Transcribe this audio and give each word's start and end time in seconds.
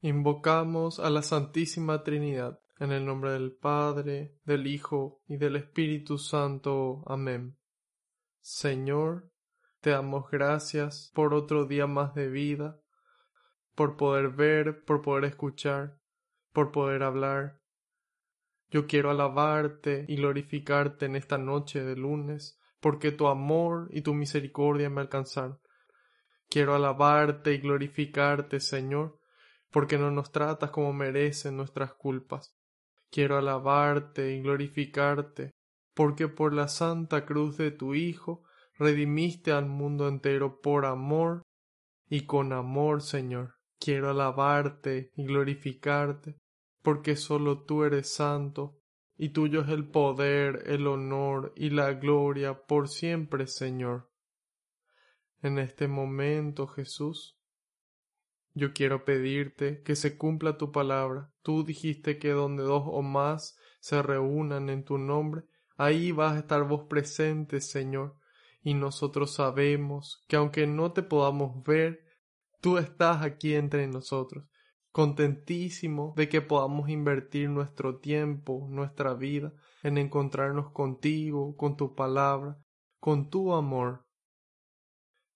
Invocamos 0.00 1.00
a 1.00 1.10
la 1.10 1.22
Santísima 1.22 2.04
Trinidad, 2.04 2.60
en 2.78 2.92
el 2.92 3.04
nombre 3.04 3.32
del 3.32 3.56
Padre, 3.56 4.36
del 4.44 4.68
Hijo 4.68 5.22
y 5.26 5.38
del 5.38 5.56
Espíritu 5.56 6.18
Santo. 6.18 7.02
Amén. 7.06 7.58
Señor, 8.40 9.32
te 9.80 9.90
damos 9.90 10.30
gracias 10.30 11.10
por 11.16 11.34
otro 11.34 11.64
día 11.64 11.88
más 11.88 12.14
de 12.14 12.28
vida, 12.28 12.80
por 13.74 13.96
poder 13.96 14.28
ver, 14.28 14.84
por 14.84 15.02
poder 15.02 15.24
escuchar, 15.24 15.98
por 16.52 16.70
poder 16.70 17.02
hablar. 17.02 17.58
Yo 18.70 18.86
quiero 18.86 19.10
alabarte 19.10 20.04
y 20.06 20.14
glorificarte 20.14 21.06
en 21.06 21.16
esta 21.16 21.38
noche 21.38 21.82
de 21.82 21.96
lunes, 21.96 22.60
porque 22.78 23.10
tu 23.10 23.26
amor 23.26 23.88
y 23.90 24.02
tu 24.02 24.14
misericordia 24.14 24.90
me 24.90 25.00
alcanzaron. 25.00 25.58
Quiero 26.48 26.76
alabarte 26.76 27.52
y 27.52 27.58
glorificarte, 27.58 28.60
Señor, 28.60 29.17
porque 29.70 29.98
no 29.98 30.10
nos 30.10 30.32
tratas 30.32 30.70
como 30.70 30.92
merecen 30.92 31.56
nuestras 31.56 31.94
culpas. 31.94 32.54
Quiero 33.10 33.36
alabarte 33.36 34.34
y 34.34 34.42
glorificarte, 34.42 35.50
porque 35.94 36.28
por 36.28 36.54
la 36.54 36.68
santa 36.68 37.24
cruz 37.24 37.56
de 37.56 37.70
tu 37.70 37.94
Hijo 37.94 38.44
redimiste 38.78 39.52
al 39.52 39.66
mundo 39.66 40.08
entero 40.08 40.60
por 40.60 40.86
amor 40.86 41.42
y 42.08 42.26
con 42.26 42.52
amor, 42.52 43.02
Señor. 43.02 43.54
Quiero 43.80 44.10
alabarte 44.10 45.10
y 45.16 45.24
glorificarte, 45.24 46.36
porque 46.82 47.16
sólo 47.16 47.64
tú 47.64 47.84
eres 47.84 48.12
santo, 48.12 48.78
y 49.16 49.30
tuyo 49.30 49.62
es 49.62 49.68
el 49.68 49.88
poder, 49.88 50.62
el 50.66 50.86
honor 50.86 51.52
y 51.56 51.70
la 51.70 51.92
gloria 51.94 52.66
por 52.66 52.88
siempre, 52.88 53.46
Señor 53.46 54.08
en 55.42 55.58
este 55.58 55.88
momento, 55.88 56.66
Jesús. 56.66 57.37
Yo 58.58 58.72
quiero 58.72 59.04
pedirte 59.04 59.84
que 59.84 59.94
se 59.94 60.18
cumpla 60.18 60.58
tu 60.58 60.72
palabra. 60.72 61.30
Tú 61.42 61.64
dijiste 61.64 62.18
que 62.18 62.30
donde 62.30 62.64
dos 62.64 62.82
o 62.86 63.02
más 63.02 63.56
se 63.78 64.02
reúnan 64.02 64.68
en 64.68 64.84
tu 64.84 64.98
nombre, 64.98 65.44
ahí 65.76 66.10
vas 66.10 66.34
a 66.34 66.40
estar 66.40 66.64
vos 66.64 66.86
presente, 66.88 67.60
Señor. 67.60 68.16
Y 68.60 68.74
nosotros 68.74 69.32
sabemos 69.32 70.24
que 70.26 70.34
aunque 70.34 70.66
no 70.66 70.90
te 70.92 71.04
podamos 71.04 71.62
ver, 71.62 72.00
tú 72.60 72.78
estás 72.78 73.22
aquí 73.22 73.54
entre 73.54 73.86
nosotros, 73.86 74.44
contentísimo 74.90 76.12
de 76.16 76.28
que 76.28 76.42
podamos 76.42 76.88
invertir 76.88 77.50
nuestro 77.50 78.00
tiempo, 78.00 78.66
nuestra 78.68 79.14
vida, 79.14 79.52
en 79.84 79.98
encontrarnos 79.98 80.72
contigo, 80.72 81.56
con 81.56 81.76
tu 81.76 81.94
palabra, 81.94 82.58
con 82.98 83.30
tu 83.30 83.54
amor. 83.54 84.04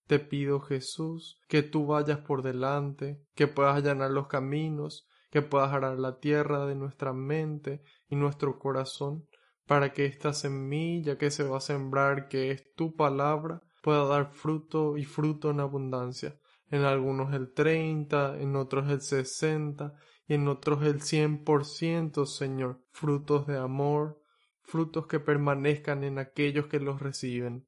Te 0.07 0.19
pido, 0.19 0.61
Jesús, 0.61 1.41
que 1.49 1.63
tú 1.63 1.87
vayas 1.87 2.19
por 2.19 2.43
delante, 2.43 3.23
que 3.35 3.47
puedas 3.47 3.77
allanar 3.77 4.11
los 4.11 4.27
caminos, 4.27 5.07
que 5.31 5.43
puedas 5.43 5.73
arar 5.73 5.99
la 5.99 6.19
tierra 6.19 6.67
de 6.67 6.75
nuestra 6.75 7.13
mente 7.13 7.83
y 8.09 8.17
nuestro 8.17 8.59
corazón, 8.59 9.27
para 9.67 9.93
que 9.93 10.05
esta 10.05 10.33
semilla 10.33 11.17
que 11.17 11.31
se 11.31 11.45
va 11.45 11.59
a 11.59 11.61
sembrar, 11.61 12.29
que 12.29 12.51
es 12.51 12.75
tu 12.75 12.95
palabra, 12.95 13.63
pueda 13.83 14.05
dar 14.05 14.33
fruto 14.33 14.97
y 14.97 15.05
fruto 15.05 15.51
en 15.51 15.61
abundancia. 15.61 16.39
En 16.71 16.83
algunos 16.83 17.33
el 17.35 17.53
treinta, 17.53 18.39
en 18.39 18.57
otros 18.57 18.91
el 18.91 19.01
sesenta 19.01 19.95
y 20.27 20.35
en 20.35 20.49
otros 20.49 20.83
el 20.85 21.01
cien 21.03 21.45
por 21.45 21.65
ciento, 21.65 22.27
Señor, 22.27 22.81
frutos 22.91 23.47
de 23.47 23.59
amor, 23.59 24.21
frutos 24.63 25.07
que 25.07 25.21
permanezcan 25.21 26.05
en 26.05 26.19
aquellos 26.19 26.67
que 26.67 26.81
los 26.81 27.01
reciben. 27.01 27.67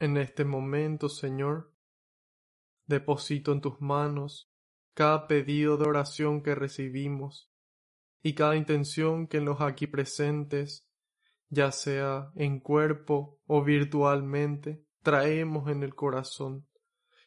En 0.00 0.16
este 0.16 0.46
momento, 0.46 1.10
Señor, 1.10 1.74
deposito 2.86 3.52
en 3.52 3.60
tus 3.60 3.82
manos 3.82 4.50
cada 4.94 5.26
pedido 5.26 5.76
de 5.76 5.86
oración 5.86 6.42
que 6.42 6.54
recibimos 6.54 7.52
y 8.22 8.32
cada 8.32 8.56
intención 8.56 9.26
que 9.26 9.42
los 9.42 9.60
aquí 9.60 9.86
presentes, 9.86 10.88
ya 11.50 11.70
sea 11.70 12.32
en 12.34 12.60
cuerpo 12.60 13.42
o 13.46 13.62
virtualmente, 13.62 14.82
traemos 15.02 15.70
en 15.70 15.82
el 15.82 15.94
corazón, 15.94 16.66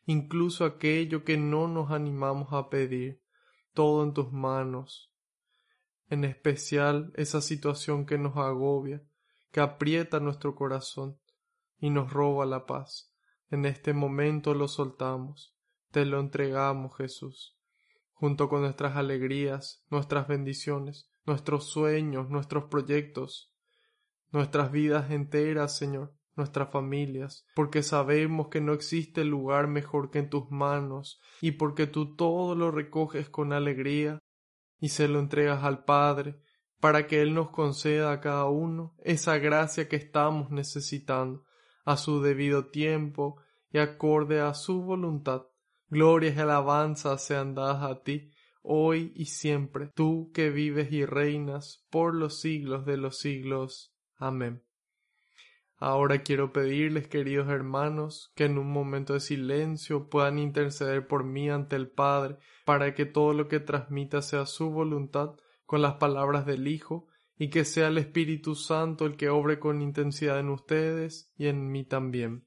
incluso 0.07 0.65
aquello 0.65 1.23
que 1.23 1.37
no 1.37 1.67
nos 1.67 1.91
animamos 1.91 2.53
a 2.53 2.71
pedir, 2.71 3.21
todo 3.73 4.03
en 4.03 4.15
tus 4.15 4.31
manos, 4.31 5.13
en 6.09 6.25
especial 6.25 7.13
esa 7.17 7.39
situación 7.39 8.07
que 8.07 8.17
nos 8.17 8.35
agobia, 8.35 9.03
que 9.51 9.59
aprieta 9.59 10.19
nuestro 10.19 10.55
corazón, 10.55 11.19
y 11.83 11.89
nos 11.89 12.13
roba 12.13 12.45
la 12.45 12.65
paz. 12.65 13.13
En 13.49 13.65
este 13.65 13.91
momento 13.91 14.53
lo 14.53 14.69
soltamos, 14.69 15.53
te 15.91 16.05
lo 16.05 16.21
entregamos, 16.21 16.95
Jesús, 16.95 17.59
junto 18.13 18.47
con 18.47 18.61
nuestras 18.61 18.95
alegrías, 18.95 19.83
nuestras 19.89 20.29
bendiciones, 20.29 21.11
nuestros 21.25 21.65
sueños, 21.69 22.29
nuestros 22.29 22.69
proyectos, 22.69 23.53
nuestras 24.31 24.71
vidas 24.71 25.11
enteras, 25.11 25.75
Señor, 25.75 26.15
nuestras 26.37 26.71
familias, 26.71 27.45
porque 27.53 27.83
sabemos 27.83 28.47
que 28.47 28.61
no 28.61 28.71
existe 28.71 29.25
lugar 29.25 29.67
mejor 29.67 30.09
que 30.09 30.19
en 30.19 30.29
tus 30.29 30.49
manos, 30.51 31.19
y 31.41 31.51
porque 31.51 31.85
tú 31.85 32.15
todo 32.15 32.55
lo 32.55 32.71
recoges 32.71 33.29
con 33.29 33.51
alegría 33.51 34.19
y 34.79 34.87
se 34.87 35.09
lo 35.09 35.19
entregas 35.19 35.65
al 35.65 35.83
Padre, 35.83 36.39
para 36.79 37.07
que 37.07 37.21
Él 37.21 37.33
nos 37.33 37.49
conceda 37.49 38.13
a 38.13 38.21
cada 38.21 38.45
uno 38.45 38.95
esa 39.03 39.37
gracia 39.37 39.89
que 39.89 39.97
estamos 39.97 40.49
necesitando, 40.49 41.43
a 41.83 41.97
su 41.97 42.21
debido 42.21 42.67
tiempo 42.67 43.41
y 43.71 43.79
acorde 43.79 44.39
a 44.39 44.53
su 44.53 44.81
voluntad. 44.81 45.47
Glorias 45.89 46.37
y 46.37 46.39
alabanzas 46.39 47.23
sean 47.23 47.55
dadas 47.55 47.83
a 47.83 48.03
ti, 48.03 48.31
hoy 48.61 49.11
y 49.15 49.25
siempre, 49.25 49.91
tú 49.93 50.31
que 50.33 50.49
vives 50.49 50.91
y 50.91 51.05
reinas 51.05 51.85
por 51.89 52.15
los 52.15 52.39
siglos 52.39 52.85
de 52.85 52.97
los 52.97 53.19
siglos. 53.19 53.93
Amén. 54.15 54.63
Ahora 55.77 56.23
quiero 56.23 56.53
pedirles, 56.53 57.09
queridos 57.09 57.49
hermanos, 57.49 58.31
que 58.35 58.45
en 58.45 58.57
un 58.57 58.71
momento 58.71 59.13
de 59.13 59.19
silencio 59.19 60.09
puedan 60.09 60.39
interceder 60.39 61.07
por 61.07 61.25
mí 61.25 61.49
ante 61.49 61.75
el 61.75 61.89
Padre, 61.89 62.37
para 62.63 62.95
que 62.95 63.05
todo 63.05 63.33
lo 63.33 63.49
que 63.49 63.59
transmita 63.59 64.21
sea 64.21 64.45
su 64.45 64.69
voluntad, 64.69 65.35
con 65.65 65.81
las 65.81 65.95
palabras 65.95 66.45
del 66.45 66.69
Hijo, 66.69 67.09
y 67.37 67.49
que 67.49 67.65
sea 67.65 67.87
el 67.87 67.97
Espíritu 67.97 68.55
Santo 68.55 69.05
el 69.05 69.17
que 69.17 69.29
obre 69.29 69.59
con 69.59 69.81
intensidad 69.81 70.39
en 70.39 70.49
ustedes 70.49 71.31
y 71.37 71.47
en 71.47 71.71
mí 71.71 71.83
también. 71.83 72.45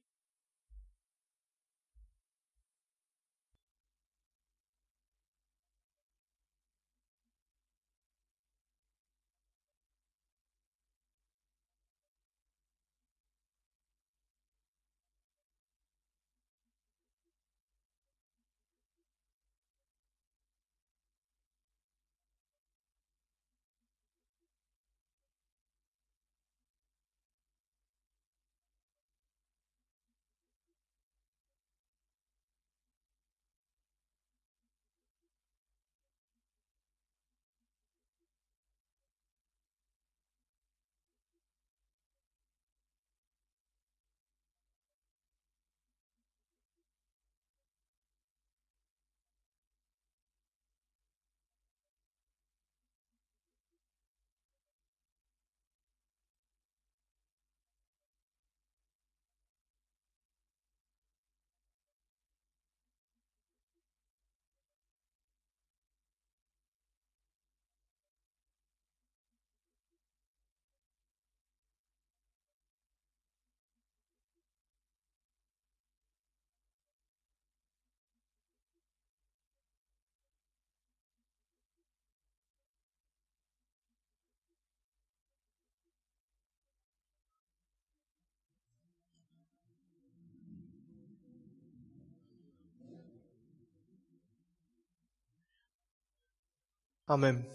Amén. 97.08 97.48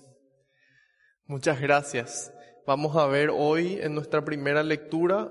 Muchas 1.25 1.59
gracias. 1.59 2.33
Vamos 2.65 2.95
a 2.95 3.05
ver 3.07 3.31
hoy 3.33 3.79
en 3.81 3.93
nuestra 3.93 4.23
primera 4.23 4.63
lectura 4.63 5.29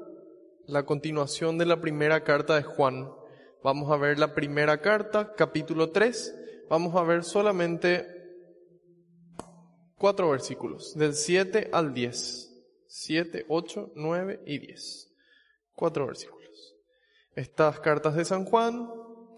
la 0.67 0.84
continuación 0.84 1.56
de 1.56 1.64
la 1.64 1.81
primera 1.81 2.22
carta 2.22 2.55
de 2.55 2.62
Juan. 2.62 3.11
Vamos 3.64 3.90
a 3.90 3.96
ver 3.96 4.19
la 4.19 4.34
primera 4.34 4.82
carta, 4.82 5.32
capítulo 5.34 5.90
3. 5.90 6.34
Vamos 6.69 6.94
a 6.96 7.02
ver 7.02 7.25
solamente 7.25 8.06
cuatro 9.96 10.28
versículos, 10.28 10.94
del 10.99 11.14
7 11.14 11.70
al 11.73 11.94
10. 11.94 12.46
7, 12.88 13.46
8, 13.49 13.93
9 13.94 14.43
y 14.44 14.58
10. 14.58 15.14
Cuatro 15.73 16.06
versículos. 16.06 16.76
Estas 17.34 17.81
cartas 17.81 18.16
de 18.16 18.26
San 18.26 18.44
Juan 18.44 18.87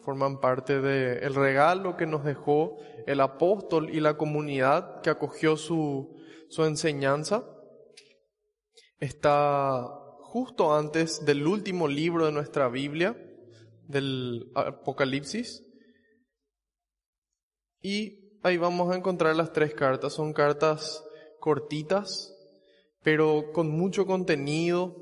forman 0.04 0.40
parte 0.40 0.80
del 0.80 1.34
regalo 1.34 1.96
que 1.96 2.06
nos 2.06 2.24
dejó 2.24 2.76
el 3.06 3.20
apóstol 3.20 3.90
y 3.94 4.00
la 4.00 4.16
comunidad 4.16 5.00
que 5.00 5.10
acogió 5.10 5.56
su, 5.56 6.20
su 6.48 6.64
enseñanza. 6.64 7.44
Está 8.98 9.88
justo 10.20 10.74
antes 10.74 11.24
del 11.24 11.46
último 11.46 11.88
libro 11.88 12.26
de 12.26 12.32
nuestra 12.32 12.68
Biblia, 12.68 13.16
del 13.86 14.50
Apocalipsis. 14.54 15.64
Y 17.80 18.38
ahí 18.42 18.56
vamos 18.56 18.92
a 18.92 18.96
encontrar 18.96 19.36
las 19.36 19.52
tres 19.52 19.74
cartas. 19.74 20.14
Son 20.14 20.32
cartas 20.32 21.04
cortitas, 21.40 22.34
pero 23.02 23.52
con 23.52 23.70
mucho 23.70 24.06
contenido 24.06 24.96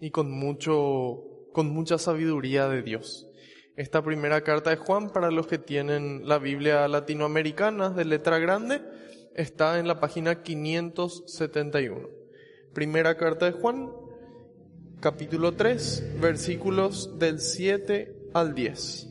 y 0.00 0.10
con 0.10 0.30
mucho, 0.30 1.48
con 1.52 1.68
mucha 1.68 1.98
sabiduría 1.98 2.68
de 2.68 2.82
Dios. 2.82 3.28
Esta 3.74 4.04
primera 4.04 4.42
carta 4.42 4.68
de 4.68 4.76
Juan, 4.76 5.10
para 5.10 5.30
los 5.30 5.46
que 5.46 5.56
tienen 5.56 6.28
la 6.28 6.38
Biblia 6.38 6.86
latinoamericana 6.88 7.88
de 7.88 8.04
letra 8.04 8.38
grande, 8.38 8.82
está 9.34 9.78
en 9.78 9.88
la 9.88 9.98
página 9.98 10.42
571. 10.42 12.06
Primera 12.74 13.16
carta 13.16 13.46
de 13.46 13.52
Juan, 13.52 13.90
capítulo 15.00 15.54
3, 15.54 16.20
versículos 16.20 17.18
del 17.18 17.40
7 17.40 18.30
al 18.34 18.54
10. 18.54 19.08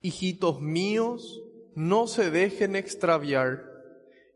Hijitos 0.00 0.60
míos, 0.60 1.40
no 1.76 2.08
se 2.08 2.32
dejen 2.32 2.74
extraviar. 2.74 3.64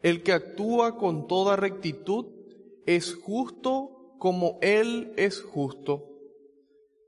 El 0.02 0.22
que 0.22 0.32
actúa 0.32 0.98
con 0.98 1.26
toda 1.26 1.56
rectitud 1.56 2.33
es 2.86 3.14
justo 3.14 4.16
como 4.18 4.58
Él 4.62 5.12
es 5.16 5.42
justo. 5.42 6.08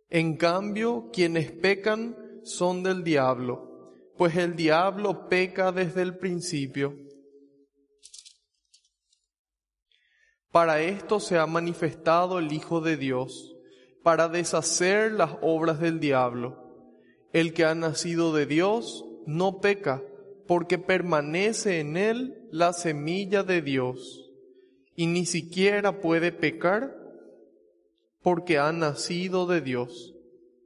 En 0.08 0.36
cambio, 0.36 1.10
quienes 1.12 1.50
pecan 1.50 2.16
son 2.42 2.82
del 2.82 3.02
diablo, 3.02 3.92
pues 4.16 4.36
el 4.36 4.54
diablo 4.54 5.28
peca 5.28 5.72
desde 5.72 6.02
el 6.02 6.18
principio. 6.18 6.94
Para 10.52 10.80
esto 10.80 11.20
se 11.20 11.38
ha 11.38 11.46
manifestado 11.46 12.38
el 12.38 12.52
Hijo 12.52 12.80
de 12.80 12.96
Dios, 12.96 13.56
para 14.02 14.28
deshacer 14.28 15.12
las 15.12 15.32
obras 15.42 15.80
del 15.80 16.00
diablo. 16.00 16.62
El 17.32 17.52
que 17.52 17.64
ha 17.64 17.74
nacido 17.74 18.32
de 18.32 18.46
Dios 18.46 19.04
no 19.26 19.60
peca, 19.60 20.02
porque 20.46 20.78
permanece 20.78 21.80
en 21.80 21.96
él 21.96 22.48
la 22.52 22.72
semilla 22.72 23.42
de 23.42 23.60
Dios 23.60 24.25
y 24.96 25.06
ni 25.06 25.26
siquiera 25.26 26.00
puede 26.00 26.32
pecar 26.32 26.96
porque 28.22 28.58
ha 28.58 28.72
nacido 28.72 29.46
de 29.46 29.60
Dios. 29.60 30.14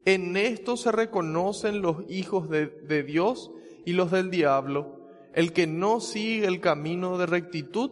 En 0.05 0.37
esto 0.37 0.77
se 0.77 0.93
reconocen 0.93 1.83
los 1.83 2.05
hijos 2.09 2.49
de, 2.49 2.67
de, 2.67 3.03
Dios 3.03 3.51
y 3.85 3.93
los 3.93 4.11
del 4.11 4.31
diablo. 4.31 5.09
El 5.35 5.53
que 5.53 5.67
no 5.67 6.01
sigue 6.01 6.47
el 6.47 6.61
camino 6.61 7.19
de 7.19 7.27
rectitud 7.27 7.91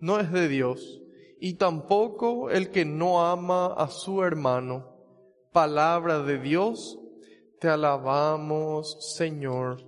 no 0.00 0.18
es 0.18 0.32
de 0.32 0.48
Dios, 0.48 1.00
y 1.40 1.54
tampoco 1.54 2.50
el 2.50 2.70
que 2.70 2.84
no 2.84 3.24
ama 3.24 3.66
a 3.66 3.88
su 3.88 4.22
hermano. 4.22 4.94
Palabra 5.52 6.22
de 6.22 6.38
Dios, 6.38 6.98
te 7.60 7.68
alabamos, 7.68 9.14
Señor. 9.16 9.82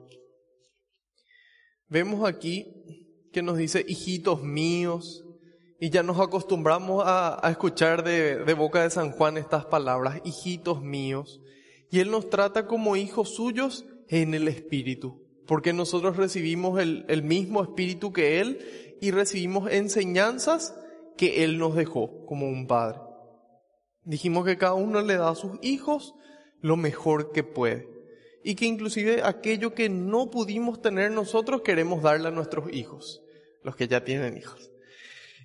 Vemos 1.89 2.27
aquí 2.27 3.29
que 3.33 3.43
nos 3.43 3.59
dice, 3.59 3.85
hijitos 3.87 4.43
míos, 4.43 5.25
y 5.81 5.91
ya 5.91 6.03
nos 6.03 6.19
acostumbramos 6.19 7.05
a, 7.07 7.41
escuchar 7.51 8.03
de, 8.03 8.53
boca 8.55 8.83
de 8.83 8.91
San 8.91 9.13
Juan 9.13 9.37
estas 9.37 9.65
palabras, 9.65 10.21
hijitos 10.25 10.83
míos. 10.83 11.41
Y 11.91 12.01
Él 12.01 12.11
nos 12.11 12.29
trata 12.29 12.67
como 12.67 12.97
hijos 12.97 13.35
suyos 13.35 13.87
en 14.09 14.35
el 14.35 14.49
Espíritu, 14.49 15.25
porque 15.47 15.73
nosotros 15.73 16.17
recibimos 16.17 16.81
el, 16.81 17.05
el 17.09 17.23
mismo 17.23 17.63
Espíritu 17.63 18.13
que 18.13 18.41
Él 18.41 18.97
y 19.01 19.13
recibimos 19.13 19.71
enseñanzas 19.71 20.75
que 21.17 21.45
Él 21.45 21.59
nos 21.59 21.77
dejó 21.77 22.27
como 22.27 22.49
un 22.49 22.67
Padre. 22.67 22.99
Dijimos 24.03 24.45
que 24.45 24.59
cada 24.59 24.75
uno 24.75 25.01
le 25.01 25.17
da 25.17 25.31
a 25.31 25.35
sus 25.37 25.59
hijos 25.63 26.15
lo 26.61 26.77
mejor 26.77 27.31
que 27.31 27.45
puede. 27.45 27.89
Y 28.43 28.57
que 28.57 28.67
inclusive 28.67 29.23
aquello 29.23 29.75
que 29.75 29.89
no 29.89 30.31
pudimos 30.31 30.81
tener 30.83 31.13
nosotros 31.13 31.63
queremos 31.63 32.03
darle 32.03 32.29
a 32.29 32.33
nuestros 32.33 32.73
hijos, 32.73 33.23
los 33.63 33.77
que 33.77 33.87
ya 33.87 34.05
tienen 34.05 34.37
hijos. 34.37 34.73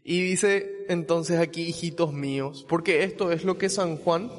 Y 0.04 0.22
dice 0.22 0.86
entonces 0.90 1.40
aquí, 1.40 1.62
hijitos 1.62 2.12
míos, 2.12 2.66
porque 2.68 3.04
esto 3.04 3.32
es 3.32 3.46
lo 3.46 3.58
que 3.58 3.70
San 3.70 3.96
Juan, 3.98 4.30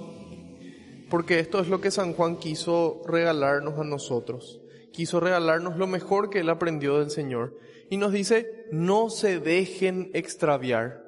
porque 1.08 1.38
esto 1.38 1.60
es 1.60 1.68
lo 1.68 1.80
que 1.80 1.90
San 1.90 2.12
Juan 2.12 2.36
quiso 2.36 3.02
regalarnos 3.06 3.78
a 3.78 3.84
nosotros. 3.84 4.60
Quiso 4.92 5.20
regalarnos 5.20 5.76
lo 5.76 5.86
mejor 5.86 6.30
que 6.30 6.40
él 6.40 6.50
aprendió 6.50 6.98
del 6.98 7.10
Señor. 7.10 7.58
Y 7.90 7.96
nos 7.96 8.12
dice, 8.12 8.66
no 8.70 9.10
se 9.10 9.40
dejen 9.40 10.10
extraviar. 10.14 11.02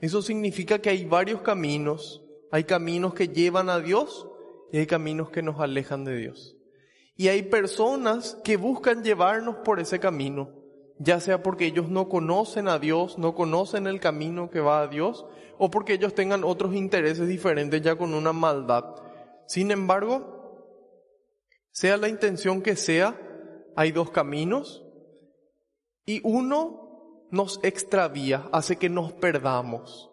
Eso 0.00 0.22
significa 0.22 0.80
que 0.80 0.90
hay 0.90 1.04
varios 1.04 1.40
caminos. 1.42 2.22
Hay 2.50 2.64
caminos 2.64 3.14
que 3.14 3.28
llevan 3.28 3.70
a 3.70 3.80
Dios 3.80 4.26
y 4.72 4.78
hay 4.78 4.86
caminos 4.86 5.30
que 5.30 5.42
nos 5.42 5.60
alejan 5.60 6.04
de 6.04 6.16
Dios. 6.16 6.56
Y 7.16 7.28
hay 7.28 7.42
personas 7.42 8.36
que 8.44 8.56
buscan 8.56 9.04
llevarnos 9.04 9.56
por 9.64 9.78
ese 9.78 9.98
camino 9.98 10.59
ya 11.02 11.18
sea 11.18 11.42
porque 11.42 11.64
ellos 11.64 11.88
no 11.88 12.10
conocen 12.10 12.68
a 12.68 12.78
Dios, 12.78 13.16
no 13.16 13.34
conocen 13.34 13.86
el 13.86 14.00
camino 14.00 14.50
que 14.50 14.60
va 14.60 14.82
a 14.82 14.86
Dios, 14.86 15.24
o 15.56 15.70
porque 15.70 15.94
ellos 15.94 16.14
tengan 16.14 16.44
otros 16.44 16.74
intereses 16.74 17.26
diferentes 17.26 17.80
ya 17.80 17.96
con 17.96 18.12
una 18.12 18.34
maldad. 18.34 18.84
Sin 19.46 19.70
embargo, 19.70 20.76
sea 21.72 21.96
la 21.96 22.08
intención 22.08 22.60
que 22.60 22.76
sea, 22.76 23.18
hay 23.76 23.92
dos 23.92 24.10
caminos 24.10 24.84
y 26.04 26.20
uno 26.22 27.26
nos 27.30 27.60
extravía, 27.62 28.48
hace 28.52 28.76
que 28.76 28.90
nos 28.90 29.12
perdamos. 29.14 30.10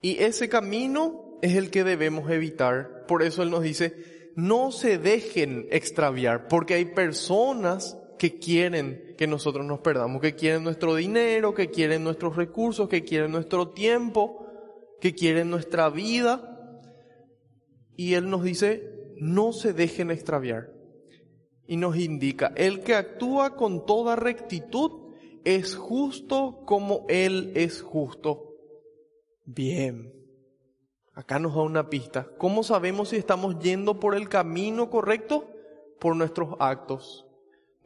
Y 0.00 0.24
ese 0.24 0.48
camino 0.48 1.38
es 1.40 1.54
el 1.54 1.70
que 1.70 1.84
debemos 1.84 2.28
evitar. 2.30 3.06
Por 3.06 3.22
eso 3.22 3.44
Él 3.44 3.50
nos 3.50 3.62
dice, 3.62 4.32
no 4.34 4.72
se 4.72 4.98
dejen 4.98 5.68
extraviar, 5.70 6.48
porque 6.48 6.74
hay 6.74 6.86
personas 6.86 7.96
que 8.18 8.38
quieren 8.38 9.14
que 9.16 9.26
nosotros 9.26 9.66
nos 9.66 9.80
perdamos, 9.80 10.20
que 10.20 10.34
quieren 10.34 10.64
nuestro 10.64 10.94
dinero, 10.94 11.54
que 11.54 11.70
quieren 11.70 12.04
nuestros 12.04 12.36
recursos, 12.36 12.88
que 12.88 13.04
quieren 13.04 13.32
nuestro 13.32 13.70
tiempo, 13.70 14.46
que 15.00 15.14
quieren 15.14 15.50
nuestra 15.50 15.88
vida. 15.90 16.52
Y 17.94 18.14
Él 18.14 18.28
nos 18.30 18.42
dice, 18.42 19.14
no 19.16 19.52
se 19.52 19.72
dejen 19.72 20.10
extraviar. 20.10 20.72
Y 21.66 21.76
nos 21.76 21.96
indica, 21.96 22.52
el 22.56 22.80
que 22.80 22.94
actúa 22.94 23.56
con 23.56 23.86
toda 23.86 24.16
rectitud 24.16 25.14
es 25.44 25.74
justo 25.74 26.62
como 26.64 27.04
Él 27.08 27.52
es 27.54 27.82
justo. 27.82 28.54
Bien. 29.44 30.12
Acá 31.12 31.38
nos 31.38 31.54
da 31.54 31.62
una 31.62 31.88
pista. 31.88 32.28
¿Cómo 32.38 32.62
sabemos 32.62 33.08
si 33.08 33.16
estamos 33.16 33.58
yendo 33.58 33.98
por 33.98 34.14
el 34.14 34.28
camino 34.28 34.90
correcto? 34.90 35.50
Por 35.98 36.14
nuestros 36.14 36.54
actos 36.58 37.25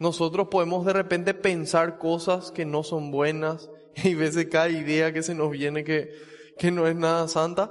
nosotros 0.00 0.48
podemos 0.48 0.86
de 0.86 0.94
repente 0.94 1.34
pensar 1.34 1.98
cosas 1.98 2.50
que 2.50 2.64
no 2.64 2.82
son 2.82 3.10
buenas 3.10 3.70
y 4.02 4.14
veces 4.14 4.46
cada 4.46 4.70
idea 4.70 5.12
que 5.12 5.22
se 5.22 5.34
nos 5.34 5.50
viene 5.50 5.84
que, 5.84 6.10
que 6.58 6.70
no 6.70 6.88
es 6.88 6.96
nada 6.96 7.28
santa. 7.28 7.70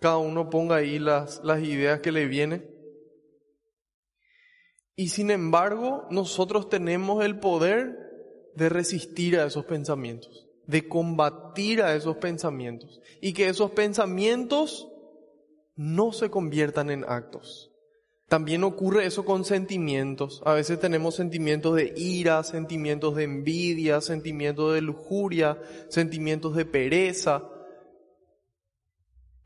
Cada 0.00 0.16
uno 0.16 0.48
ponga 0.48 0.76
ahí 0.76 0.98
las, 0.98 1.44
las 1.44 1.62
ideas 1.62 2.00
que 2.00 2.10
le 2.10 2.24
vienen. 2.24 2.74
Y 4.96 5.08
sin 5.08 5.30
embargo, 5.30 6.06
nosotros 6.10 6.70
tenemos 6.70 7.22
el 7.22 7.38
poder 7.38 7.98
de 8.54 8.70
resistir 8.70 9.38
a 9.38 9.44
esos 9.44 9.66
pensamientos, 9.66 10.48
de 10.66 10.88
combatir 10.88 11.82
a 11.82 11.94
esos 11.94 12.16
pensamientos 12.16 13.02
y 13.20 13.34
que 13.34 13.50
esos 13.50 13.72
pensamientos 13.72 14.88
no 15.74 16.12
se 16.12 16.30
conviertan 16.30 16.88
en 16.88 17.04
actos. 17.06 17.75
También 18.28 18.64
ocurre 18.64 19.06
eso 19.06 19.24
con 19.24 19.44
sentimientos. 19.44 20.42
A 20.44 20.52
veces 20.54 20.80
tenemos 20.80 21.14
sentimientos 21.14 21.76
de 21.76 21.92
ira, 21.96 22.42
sentimientos 22.42 23.14
de 23.14 23.22
envidia, 23.22 24.00
sentimientos 24.00 24.74
de 24.74 24.80
lujuria, 24.80 25.58
sentimientos 25.88 26.56
de 26.56 26.64
pereza. 26.64 27.44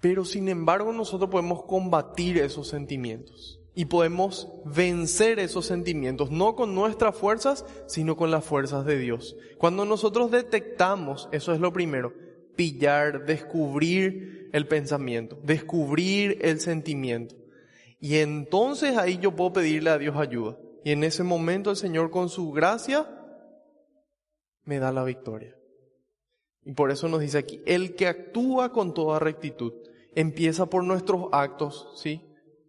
Pero 0.01 0.25
sin 0.25 0.49
embargo 0.49 0.95
nosotros 0.95 1.29
podemos 1.29 1.65
combatir 1.65 2.39
esos 2.39 2.69
sentimientos. 2.69 3.59
Y 3.75 3.85
podemos 3.85 4.49
vencer 4.65 5.39
esos 5.39 5.67
sentimientos, 5.67 6.31
no 6.31 6.57
con 6.57 6.75
nuestras 6.75 7.15
fuerzas, 7.15 7.65
sino 7.87 8.17
con 8.17 8.31
las 8.31 8.45
fuerzas 8.45 8.85
de 8.87 8.99
Dios. 8.99 9.37
Cuando 9.59 9.85
nosotros 9.85 10.31
detectamos, 10.31 11.29
eso 11.33 11.53
es 11.53 11.61
lo 11.61 11.73
primero, 11.73 12.13
pillar, 12.57 13.27
descubrir 13.27 14.49
el 14.53 14.67
pensamiento, 14.67 15.39
descubrir 15.45 16.39
el 16.41 16.61
sentimiento. 16.61 17.40
Y 18.01 18.17
entonces 18.17 18.97
ahí 18.97 19.19
yo 19.19 19.37
puedo 19.37 19.53
pedirle 19.53 19.91
a 19.91 19.99
Dios 19.99 20.17
ayuda. 20.17 20.57
Y 20.85 20.93
en 20.93 21.05
ese 21.05 21.23
momento 21.23 21.71
el 21.71 21.77
Señor 21.77 22.11
con 22.11 22.31
su 22.31 22.51
gracia 22.51 23.07
me 24.65 24.79
da 24.79 24.91
la 24.91 25.05
victoria. 25.05 25.55
Y 26.65 26.73
por 26.73 26.91
eso 26.91 27.09
nos 27.09 27.21
dice 27.21 27.39
aquí, 27.39 27.61
el 27.67 27.95
que 27.95 28.07
actúa 28.07 28.73
con 28.73 28.95
toda 28.95 29.19
rectitud, 29.19 29.73
empieza 30.15 30.67
por 30.67 30.85
nuestros 30.85 31.27
actos, 31.33 31.93
¿sí? 31.97 32.23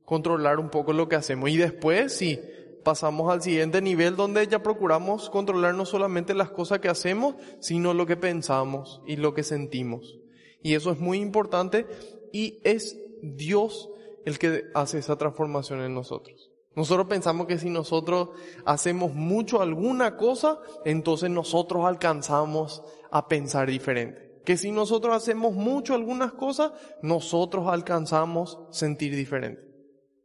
Controlar 0.05 0.59
un 0.59 0.69
poco 0.69 0.93
lo 0.93 1.07
que 1.07 1.15
hacemos. 1.15 1.49
Y 1.49 1.57
después, 1.57 2.13
sí, 2.13 2.39
pasamos 2.83 3.31
al 3.31 3.41
siguiente 3.41 3.81
nivel 3.81 4.15
donde 4.15 4.45
ya 4.47 4.63
procuramos 4.63 5.29
controlar 5.29 5.75
no 5.75 5.85
solamente 5.85 6.33
las 6.33 6.51
cosas 6.51 6.79
que 6.79 6.89
hacemos, 6.89 7.35
sino 7.59 7.93
lo 7.93 8.05
que 8.05 8.17
pensamos 8.17 9.01
y 9.05 9.17
lo 9.17 9.33
que 9.33 9.43
sentimos. 9.43 10.19
Y 10.61 10.75
eso 10.75 10.91
es 10.91 10.99
muy 10.99 11.19
importante 11.19 11.85
y 12.31 12.59
es 12.63 12.99
Dios 13.21 13.89
el 14.25 14.39
que 14.39 14.65
hace 14.73 14.99
esa 14.99 15.17
transformación 15.17 15.81
en 15.81 15.93
nosotros. 15.93 16.51
Nosotros 16.75 17.07
pensamos 17.07 17.47
que 17.47 17.57
si 17.57 17.69
nosotros 17.69 18.29
hacemos 18.65 19.13
mucho 19.13 19.61
alguna 19.61 20.15
cosa, 20.15 20.59
entonces 20.85 21.29
nosotros 21.29 21.85
alcanzamos 21.85 22.83
a 23.11 23.27
pensar 23.27 23.69
diferente. 23.69 24.39
Que 24.45 24.57
si 24.57 24.71
nosotros 24.71 25.15
hacemos 25.15 25.53
mucho 25.53 25.93
algunas 25.93 26.31
cosas, 26.31 26.71
nosotros 27.01 27.67
alcanzamos 27.67 28.59
sentir 28.71 29.15
diferente. 29.15 29.61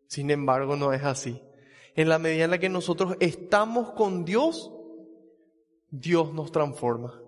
Sin 0.06 0.30
embargo, 0.30 0.76
no 0.76 0.92
es 0.92 1.02
así. 1.02 1.42
En 1.96 2.08
la 2.08 2.18
medida 2.18 2.44
en 2.44 2.50
la 2.50 2.58
que 2.58 2.68
nosotros 2.68 3.16
estamos 3.20 3.90
con 3.92 4.24
Dios, 4.24 4.72
Dios 5.90 6.32
nos 6.32 6.52
transforma. 6.52 7.20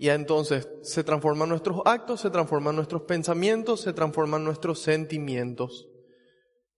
Y 0.00 0.08
entonces 0.08 0.66
se 0.80 1.04
transforman 1.04 1.50
nuestros 1.50 1.82
actos, 1.84 2.22
se 2.22 2.30
transforman 2.30 2.74
nuestros 2.74 3.02
pensamientos, 3.02 3.82
se 3.82 3.92
transforman 3.92 4.42
nuestros 4.42 4.80
sentimientos. 4.80 5.90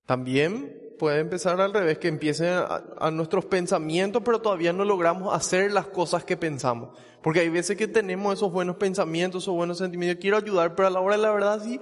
También 0.07 0.97
puede 0.99 1.21
empezar 1.21 1.61
al 1.61 1.73
revés, 1.73 1.99
que 1.99 2.09
empiecen 2.09 2.49
a, 2.49 3.11
nuestros 3.13 3.45
pensamientos, 3.45 4.23
pero 4.25 4.41
todavía 4.41 4.73
no 4.73 4.85
logramos 4.85 5.33
hacer 5.33 5.71
las 5.71 5.87
cosas 5.87 6.25
que 6.25 6.37
pensamos. 6.37 6.99
Porque 7.23 7.39
hay 7.39 7.49
veces 7.49 7.77
que 7.77 7.87
tenemos 7.87 8.35
esos 8.35 8.51
buenos 8.51 8.75
pensamientos, 8.75 9.45
esos 9.45 9.55
buenos 9.55 9.79
sentimientos, 9.79 10.21
quiero 10.21 10.39
ayudar, 10.39 10.75
pero 10.75 10.89
a 10.89 10.91
la 10.91 10.99
hora 10.99 11.15
de 11.15 11.23
la 11.23 11.31
verdad 11.31 11.63
sí, 11.63 11.81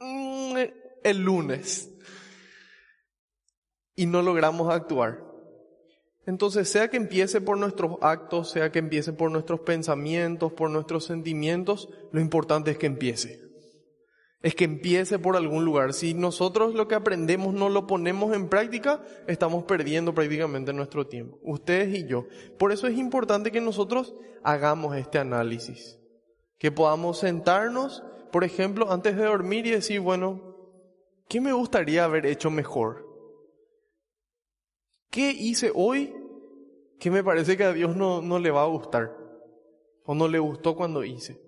mm, 0.00 0.54
el 1.02 1.18
lunes. 1.18 1.88
Y 3.94 4.04
no 4.04 4.20
logramos 4.20 4.70
actuar. 4.70 5.25
Entonces, 6.26 6.68
sea 6.68 6.88
que 6.88 6.96
empiece 6.96 7.40
por 7.40 7.56
nuestros 7.56 7.98
actos, 8.00 8.50
sea 8.50 8.72
que 8.72 8.80
empiece 8.80 9.12
por 9.12 9.30
nuestros 9.30 9.60
pensamientos, 9.60 10.52
por 10.52 10.70
nuestros 10.70 11.04
sentimientos, 11.04 11.88
lo 12.10 12.20
importante 12.20 12.72
es 12.72 12.78
que 12.78 12.86
empiece. 12.86 13.46
Es 14.42 14.54
que 14.56 14.64
empiece 14.64 15.20
por 15.20 15.36
algún 15.36 15.64
lugar. 15.64 15.92
Si 15.92 16.14
nosotros 16.14 16.74
lo 16.74 16.88
que 16.88 16.96
aprendemos 16.96 17.54
no 17.54 17.68
lo 17.68 17.86
ponemos 17.86 18.34
en 18.34 18.48
práctica, 18.48 19.00
estamos 19.28 19.64
perdiendo 19.64 20.14
prácticamente 20.14 20.72
nuestro 20.72 21.06
tiempo. 21.06 21.38
Ustedes 21.42 21.96
y 21.96 22.06
yo. 22.06 22.26
Por 22.58 22.72
eso 22.72 22.88
es 22.88 22.98
importante 22.98 23.52
que 23.52 23.60
nosotros 23.60 24.14
hagamos 24.42 24.96
este 24.96 25.18
análisis. 25.18 25.98
Que 26.58 26.72
podamos 26.72 27.20
sentarnos, 27.20 28.02
por 28.32 28.42
ejemplo, 28.42 28.92
antes 28.92 29.16
de 29.16 29.24
dormir 29.24 29.66
y 29.66 29.70
decir, 29.70 30.00
bueno, 30.00 30.56
¿qué 31.28 31.40
me 31.40 31.52
gustaría 31.52 32.04
haber 32.04 32.26
hecho 32.26 32.50
mejor? 32.50 33.06
¿Qué 35.10 35.30
hice 35.30 35.70
hoy 35.74 36.12
que 36.98 37.10
me 37.10 37.22
parece 37.22 37.56
que 37.56 37.64
a 37.64 37.72
Dios 37.72 37.96
no, 37.96 38.22
no 38.22 38.38
le 38.38 38.50
va 38.50 38.62
a 38.62 38.66
gustar? 38.66 39.16
¿O 40.04 40.14
no 40.14 40.28
le 40.28 40.38
gustó 40.38 40.76
cuando 40.76 41.04
hice? 41.04 41.40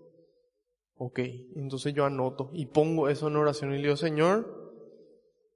Ok, 0.97 1.21
entonces 1.55 1.95
yo 1.95 2.05
anoto 2.05 2.50
y 2.52 2.67
pongo 2.67 3.09
eso 3.09 3.28
en 3.28 3.37
oración 3.37 3.73
y 3.73 3.76
le 3.76 3.83
digo, 3.85 3.97
Señor, 3.97 4.75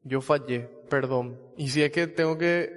yo 0.03 0.21
fallé, 0.21 0.69
perdón. 0.89 1.41
Y 1.57 1.69
si 1.69 1.83
es 1.83 1.91
que 1.91 2.07
tengo 2.07 2.39
que 2.39 2.71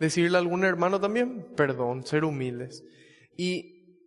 decirle 0.00 0.36
a 0.36 0.40
algún 0.40 0.64
hermano 0.64 1.00
también, 1.00 1.54
perdón, 1.56 2.04
ser 2.04 2.24
humildes. 2.24 2.84
Y 3.36 3.98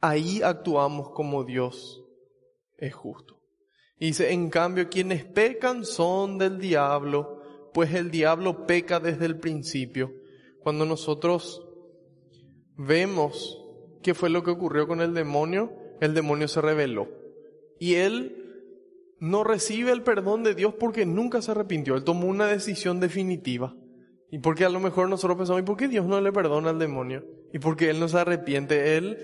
ahí 0.00 0.40
actuamos 0.42 1.10
como 1.10 1.44
Dios 1.44 2.02
es 2.78 2.94
justo. 2.94 3.38
Y 3.98 4.06
dice, 4.06 4.32
en 4.32 4.48
cambio, 4.48 4.88
quienes 4.88 5.24
pecan 5.24 5.84
son 5.84 6.38
del 6.38 6.58
diablo 6.58 7.36
pues 7.76 7.92
el 7.92 8.10
diablo 8.10 8.66
peca 8.66 9.00
desde 9.00 9.26
el 9.26 9.38
principio. 9.38 10.10
Cuando 10.66 10.84
nosotros 10.84 11.64
vemos 12.76 13.64
qué 14.02 14.14
fue 14.14 14.30
lo 14.30 14.42
que 14.42 14.50
ocurrió 14.50 14.88
con 14.88 15.00
el 15.00 15.14
demonio, 15.14 15.72
el 16.00 16.12
demonio 16.12 16.48
se 16.48 16.60
rebeló. 16.60 17.06
Y 17.78 17.94
él 17.94 18.82
no 19.20 19.44
recibe 19.44 19.92
el 19.92 20.02
perdón 20.02 20.42
de 20.42 20.56
Dios 20.56 20.74
porque 20.74 21.06
nunca 21.06 21.40
se 21.40 21.52
arrepintió. 21.52 21.94
Él 21.94 22.02
tomó 22.02 22.26
una 22.26 22.48
decisión 22.48 22.98
definitiva. 22.98 23.76
Y 24.32 24.40
porque 24.40 24.64
a 24.64 24.68
lo 24.68 24.80
mejor 24.80 25.08
nosotros 25.08 25.38
pensamos, 25.38 25.62
¿y 25.62 25.64
por 25.64 25.76
qué 25.76 25.86
Dios 25.86 26.04
no 26.04 26.20
le 26.20 26.32
perdona 26.32 26.70
al 26.70 26.80
demonio? 26.80 27.24
Y 27.52 27.60
porque 27.60 27.88
Él 27.88 28.00
no 28.00 28.08
se 28.08 28.18
arrepiente. 28.18 28.96
Él 28.96 29.18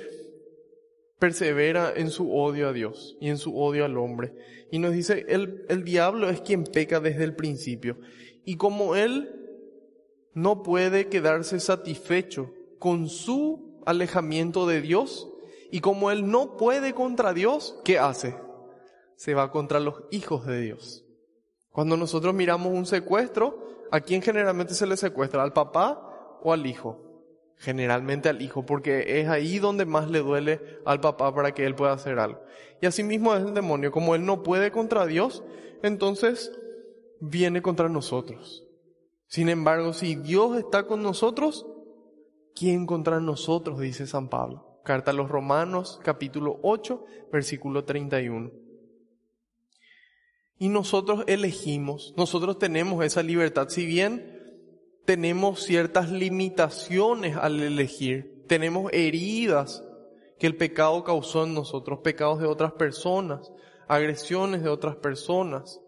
persevera 1.18 1.92
en 1.92 2.10
su 2.10 2.32
odio 2.32 2.68
a 2.68 2.72
Dios 2.72 3.16
y 3.20 3.30
en 3.30 3.38
su 3.38 3.58
odio 3.58 3.84
al 3.84 3.98
hombre. 3.98 4.32
Y 4.70 4.78
nos 4.78 4.92
dice, 4.92 5.26
el, 5.28 5.66
el 5.68 5.82
diablo 5.82 6.30
es 6.30 6.40
quien 6.40 6.62
peca 6.62 7.00
desde 7.00 7.24
el 7.24 7.34
principio. 7.34 7.98
Y 8.44 8.58
como 8.58 8.94
Él 8.94 9.41
no 10.34 10.62
puede 10.62 11.08
quedarse 11.08 11.60
satisfecho 11.60 12.50
con 12.78 13.08
su 13.08 13.80
alejamiento 13.86 14.66
de 14.66 14.80
Dios, 14.80 15.28
y 15.70 15.80
como 15.80 16.10
Él 16.10 16.30
no 16.30 16.56
puede 16.58 16.92
contra 16.92 17.32
Dios, 17.32 17.78
¿qué 17.84 17.98
hace? 17.98 18.36
Se 19.16 19.34
va 19.34 19.50
contra 19.50 19.80
los 19.80 20.02
hijos 20.10 20.46
de 20.46 20.60
Dios. 20.60 21.04
Cuando 21.70 21.96
nosotros 21.96 22.34
miramos 22.34 22.72
un 22.74 22.84
secuestro, 22.84 23.86
¿a 23.90 24.00
quién 24.00 24.20
generalmente 24.20 24.74
se 24.74 24.86
le 24.86 24.98
secuestra? 24.98 25.42
¿Al 25.42 25.54
papá 25.54 26.38
o 26.42 26.52
al 26.52 26.66
hijo? 26.66 26.98
Generalmente 27.56 28.28
al 28.28 28.42
hijo, 28.42 28.66
porque 28.66 29.20
es 29.20 29.28
ahí 29.28 29.58
donde 29.58 29.86
más 29.86 30.10
le 30.10 30.18
duele 30.18 30.60
al 30.84 31.00
papá 31.00 31.34
para 31.34 31.52
que 31.52 31.64
él 31.64 31.74
pueda 31.74 31.92
hacer 31.92 32.18
algo. 32.18 32.42
Y 32.82 32.86
asimismo 32.86 33.34
es 33.34 33.42
el 33.42 33.54
demonio, 33.54 33.92
como 33.92 34.14
él 34.14 34.26
no 34.26 34.42
puede 34.42 34.70
contra 34.70 35.06
Dios, 35.06 35.42
entonces 35.82 36.52
viene 37.20 37.62
contra 37.62 37.88
nosotros. 37.88 38.61
Sin 39.32 39.48
embargo, 39.48 39.94
si 39.94 40.14
Dios 40.14 40.58
está 40.58 40.86
con 40.86 41.02
nosotros, 41.02 41.64
¿quién 42.54 42.84
contra 42.84 43.18
nosotros? 43.18 43.80
Dice 43.80 44.06
San 44.06 44.28
Pablo. 44.28 44.78
Carta 44.84 45.10
a 45.10 45.14
los 45.14 45.30
Romanos, 45.30 45.98
capítulo 46.04 46.60
8, 46.62 47.02
versículo 47.32 47.86
31. 47.86 48.50
Y 50.58 50.68
nosotros 50.68 51.24
elegimos, 51.28 52.12
nosotros 52.14 52.58
tenemos 52.58 53.02
esa 53.06 53.22
libertad, 53.22 53.70
si 53.70 53.86
bien 53.86 54.38
tenemos 55.06 55.62
ciertas 55.62 56.10
limitaciones 56.10 57.34
al 57.34 57.58
elegir, 57.62 58.44
tenemos 58.48 58.92
heridas 58.92 59.82
que 60.38 60.46
el 60.46 60.58
pecado 60.58 61.04
causó 61.04 61.44
en 61.44 61.54
nosotros, 61.54 62.00
pecados 62.00 62.38
de 62.38 62.48
otras 62.48 62.72
personas, 62.72 63.50
agresiones 63.88 64.62
de 64.62 64.68
otras 64.68 64.96
personas, 64.96 65.80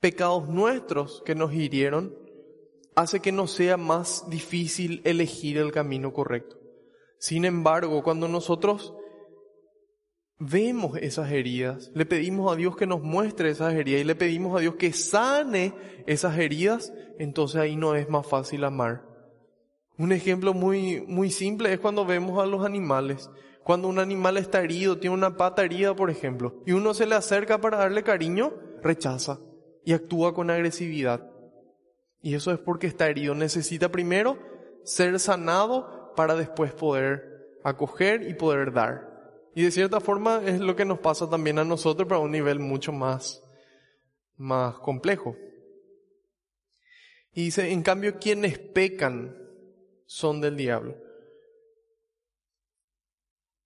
pecados 0.00 0.48
nuestros 0.48 1.22
que 1.24 1.34
nos 1.34 1.52
hirieron, 1.52 2.14
hace 2.94 3.20
que 3.20 3.32
nos 3.32 3.52
sea 3.52 3.76
más 3.76 4.28
difícil 4.28 5.00
elegir 5.04 5.58
el 5.58 5.72
camino 5.72 6.12
correcto. 6.12 6.56
Sin 7.18 7.44
embargo, 7.44 8.02
cuando 8.02 8.28
nosotros 8.28 8.94
vemos 10.38 10.96
esas 10.98 11.30
heridas, 11.32 11.90
le 11.94 12.06
pedimos 12.06 12.52
a 12.52 12.56
Dios 12.56 12.76
que 12.76 12.86
nos 12.86 13.02
muestre 13.02 13.50
esas 13.50 13.74
heridas 13.74 14.02
y 14.02 14.04
le 14.04 14.14
pedimos 14.14 14.56
a 14.56 14.60
Dios 14.60 14.76
que 14.76 14.92
sane 14.92 15.74
esas 16.06 16.38
heridas, 16.38 16.92
entonces 17.18 17.60
ahí 17.60 17.76
no 17.76 17.96
es 17.96 18.08
más 18.08 18.26
fácil 18.26 18.64
amar. 18.64 19.04
Un 19.96 20.12
ejemplo 20.12 20.54
muy, 20.54 21.00
muy 21.08 21.30
simple 21.30 21.72
es 21.72 21.80
cuando 21.80 22.06
vemos 22.06 22.40
a 22.40 22.46
los 22.46 22.64
animales. 22.64 23.30
Cuando 23.64 23.88
un 23.88 23.98
animal 23.98 24.38
está 24.38 24.62
herido, 24.62 24.98
tiene 24.98 25.14
una 25.14 25.36
pata 25.36 25.64
herida, 25.64 25.94
por 25.94 26.08
ejemplo, 26.08 26.62
y 26.66 26.72
uno 26.72 26.94
se 26.94 27.04
le 27.04 27.16
acerca 27.16 27.60
para 27.60 27.78
darle 27.78 28.04
cariño, 28.04 28.54
rechaza 28.80 29.40
y 29.88 29.94
actúa 29.94 30.34
con 30.34 30.50
agresividad. 30.50 31.30
Y 32.20 32.34
eso 32.34 32.52
es 32.52 32.58
porque 32.58 32.86
está 32.86 33.08
herido. 33.08 33.34
Necesita 33.34 33.88
primero 33.88 34.38
ser 34.84 35.18
sanado 35.18 36.12
para 36.14 36.34
después 36.34 36.74
poder 36.74 37.58
acoger 37.64 38.28
y 38.28 38.34
poder 38.34 38.74
dar. 38.74 39.48
Y 39.54 39.62
de 39.62 39.70
cierta 39.70 39.98
forma 39.98 40.42
es 40.44 40.60
lo 40.60 40.76
que 40.76 40.84
nos 40.84 40.98
pasa 40.98 41.30
también 41.30 41.58
a 41.58 41.64
nosotros, 41.64 42.06
pero 42.06 42.20
a 42.20 42.22
un 42.22 42.32
nivel 42.32 42.58
mucho 42.58 42.92
más, 42.92 43.42
más 44.36 44.78
complejo. 44.80 45.34
Y 47.32 47.44
dice, 47.44 47.72
en 47.72 47.82
cambio, 47.82 48.18
quienes 48.18 48.58
pecan 48.58 49.38
son 50.04 50.42
del 50.42 50.58
diablo. 50.58 50.98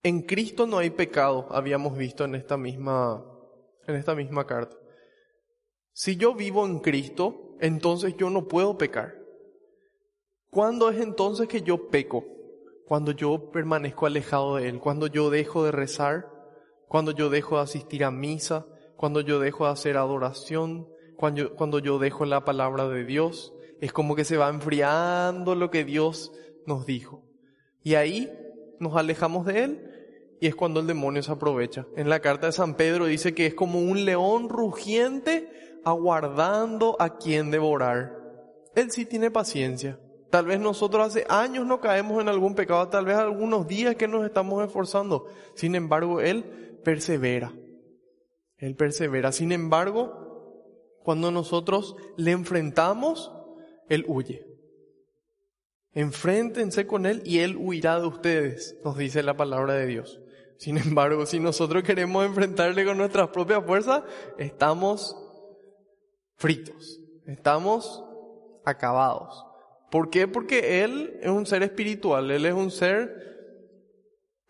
En 0.04 0.22
Cristo 0.22 0.68
no 0.68 0.78
hay 0.78 0.90
pecado, 0.90 1.48
habíamos 1.50 1.98
visto 1.98 2.24
en 2.24 2.36
esta 2.36 2.56
misma, 2.56 3.24
en 3.88 3.96
esta 3.96 4.14
misma 4.14 4.46
carta. 4.46 4.76
Si 5.92 6.16
yo 6.16 6.34
vivo 6.34 6.64
en 6.66 6.78
Cristo, 6.78 7.56
entonces 7.60 8.14
yo 8.16 8.30
no 8.30 8.48
puedo 8.48 8.78
pecar. 8.78 9.14
¿Cuándo 10.50 10.90
es 10.90 11.00
entonces 11.00 11.48
que 11.48 11.62
yo 11.62 11.88
peco? 11.88 12.24
Cuando 12.86 13.12
yo 13.12 13.50
permanezco 13.50 14.06
alejado 14.06 14.56
de 14.56 14.68
Él, 14.68 14.80
cuando 14.80 15.06
yo 15.06 15.30
dejo 15.30 15.64
de 15.64 15.72
rezar, 15.72 16.28
cuando 16.88 17.12
yo 17.12 17.30
dejo 17.30 17.56
de 17.56 17.62
asistir 17.62 18.04
a 18.04 18.10
misa, 18.10 18.66
cuando 18.96 19.20
yo 19.20 19.40
dejo 19.40 19.64
de 19.64 19.72
hacer 19.72 19.96
adoración, 19.96 20.88
cuando, 21.16 21.54
cuando 21.54 21.78
yo 21.78 21.98
dejo 21.98 22.24
la 22.24 22.44
palabra 22.44 22.88
de 22.88 23.04
Dios. 23.04 23.54
Es 23.80 23.92
como 23.92 24.14
que 24.14 24.24
se 24.24 24.36
va 24.36 24.48
enfriando 24.48 25.54
lo 25.54 25.70
que 25.70 25.84
Dios 25.84 26.32
nos 26.66 26.86
dijo. 26.86 27.22
Y 27.82 27.94
ahí 27.94 28.30
nos 28.78 28.96
alejamos 28.96 29.46
de 29.46 29.64
Él 29.64 29.88
y 30.40 30.48
es 30.48 30.54
cuando 30.54 30.80
el 30.80 30.86
demonio 30.86 31.22
se 31.22 31.30
aprovecha. 31.30 31.86
En 31.96 32.08
la 32.08 32.20
carta 32.20 32.46
de 32.46 32.52
San 32.52 32.74
Pedro 32.74 33.06
dice 33.06 33.34
que 33.34 33.46
es 33.46 33.54
como 33.54 33.80
un 33.80 34.04
león 34.04 34.48
rugiente 34.48 35.48
aguardando 35.84 36.96
a 36.98 37.16
quien 37.16 37.50
devorar. 37.50 38.16
Él 38.74 38.90
sí 38.90 39.06
tiene 39.06 39.30
paciencia. 39.30 39.98
Tal 40.30 40.46
vez 40.46 40.60
nosotros 40.60 41.06
hace 41.06 41.26
años 41.28 41.66
no 41.66 41.80
caemos 41.80 42.22
en 42.22 42.28
algún 42.28 42.54
pecado, 42.54 42.88
tal 42.88 43.04
vez 43.04 43.16
algunos 43.16 43.66
días 43.66 43.96
que 43.96 44.08
nos 44.08 44.24
estamos 44.24 44.64
esforzando. 44.64 45.26
Sin 45.54 45.74
embargo, 45.74 46.20
Él 46.20 46.78
persevera. 46.82 47.52
Él 48.56 48.74
persevera. 48.74 49.32
Sin 49.32 49.52
embargo, 49.52 50.22
cuando 51.02 51.30
nosotros 51.30 51.96
le 52.16 52.30
enfrentamos, 52.30 53.30
Él 53.88 54.04
huye. 54.08 54.46
Enfréntense 55.92 56.86
con 56.86 57.04
Él 57.04 57.22
y 57.26 57.40
Él 57.40 57.56
huirá 57.58 58.00
de 58.00 58.06
ustedes, 58.06 58.78
nos 58.82 58.96
dice 58.96 59.22
la 59.22 59.36
palabra 59.36 59.74
de 59.74 59.86
Dios. 59.86 60.20
Sin 60.56 60.78
embargo, 60.78 61.26
si 61.26 61.40
nosotros 61.40 61.82
queremos 61.82 62.24
enfrentarle 62.24 62.86
con 62.86 62.96
nuestras 62.96 63.28
propias 63.28 63.64
fuerzas, 63.66 64.04
estamos 64.38 65.16
fritos, 66.36 67.00
estamos 67.26 68.04
acabados. 68.64 69.44
¿Por 69.90 70.10
qué? 70.10 70.26
Porque 70.26 70.82
Él 70.82 71.18
es 71.20 71.30
un 71.30 71.46
ser 71.46 71.62
espiritual, 71.62 72.30
Él 72.30 72.46
es 72.46 72.54
un 72.54 72.70
ser 72.70 73.32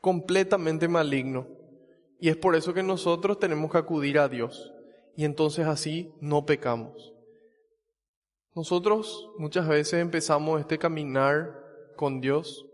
completamente 0.00 0.88
maligno. 0.88 1.46
Y 2.20 2.28
es 2.28 2.36
por 2.36 2.54
eso 2.54 2.72
que 2.72 2.82
nosotros 2.82 3.40
tenemos 3.40 3.70
que 3.72 3.78
acudir 3.78 4.18
a 4.18 4.28
Dios. 4.28 4.72
Y 5.16 5.24
entonces 5.24 5.66
así 5.66 6.14
no 6.20 6.46
pecamos. 6.46 7.12
Nosotros 8.54 9.30
muchas 9.38 9.66
veces 9.66 9.94
empezamos 9.94 10.60
este 10.60 10.78
caminar 10.78 11.58
con 11.96 12.20
Dios 12.20 12.66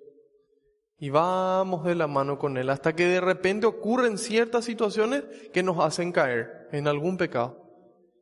y 0.98 1.10
vamos 1.10 1.84
de 1.84 1.94
la 1.94 2.08
mano 2.08 2.38
con 2.38 2.56
Él 2.56 2.68
hasta 2.68 2.96
que 2.96 3.06
de 3.06 3.20
repente 3.20 3.66
ocurren 3.66 4.18
ciertas 4.18 4.64
situaciones 4.64 5.22
que 5.52 5.62
nos 5.62 5.78
hacen 5.78 6.10
caer 6.10 6.68
en 6.72 6.88
algún 6.88 7.16
pecado. 7.16 7.67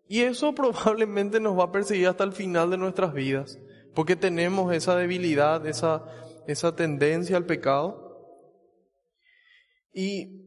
Y 0.09 0.23
eso 0.23 0.55
probablemente 0.55 1.41
nos 1.41 1.59
va 1.59 1.65
a 1.65 1.73
perseguir 1.73 2.09
hasta 2.09 2.25
el 2.25 2.33
final 2.33 2.71
de 2.71 2.79
nuestras 2.79 3.13
vidas, 3.13 3.59
porque 3.95 4.17
tenemos 4.17 4.73
esa 4.75 4.97
debilidad, 4.97 5.67
esa, 5.67 6.05
esa 6.47 6.75
tendencia 6.77 7.37
al 7.37 7.47
pecado. 7.47 8.05
Y 9.93 10.43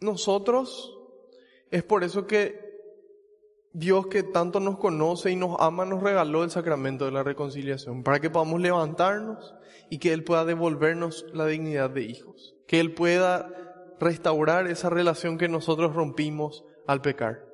nosotros, 0.00 0.96
es 1.70 1.82
por 1.82 2.04
eso 2.04 2.26
que 2.26 2.68
Dios 3.72 4.06
que 4.06 4.22
tanto 4.22 4.60
nos 4.60 4.78
conoce 4.78 5.30
y 5.30 5.36
nos 5.36 5.56
ama 5.60 5.84
nos 5.84 6.02
regaló 6.02 6.42
el 6.42 6.50
sacramento 6.50 7.04
de 7.04 7.12
la 7.12 7.22
reconciliación 7.22 8.02
para 8.02 8.18
que 8.18 8.30
podamos 8.30 8.60
levantarnos 8.60 9.54
y 9.90 9.98
que 9.98 10.12
Él 10.12 10.24
pueda 10.24 10.44
devolvernos 10.44 11.26
la 11.32 11.46
dignidad 11.46 11.90
de 11.90 12.02
hijos, 12.02 12.56
que 12.66 12.80
Él 12.80 12.94
pueda 12.94 13.54
restaurar 14.00 14.66
esa 14.66 14.88
relación 14.88 15.38
que 15.38 15.48
nosotros 15.48 15.94
rompimos 15.94 16.64
al 16.88 17.00
pecar. 17.02 17.44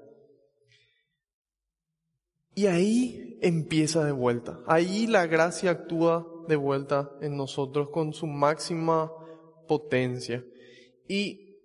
Y 2.54 2.66
ahí 2.66 3.38
empieza 3.42 4.04
de 4.04 4.12
vuelta, 4.12 4.60
ahí 4.66 5.06
la 5.08 5.26
gracia 5.26 5.72
actúa 5.72 6.26
de 6.46 6.56
vuelta 6.56 7.10
en 7.20 7.36
nosotros 7.36 7.90
con 7.90 8.12
su 8.12 8.26
máxima 8.26 9.12
potencia. 9.66 10.44
Y 11.08 11.58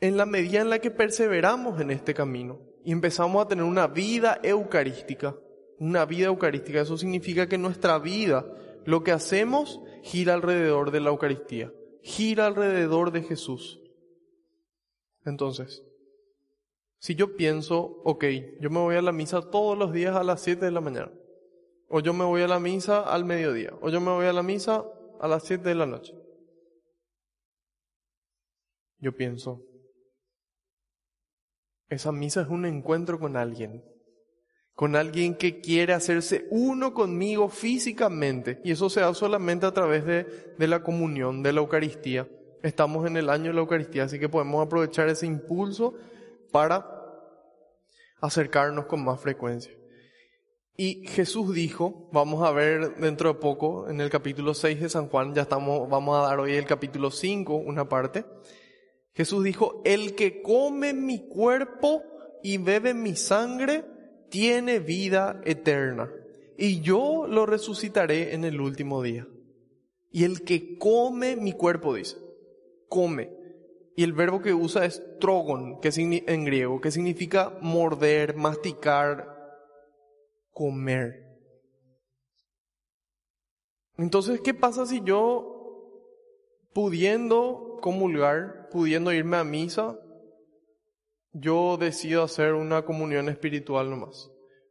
en 0.00 0.16
la 0.16 0.24
medida 0.24 0.62
en 0.62 0.70
la 0.70 0.78
que 0.78 0.90
perseveramos 0.90 1.78
en 1.80 1.90
este 1.90 2.14
camino, 2.14 2.58
y 2.82 2.92
empezamos 2.92 3.44
a 3.44 3.48
tener 3.48 3.64
una 3.64 3.86
vida 3.86 4.40
eucarística. 4.42 5.36
Una 5.78 6.06
vida 6.06 6.26
eucarística, 6.26 6.80
eso 6.80 6.96
significa 6.96 7.46
que 7.46 7.58
nuestra 7.58 7.98
vida, 7.98 8.46
lo 8.86 9.02
que 9.02 9.12
hacemos, 9.12 9.80
gira 10.02 10.32
alrededor 10.32 10.90
de 10.90 11.00
la 11.00 11.10
Eucaristía, 11.10 11.72
gira 12.02 12.46
alrededor 12.46 13.12
de 13.12 13.22
Jesús. 13.22 13.80
Entonces, 15.24 15.82
si 17.00 17.14
yo 17.14 17.34
pienso, 17.34 18.02
ok, 18.04 18.24
yo 18.60 18.68
me 18.68 18.78
voy 18.78 18.94
a 18.94 19.02
la 19.02 19.10
misa 19.10 19.40
todos 19.50 19.76
los 19.76 19.90
días 19.90 20.14
a 20.14 20.22
las 20.22 20.42
7 20.42 20.66
de 20.66 20.70
la 20.70 20.82
mañana, 20.82 21.10
o 21.88 22.00
yo 22.00 22.12
me 22.12 22.24
voy 22.24 22.42
a 22.42 22.48
la 22.48 22.60
misa 22.60 23.00
al 23.00 23.24
mediodía, 23.24 23.72
o 23.80 23.88
yo 23.88 24.02
me 24.02 24.10
voy 24.10 24.26
a 24.26 24.34
la 24.34 24.42
misa 24.42 24.84
a 25.18 25.26
las 25.26 25.44
7 25.44 25.66
de 25.66 25.74
la 25.74 25.86
noche. 25.86 26.14
Yo 28.98 29.16
pienso, 29.16 29.62
esa 31.88 32.12
misa 32.12 32.42
es 32.42 32.48
un 32.48 32.66
encuentro 32.66 33.18
con 33.18 33.34
alguien, 33.38 33.82
con 34.74 34.94
alguien 34.94 35.34
que 35.34 35.62
quiere 35.62 35.94
hacerse 35.94 36.48
uno 36.50 36.92
conmigo 36.92 37.48
físicamente. 37.48 38.60
Y 38.62 38.72
eso 38.72 38.90
se 38.90 39.00
da 39.00 39.14
solamente 39.14 39.64
a 39.64 39.72
través 39.72 40.04
de, 40.04 40.54
de 40.58 40.68
la 40.68 40.82
comunión, 40.82 41.42
de 41.42 41.54
la 41.54 41.60
Eucaristía. 41.60 42.28
Estamos 42.62 43.06
en 43.06 43.16
el 43.16 43.30
año 43.30 43.46
de 43.46 43.54
la 43.54 43.60
Eucaristía, 43.60 44.04
así 44.04 44.18
que 44.18 44.28
podemos 44.28 44.64
aprovechar 44.64 45.08
ese 45.08 45.24
impulso 45.24 45.94
para 46.50 46.86
acercarnos 48.20 48.86
con 48.86 49.04
más 49.04 49.20
frecuencia. 49.20 49.72
Y 50.76 51.06
Jesús 51.06 51.54
dijo, 51.54 52.08
vamos 52.12 52.46
a 52.46 52.52
ver 52.52 52.96
dentro 52.96 53.34
de 53.34 53.38
poco 53.38 53.88
en 53.88 54.00
el 54.00 54.08
capítulo 54.08 54.54
6 54.54 54.80
de 54.80 54.88
San 54.88 55.08
Juan, 55.08 55.34
ya 55.34 55.42
estamos, 55.42 55.88
vamos 55.88 56.18
a 56.18 56.28
dar 56.28 56.40
hoy 56.40 56.54
el 56.54 56.64
capítulo 56.64 57.10
5, 57.10 57.54
una 57.54 57.88
parte, 57.88 58.24
Jesús 59.12 59.44
dijo, 59.44 59.82
el 59.84 60.14
que 60.14 60.40
come 60.40 60.94
mi 60.94 61.28
cuerpo 61.28 62.02
y 62.42 62.56
bebe 62.56 62.94
mi 62.94 63.14
sangre 63.16 63.84
tiene 64.30 64.78
vida 64.78 65.42
eterna, 65.44 66.10
y 66.56 66.80
yo 66.80 67.26
lo 67.26 67.44
resucitaré 67.44 68.34
en 68.34 68.44
el 68.44 68.60
último 68.60 69.02
día. 69.02 69.26
Y 70.10 70.24
el 70.24 70.42
que 70.44 70.78
come 70.78 71.36
mi 71.36 71.52
cuerpo, 71.52 71.94
dice, 71.94 72.16
come. 72.88 73.39
Y 73.96 74.04
el 74.04 74.12
verbo 74.12 74.40
que 74.40 74.54
usa 74.54 74.84
es 74.84 75.02
trogon, 75.18 75.80
que 75.80 75.90
en 75.96 76.44
griego, 76.44 76.80
que 76.80 76.90
significa 76.90 77.58
morder, 77.60 78.36
masticar, 78.36 79.36
comer. 80.52 81.26
Entonces, 83.96 84.40
¿qué 84.40 84.54
pasa 84.54 84.86
si 84.86 85.02
yo, 85.02 85.90
pudiendo 86.72 87.78
comulgar, 87.80 88.68
pudiendo 88.70 89.12
irme 89.12 89.36
a 89.36 89.44
misa, 89.44 89.98
yo 91.32 91.76
decido 91.76 92.22
hacer 92.22 92.54
una 92.54 92.82
comunión 92.82 93.28
espiritual 93.28 93.90
nomás. 93.90 94.30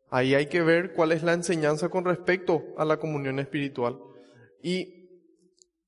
Ahí 0.10 0.34
hay 0.34 0.48
que 0.48 0.62
ver 0.62 0.94
cuál 0.94 1.12
es 1.12 1.24
la 1.24 1.34
enseñanza 1.34 1.90
con 1.90 2.06
respecto 2.06 2.64
a 2.78 2.86
la 2.86 2.98
comunión 2.98 3.40
espiritual 3.40 4.00
y 4.62 5.08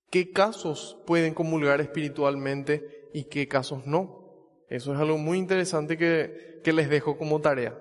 qué 0.09 0.31
casos 0.31 0.97
pueden 1.05 1.33
comulgar 1.33 1.81
espiritualmente 1.81 3.00
y 3.13 3.25
qué 3.25 3.47
casos 3.47 3.85
no. 3.85 4.21
Eso 4.69 4.93
es 4.93 4.99
algo 4.99 5.17
muy 5.17 5.37
interesante 5.37 5.97
que, 5.97 6.61
que 6.63 6.73
les 6.73 6.89
dejo 6.89 7.17
como 7.17 7.41
tarea. 7.41 7.77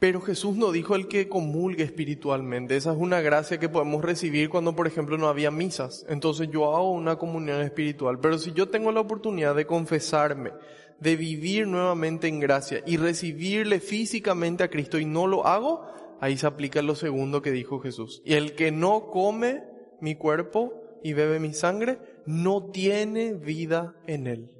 Pero 0.00 0.22
Jesús 0.22 0.56
no 0.56 0.72
dijo 0.72 0.96
el 0.96 1.08
que 1.08 1.28
comulgue 1.28 1.84
espiritualmente. 1.84 2.74
Esa 2.74 2.92
es 2.92 2.98
una 2.98 3.20
gracia 3.20 3.60
que 3.60 3.68
podemos 3.68 4.02
recibir 4.02 4.48
cuando, 4.48 4.74
por 4.74 4.86
ejemplo, 4.86 5.18
no 5.18 5.28
había 5.28 5.50
misas. 5.50 6.06
Entonces 6.08 6.48
yo 6.50 6.74
hago 6.74 6.90
una 6.90 7.16
comunión 7.16 7.60
espiritual. 7.60 8.18
Pero 8.18 8.38
si 8.38 8.52
yo 8.52 8.70
tengo 8.70 8.92
la 8.92 9.00
oportunidad 9.00 9.54
de 9.54 9.66
confesarme, 9.66 10.52
de 11.00 11.16
vivir 11.16 11.66
nuevamente 11.66 12.28
en 12.28 12.40
gracia 12.40 12.82
y 12.86 12.96
recibirle 12.96 13.78
físicamente 13.78 14.64
a 14.64 14.70
Cristo 14.70 14.98
y 14.98 15.04
no 15.04 15.26
lo 15.26 15.46
hago, 15.46 15.86
ahí 16.18 16.38
se 16.38 16.46
aplica 16.46 16.80
lo 16.80 16.94
segundo 16.94 17.42
que 17.42 17.50
dijo 17.50 17.78
Jesús. 17.78 18.22
Y 18.24 18.34
el 18.34 18.54
que 18.54 18.72
no 18.72 19.10
come 19.10 19.64
mi 20.00 20.14
cuerpo 20.14 20.79
y 21.02 21.12
bebe 21.12 21.38
mi 21.38 21.52
sangre, 21.52 21.98
no 22.26 22.70
tiene 22.70 23.34
vida 23.34 23.96
en 24.06 24.26
él. 24.26 24.50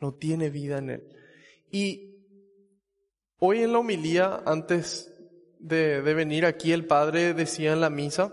No 0.00 0.14
tiene 0.14 0.50
vida 0.50 0.78
en 0.78 0.90
él. 0.90 1.08
Y 1.70 2.06
Hoy 3.38 3.62
en 3.62 3.72
la 3.72 3.80
homilía, 3.80 4.42
antes 4.46 5.12
de, 5.58 6.00
venir 6.00 6.46
aquí, 6.46 6.72
el 6.72 6.86
Padre 6.86 7.34
decía 7.34 7.74
en 7.74 7.82
la 7.82 7.90
misa 7.90 8.32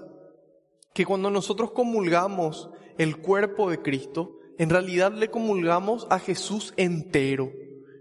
que 0.94 1.06
cuando 1.06 1.30
nosotros 1.30 1.72
comulgamos 1.72 2.70
el 2.98 3.18
cuerpo 3.18 3.70
de 3.70 3.82
Cristo, 3.82 4.40
en 4.58 4.70
realidad 4.70 5.12
le 5.12 5.30
comulgamos 5.30 6.08
a 6.10 6.20
Jesús 6.20 6.74
entero. 6.78 7.52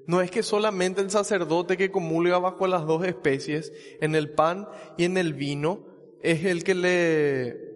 No 0.06 0.20
es 0.20 0.30
que 0.30 0.44
solamente 0.44 1.00
el 1.00 1.10
sacerdote 1.10 1.76
que 1.76 1.90
comulga 1.90 2.38
bajo 2.38 2.68
las 2.68 2.86
dos 2.86 3.04
especies, 3.04 3.72
en 4.00 4.14
el 4.14 4.30
pan 4.30 4.68
y 4.96 5.02
en 5.02 5.18
el 5.18 5.34
vino, 5.34 5.84
es 6.22 6.44
el 6.44 6.62
que 6.62 6.76
le, 6.76 7.71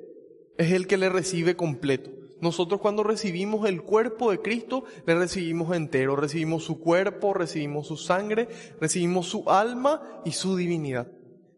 es 0.58 0.72
el 0.72 0.86
que 0.86 0.96
le 0.96 1.08
recibe 1.08 1.56
completo, 1.56 2.10
Nosotros 2.40 2.80
cuando 2.80 3.02
recibimos 3.02 3.66
el 3.66 3.82
cuerpo 3.82 4.30
de 4.30 4.40
Cristo, 4.40 4.84
le 5.06 5.14
recibimos 5.14 5.74
entero, 5.74 6.16
recibimos 6.16 6.64
su 6.64 6.80
cuerpo, 6.80 7.32
recibimos 7.32 7.86
su 7.86 7.96
sangre, 7.96 8.48
recibimos 8.78 9.26
su 9.26 9.48
alma 9.50 10.20
y 10.24 10.32
su 10.32 10.54
divinidad. 10.54 11.08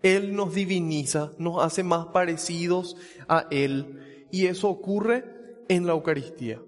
Él 0.03 0.37
nos 0.37 0.55
diviniza, 0.55 1.33
nos 1.39 1.65
hace 1.65 1.83
más 1.83 2.07
parecidos 2.07 2.97
a 3.29 3.49
Él. 3.51 4.27
Y 4.31 4.47
eso 4.47 4.69
ocurre 4.69 5.25
en 5.69 5.87
la 5.87 5.93
Eucaristía. 5.93 6.63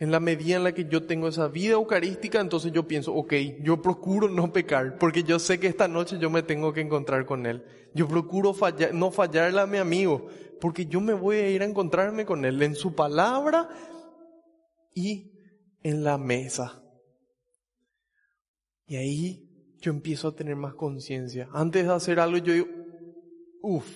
En 0.00 0.12
la 0.12 0.20
medida 0.20 0.56
en 0.56 0.64
la 0.64 0.74
que 0.74 0.84
yo 0.84 1.04
tengo 1.04 1.26
esa 1.26 1.48
vida 1.48 1.72
eucarística, 1.72 2.40
entonces 2.40 2.70
yo 2.70 2.86
pienso, 2.86 3.12
ok, 3.14 3.32
yo 3.62 3.82
procuro 3.82 4.28
no 4.28 4.52
pecar, 4.52 4.96
porque 4.96 5.24
yo 5.24 5.40
sé 5.40 5.58
que 5.58 5.66
esta 5.66 5.88
noche 5.88 6.18
yo 6.20 6.30
me 6.30 6.42
tengo 6.42 6.72
que 6.72 6.82
encontrar 6.82 7.26
con 7.26 7.46
Él. 7.46 7.64
Yo 7.94 8.06
procuro 8.06 8.54
no 8.92 9.10
fallarle 9.10 9.60
a 9.60 9.66
mi 9.66 9.78
amigo, 9.78 10.28
porque 10.60 10.86
yo 10.86 11.00
me 11.00 11.14
voy 11.14 11.36
a 11.36 11.50
ir 11.50 11.62
a 11.62 11.66
encontrarme 11.66 12.24
con 12.24 12.44
Él 12.44 12.62
en 12.62 12.74
su 12.74 12.94
palabra 12.94 13.68
y 14.94 15.32
en 15.82 16.04
la 16.04 16.18
mesa. 16.18 16.82
Y 18.86 18.96
ahí 18.96 19.76
yo 19.80 19.92
empiezo 19.92 20.28
a 20.28 20.34
tener 20.34 20.56
más 20.56 20.74
conciencia. 20.74 21.48
Antes 21.52 21.86
de 21.86 21.92
hacer 21.92 22.20
algo, 22.20 22.38
yo 22.38 22.52
digo, 22.52 22.66
uff, 23.62 23.86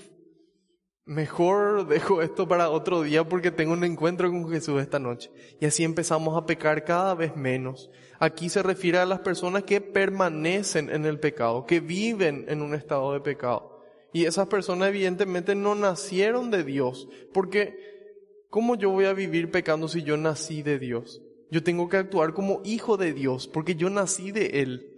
mejor 1.05 1.87
dejo 1.87 2.23
esto 2.23 2.47
para 2.47 2.71
otro 2.71 3.03
día 3.03 3.29
porque 3.29 3.51
tengo 3.51 3.73
un 3.73 3.85
encuentro 3.85 4.31
con 4.31 4.49
Jesús 4.51 4.81
esta 4.81 4.99
noche. 4.99 5.31
Y 5.61 5.67
así 5.67 5.83
empezamos 5.83 6.37
a 6.37 6.47
pecar 6.47 6.85
cada 6.85 7.15
vez 7.15 7.37
menos. 7.37 7.91
Aquí 8.19 8.49
se 8.49 8.63
refiere 8.63 8.99
a 8.99 9.07
las 9.07 9.21
personas 9.21 9.65
que 9.65 9.81
permanecen 9.81 10.91
en 10.91 11.07
el 11.07 11.19
pecado, 11.19 11.67
que 11.67 11.81
viven 11.81 12.45
en 12.49 12.63
un 12.63 12.75
estado 12.75 13.13
de 13.13 13.21
pecado. 13.21 13.72
Y 14.13 14.27
esas 14.27 14.49
personas 14.49 14.89
evidentemente 14.89 15.55
no 15.55 15.75
nacieron 15.75 16.51
de 16.51 16.65
Dios, 16.65 17.09
porque 17.33 17.79
¿cómo 18.51 18.77
yo 18.77 18.91
voy 18.91 19.07
a 19.07 19.15
vivir 19.15 19.51
pecando 19.51 19.89
si 19.89 20.03
yo 20.03 20.17
nací 20.17 20.63
de 20.63 20.79
Dios? 20.79 21.23
Yo 21.51 21.63
tengo 21.63 21.89
que 21.89 21.97
actuar 21.97 22.35
como 22.35 22.61
hijo 22.65 22.97
de 22.97 23.13
Dios, 23.13 23.49
porque 23.49 23.75
yo 23.75 23.91
nací 23.91 24.33
de 24.33 24.63
Él. 24.63 24.89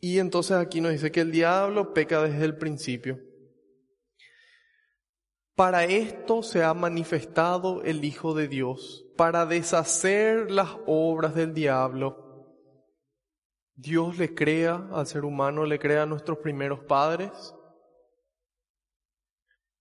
Y 0.00 0.18
entonces 0.18 0.56
aquí 0.56 0.80
nos 0.82 0.92
dice 0.92 1.10
que 1.10 1.22
el 1.22 1.32
diablo 1.32 1.94
peca 1.94 2.22
desde 2.22 2.44
el 2.44 2.56
principio. 2.56 3.20
Para 5.54 5.84
esto 5.84 6.42
se 6.42 6.64
ha 6.64 6.74
manifestado 6.74 7.82
el 7.84 8.04
Hijo 8.04 8.34
de 8.34 8.48
Dios, 8.48 9.06
para 9.16 9.46
deshacer 9.46 10.50
las 10.50 10.70
obras 10.86 11.34
del 11.34 11.54
diablo. 11.54 12.23
Dios 13.76 14.18
le 14.18 14.34
crea 14.34 14.88
al 14.92 15.06
ser 15.06 15.24
humano, 15.24 15.64
le 15.64 15.78
crea 15.78 16.02
a 16.02 16.06
nuestros 16.06 16.38
primeros 16.38 16.80
padres 16.80 17.54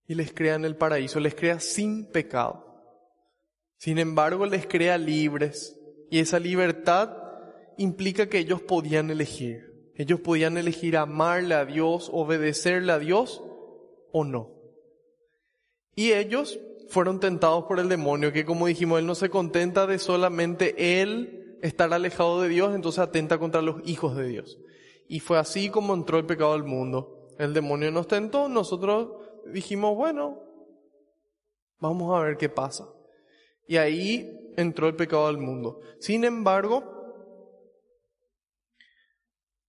y 0.08 0.16
les 0.16 0.34
crea 0.34 0.56
en 0.56 0.66
el 0.66 0.76
paraíso, 0.76 1.20
les 1.20 1.36
crea 1.36 1.60
sin 1.60 2.12
pecado. 2.12 2.66
Sin 3.78 4.00
embargo, 4.00 4.46
les 4.46 4.66
crea 4.66 4.98
libres 4.98 5.80
y 6.10 6.20
esa 6.20 6.40
libertad 6.40 7.18
implica 7.78 8.28
que 8.28 8.40
ellos 8.40 8.62
podían 8.62 9.10
elegir. 9.10 9.92
Ellos 9.96 10.20
podían 10.22 10.58
elegir 10.58 10.98
amarle 10.98 11.54
a 11.54 11.66
Dios, 11.66 12.10
obedecerle 12.12 12.92
a 12.92 13.00
Dios 13.00 13.44
o 14.12 14.24
no. 14.24 14.50
Y 15.96 16.14
ellos 16.14 16.60
fueron 16.90 17.20
tentados 17.20 17.66
por 17.66 17.80
el 17.80 17.90
demonio, 17.90 18.34
que 18.34 18.46
como 18.46 18.66
dijimos, 18.66 19.00
él 19.00 19.06
no 19.06 19.16
se 19.16 19.30
contenta 19.30 19.86
de 19.86 20.00
solamente 20.00 21.02
él 21.02 21.43
estar 21.64 21.94
alejado 21.94 22.42
de 22.42 22.50
Dios, 22.50 22.76
entonces 22.76 23.00
atenta 23.00 23.38
contra 23.38 23.62
los 23.62 23.78
hijos 23.86 24.18
de 24.18 24.28
Dios. 24.28 24.60
Y 25.08 25.22
fue 25.22 25.38
así 25.40 25.70
como 25.70 25.94
entró 25.94 26.20
el 26.20 26.26
pecado 26.26 26.54
al 26.54 26.66
mundo. 26.66 27.30
El 27.40 27.54
demonio 27.54 27.90
nos 27.90 28.08
tentó, 28.08 28.50
nosotros 28.50 29.10
dijimos, 29.46 29.96
bueno, 29.96 30.44
vamos 31.80 32.14
a 32.14 32.22
ver 32.22 32.38
qué 32.38 32.50
pasa. 32.50 32.86
Y 33.66 33.78
ahí 33.78 34.54
entró 34.58 34.88
el 34.88 34.96
pecado 34.98 35.26
al 35.26 35.38
mundo. 35.38 35.80
Sin 36.00 36.26
embargo, 36.26 36.84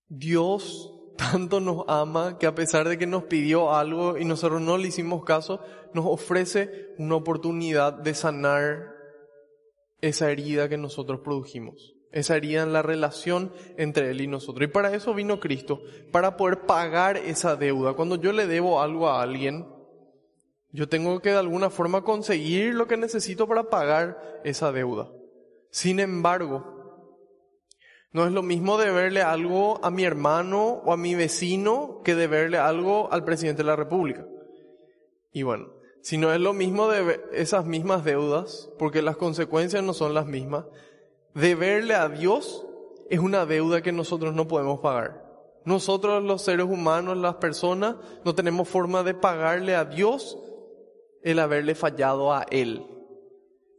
Dios 0.08 0.90
tanto 1.16 1.60
nos 1.60 1.84
ama 1.86 2.38
que 2.40 2.46
a 2.46 2.56
pesar 2.56 2.88
de 2.88 2.98
que 2.98 3.06
nos 3.06 3.22
pidió 3.24 3.72
algo 3.72 4.18
y 4.18 4.24
nosotros 4.24 4.60
no 4.60 4.78
le 4.78 4.88
hicimos 4.88 5.24
caso, 5.24 5.60
nos 5.92 6.06
ofrece 6.06 6.92
una 6.98 7.14
oportunidad 7.14 7.92
de 7.92 8.14
sanar 8.14 8.93
esa 10.04 10.30
herida 10.30 10.68
que 10.68 10.76
nosotros 10.76 11.20
produjimos, 11.20 11.94
esa 12.12 12.36
herida 12.36 12.62
en 12.62 12.74
la 12.74 12.82
relación 12.82 13.52
entre 13.78 14.10
Él 14.10 14.20
y 14.20 14.26
nosotros. 14.26 14.68
Y 14.68 14.70
para 14.70 14.94
eso 14.94 15.14
vino 15.14 15.40
Cristo, 15.40 15.80
para 16.12 16.36
poder 16.36 16.66
pagar 16.66 17.16
esa 17.16 17.56
deuda. 17.56 17.94
Cuando 17.94 18.16
yo 18.16 18.32
le 18.32 18.46
debo 18.46 18.82
algo 18.82 19.08
a 19.08 19.22
alguien, 19.22 19.66
yo 20.72 20.90
tengo 20.90 21.20
que 21.20 21.30
de 21.30 21.38
alguna 21.38 21.70
forma 21.70 22.04
conseguir 22.04 22.74
lo 22.74 22.86
que 22.86 22.98
necesito 22.98 23.48
para 23.48 23.70
pagar 23.70 24.40
esa 24.44 24.72
deuda. 24.72 25.10
Sin 25.70 25.98
embargo, 26.00 26.74
no 28.12 28.26
es 28.26 28.32
lo 28.32 28.42
mismo 28.42 28.76
deberle 28.76 29.22
algo 29.22 29.82
a 29.82 29.90
mi 29.90 30.04
hermano 30.04 30.82
o 30.84 30.92
a 30.92 30.98
mi 30.98 31.14
vecino 31.14 32.02
que 32.04 32.14
deberle 32.14 32.58
algo 32.58 33.10
al 33.10 33.24
presidente 33.24 33.62
de 33.62 33.68
la 33.68 33.76
República. 33.76 34.26
Y 35.32 35.44
bueno, 35.44 35.73
si 36.04 36.18
no 36.18 36.34
es 36.34 36.38
lo 36.38 36.52
mismo 36.52 36.88
de 36.88 37.18
esas 37.32 37.64
mismas 37.64 38.04
deudas, 38.04 38.68
porque 38.78 39.00
las 39.00 39.16
consecuencias 39.16 39.82
no 39.82 39.94
son 39.94 40.12
las 40.12 40.26
mismas, 40.26 40.66
deberle 41.32 41.94
a 41.94 42.10
Dios 42.10 42.66
es 43.08 43.20
una 43.20 43.46
deuda 43.46 43.80
que 43.80 43.90
nosotros 43.90 44.34
no 44.34 44.46
podemos 44.46 44.80
pagar. 44.80 45.24
Nosotros 45.64 46.22
los 46.22 46.42
seres 46.42 46.66
humanos, 46.66 47.16
las 47.16 47.36
personas, 47.36 47.96
no 48.22 48.34
tenemos 48.34 48.68
forma 48.68 49.02
de 49.02 49.14
pagarle 49.14 49.74
a 49.74 49.86
Dios 49.86 50.36
el 51.22 51.38
haberle 51.38 51.74
fallado 51.74 52.34
a 52.34 52.44
Él. 52.50 52.84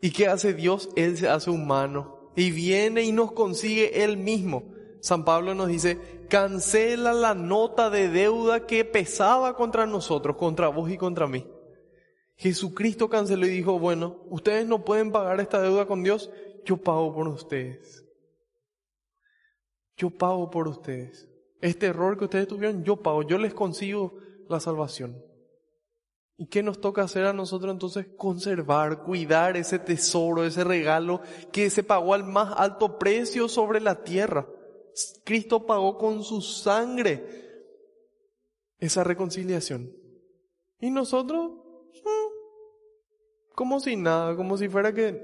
¿Y 0.01 0.09
qué 0.09 0.27
hace 0.27 0.55
Dios? 0.55 0.89
Él 0.95 1.17
se 1.17 1.29
hace 1.29 1.51
humano 1.51 2.31
y 2.35 2.49
viene 2.49 3.03
y 3.03 3.11
nos 3.11 3.33
consigue 3.33 4.03
Él 4.03 4.17
mismo. 4.17 4.63
San 4.99 5.25
Pablo 5.25 5.53
nos 5.53 5.67
dice, 5.67 6.25
cancela 6.27 7.13
la 7.13 7.35
nota 7.35 7.91
de 7.91 8.09
deuda 8.09 8.65
que 8.65 8.83
pesaba 8.83 9.55
contra 9.55 9.85
nosotros, 9.85 10.37
contra 10.37 10.69
vos 10.69 10.89
y 10.89 10.97
contra 10.97 11.27
mí. 11.27 11.45
Jesucristo 12.37 13.09
canceló 13.09 13.45
y 13.47 13.51
dijo, 13.51 13.79
bueno, 13.79 14.17
ustedes 14.29 14.67
no 14.67 14.83
pueden 14.83 15.11
pagar 15.11 15.39
esta 15.39 15.61
deuda 15.61 15.85
con 15.85 16.03
Dios, 16.03 16.29
yo 16.65 16.77
pago 16.77 17.13
por 17.13 17.27
ustedes. 17.27 18.05
Yo 19.97 20.09
pago 20.09 20.49
por 20.49 20.67
ustedes. 20.67 21.29
Este 21.61 21.87
error 21.87 22.17
que 22.17 22.25
ustedes 22.25 22.47
tuvieron, 22.47 22.83
yo 22.83 22.97
pago, 22.97 23.23
yo 23.23 23.37
les 23.37 23.53
consigo 23.53 24.17
la 24.49 24.59
salvación. 24.59 25.23
¿Y 26.37 26.47
qué 26.47 26.61
nos 26.61 26.81
toca 26.81 27.03
hacer 27.03 27.25
a 27.25 27.33
nosotros 27.33 27.71
entonces? 27.71 28.07
Conservar, 28.17 29.03
cuidar 29.03 29.55
ese 29.55 29.79
tesoro, 29.79 30.43
ese 30.43 30.65
regalo 30.65 31.21
que 31.51 31.69
se 31.69 31.83
pagó 31.83 32.13
al 32.13 32.25
más 32.25 32.53
alto 32.57 32.99
precio 32.99 33.47
sobre 33.47 33.79
la 33.79 34.03
tierra. 34.03 34.45
Cristo 35.23 35.65
pagó 35.65 35.97
con 35.97 36.23
su 36.23 36.41
sangre 36.41 37.23
esa 38.79 39.03
reconciliación. 39.05 39.93
Y 40.79 40.89
nosotros, 40.91 41.51
mm, 42.03 42.24
como 43.55 43.79
si 43.79 43.95
nada, 43.95 44.35
como 44.35 44.57
si 44.57 44.69
fuera 44.69 44.93
que, 44.93 45.21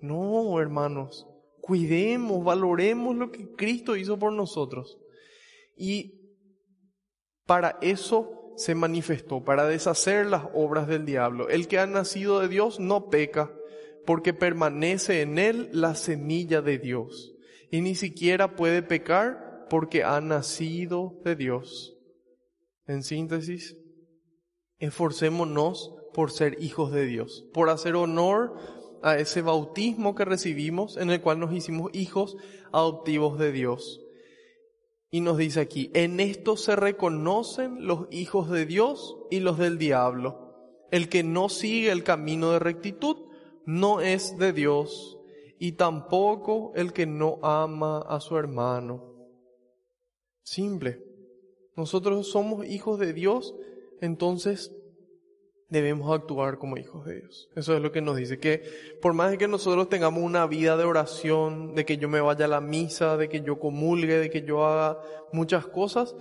no, 0.00 0.58
hermanos, 0.60 1.26
cuidemos, 1.60 2.44
valoremos 2.44 3.16
lo 3.16 3.30
que 3.30 3.52
Cristo 3.54 3.96
hizo 3.96 4.18
por 4.18 4.32
nosotros. 4.32 4.98
Y 5.76 6.34
para 7.44 7.78
eso 7.82 8.54
se 8.56 8.74
manifestó 8.74 9.44
para 9.44 9.66
deshacer 9.66 10.26
las 10.26 10.44
obras 10.54 10.88
del 10.88 11.04
diablo. 11.04 11.48
El 11.48 11.68
que 11.68 11.78
ha 11.78 11.86
nacido 11.86 12.40
de 12.40 12.48
Dios 12.48 12.80
no 12.80 13.10
peca, 13.10 13.52
porque 14.06 14.32
permanece 14.32 15.20
en 15.20 15.38
él 15.38 15.68
la 15.72 15.94
semilla 15.94 16.62
de 16.62 16.78
Dios. 16.78 17.34
Y 17.70 17.80
ni 17.80 17.94
siquiera 17.94 18.56
puede 18.56 18.82
pecar 18.82 19.66
porque 19.68 20.04
ha 20.04 20.20
nacido 20.20 21.20
de 21.24 21.36
Dios. 21.36 21.98
En 22.86 23.02
síntesis, 23.02 23.76
esforcémonos 24.78 25.94
por 26.16 26.32
ser 26.32 26.56
hijos 26.62 26.92
de 26.92 27.04
Dios, 27.04 27.44
por 27.52 27.68
hacer 27.68 27.94
honor 27.94 28.54
a 29.02 29.18
ese 29.18 29.42
bautismo 29.42 30.14
que 30.14 30.24
recibimos 30.24 30.96
en 30.96 31.10
el 31.10 31.20
cual 31.20 31.38
nos 31.38 31.52
hicimos 31.52 31.90
hijos 31.94 32.38
adoptivos 32.72 33.38
de 33.38 33.52
Dios. 33.52 34.00
Y 35.10 35.20
nos 35.20 35.36
dice 35.36 35.60
aquí, 35.60 35.90
en 35.92 36.18
esto 36.18 36.56
se 36.56 36.74
reconocen 36.74 37.86
los 37.86 38.06
hijos 38.10 38.48
de 38.48 38.64
Dios 38.64 39.18
y 39.30 39.40
los 39.40 39.58
del 39.58 39.76
diablo. 39.76 40.54
El 40.90 41.10
que 41.10 41.22
no 41.22 41.50
sigue 41.50 41.92
el 41.92 42.02
camino 42.02 42.50
de 42.52 42.60
rectitud 42.60 43.18
no 43.66 44.00
es 44.00 44.38
de 44.38 44.54
Dios 44.54 45.18
y 45.58 45.72
tampoco 45.72 46.72
el 46.76 46.94
que 46.94 47.04
no 47.04 47.40
ama 47.42 47.98
a 47.98 48.20
su 48.20 48.38
hermano. 48.38 49.04
Simple. 50.42 50.98
Nosotros 51.76 52.26
somos 52.30 52.64
hijos 52.64 52.98
de 52.98 53.12
Dios, 53.12 53.54
entonces 54.00 54.72
debemos 55.68 56.14
actuar 56.14 56.58
como 56.58 56.76
hijos 56.76 57.04
de 57.06 57.20
Dios. 57.20 57.48
Eso 57.56 57.74
es 57.74 57.82
lo 57.82 57.92
que 57.92 58.00
nos 58.00 58.16
dice, 58.16 58.38
que 58.38 58.62
por 59.02 59.14
más 59.14 59.30
de 59.30 59.38
que 59.38 59.48
nosotros 59.48 59.88
tengamos 59.88 60.22
una 60.22 60.46
vida 60.46 60.76
de 60.76 60.84
oración, 60.84 61.74
de 61.74 61.84
que 61.84 61.96
yo 61.96 62.08
me 62.08 62.20
vaya 62.20 62.44
a 62.44 62.48
la 62.48 62.60
misa, 62.60 63.16
de 63.16 63.28
que 63.28 63.40
yo 63.40 63.58
comulgue, 63.58 64.18
de 64.18 64.30
que 64.30 64.42
yo 64.42 64.64
haga 64.64 65.00
muchas 65.32 65.66
cosas, 65.66 66.14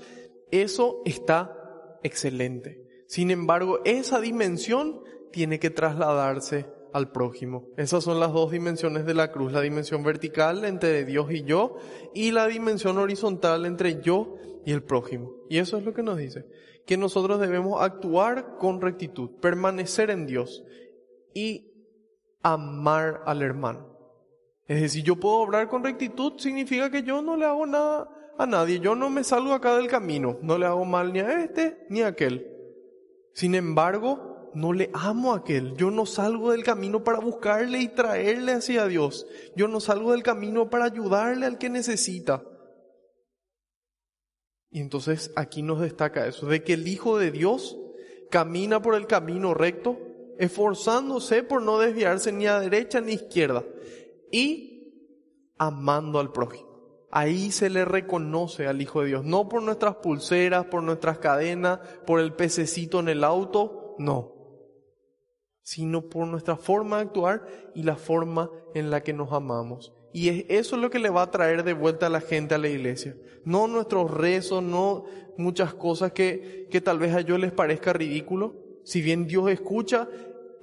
eso 0.52 1.02
está 1.06 2.00
excelente. 2.04 2.82
Sin 3.08 3.32
embargo, 3.32 3.80
esa 3.86 4.20
dimensión 4.20 5.02
tiene 5.32 5.60
que 5.60 5.70
trasladarse 5.70 6.66
al 6.96 7.12
prójimo. 7.12 7.68
Esas 7.76 8.06
son 8.06 8.22
las 8.22 8.32
dos 8.32 8.52
dimensiones 8.52 9.06
de 9.06 9.14
la 9.14 9.32
cruz, 9.32 9.52
la 9.52 9.62
dimensión 9.62 10.02
vertical 10.02 10.64
entre 10.64 11.04
Dios 11.04 11.30
y 11.30 11.44
yo 11.44 11.76
y 12.14 12.32
la 12.32 12.48
dimensión 12.48 12.98
horizontal 12.98 13.66
entre 13.66 14.02
yo 14.02 14.38
y 14.66 14.72
el 14.72 14.82
prójimo. 14.82 15.34
Y 15.50 15.58
eso 15.58 15.78
es 15.78 15.84
lo 15.84 15.94
que 15.94 16.04
nos 16.04 16.18
dice, 16.18 16.46
que 16.86 16.98
nosotros 16.98 17.40
debemos 17.40 17.82
actuar 17.82 18.58
con 18.58 18.82
rectitud, 18.82 19.32
permanecer 19.42 20.10
en 20.10 20.28
Dios 20.28 20.64
y 21.34 21.72
amar 22.44 23.22
al 23.26 23.42
hermano. 23.42 23.96
Es 24.68 24.82
decir, 24.82 25.04
yo 25.04 25.16
puedo 25.16 25.38
obrar 25.38 25.68
con 25.68 25.84
rectitud, 25.84 26.34
significa 26.38 26.90
que 26.90 27.04
yo 27.04 27.22
no 27.22 27.38
le 27.38 27.46
hago 27.46 27.66
nada 27.66 28.10
a 28.38 28.46
nadie, 28.46 28.80
yo 28.80 28.96
no 28.96 29.10
me 29.10 29.24
salgo 29.24 29.54
acá 29.54 29.76
del 29.76 29.88
camino, 29.88 30.38
no 30.42 30.58
le 30.58 30.66
hago 30.66 30.86
mal 30.86 31.14
ni 31.14 31.20
a 31.20 31.44
este 31.44 31.86
ni 31.90 32.02
a 32.02 32.08
aquel. 32.08 32.52
Sin 33.34 33.56
embargo, 33.56 34.52
no 34.54 34.74
le 34.74 34.90
amo 34.94 35.34
a 35.34 35.38
aquel, 35.38 35.76
yo 35.76 35.92
no 35.92 36.06
salgo 36.06 36.52
del 36.52 36.64
camino 36.64 37.04
para 37.04 37.20
buscarle 37.20 37.80
y 37.80 37.90
traerle 37.90 38.54
hacia 38.54 38.88
Dios, 38.88 39.28
yo 39.56 39.68
no 39.68 39.80
salgo 39.80 40.14
del 40.14 40.24
camino 40.24 40.70
para 40.70 40.86
ayudarle 40.86 41.46
al 41.46 41.58
que 41.58 41.70
necesita. 41.70 42.44
Y 44.76 44.82
entonces 44.82 45.32
aquí 45.38 45.62
nos 45.62 45.80
destaca 45.80 46.28
eso, 46.28 46.48
de 46.48 46.62
que 46.62 46.74
el 46.74 46.86
Hijo 46.90 47.18
de 47.18 47.32
Dios 47.32 47.78
camina 48.30 48.82
por 48.82 48.96
el 48.96 49.08
camino 49.08 49.54
recto, 49.54 49.98
esforzándose 50.38 51.44
por 51.44 51.62
no 51.62 51.80
desviarse 51.80 52.34
ni 52.34 52.46
a 52.46 52.60
derecha 52.60 53.00
ni 53.00 53.14
a 53.14 53.16
izquierda 53.16 53.64
y 54.34 54.92
amando 55.58 56.20
al 56.20 56.34
prójimo. 56.34 57.08
Ahí 57.10 57.54
se 57.54 57.70
le 57.70 57.86
reconoce 57.86 58.68
al 58.68 58.82
Hijo 58.82 59.00
de 59.00 59.08
Dios, 59.08 59.24
no 59.24 59.48
por 59.48 59.64
nuestras 59.64 59.96
pulseras, 59.96 60.66
por 60.66 60.84
nuestras 60.84 61.20
cadenas, 61.20 61.80
por 62.06 62.20
el 62.20 62.34
pececito 62.34 63.00
en 63.00 63.08
el 63.08 63.24
auto, 63.24 63.96
no, 63.98 64.34
sino 65.62 66.10
por 66.10 66.28
nuestra 66.28 66.58
forma 66.58 66.98
de 66.98 67.04
actuar 67.04 67.48
y 67.76 67.84
la 67.84 67.96
forma 67.96 68.52
en 68.74 68.92
la 68.92 69.04
que 69.04 69.14
nos 69.14 69.32
amamos. 69.32 69.94
Y 70.16 70.30
es, 70.30 70.46
eso 70.48 70.78
es 70.78 70.82
lo 70.82 70.90
que 70.90 70.98
le 70.98 71.10
va 71.10 71.24
a 71.24 71.30
traer 71.30 71.66
de 71.66 71.74
vuelta 71.74 72.08
a 72.08 72.10
la 72.10 72.22
gente 72.22 72.56
a 72.56 72.58
la 72.58 72.70
iglesia. 72.70 73.18
No 73.44 73.68
nuestros 73.68 74.10
rezos, 74.10 74.64
no 74.64 75.04
muchas 75.38 75.74
cosas 75.74 76.14
que, 76.14 76.70
que 76.72 76.80
tal 76.80 77.00
vez 77.00 77.14
a 77.14 77.20
ellos 77.20 77.38
les 77.38 77.52
parezca 77.52 77.92
ridículo. 77.92 78.56
Si 78.86 79.02
bien 79.02 79.28
Dios 79.28 79.50
escucha, 79.50 80.08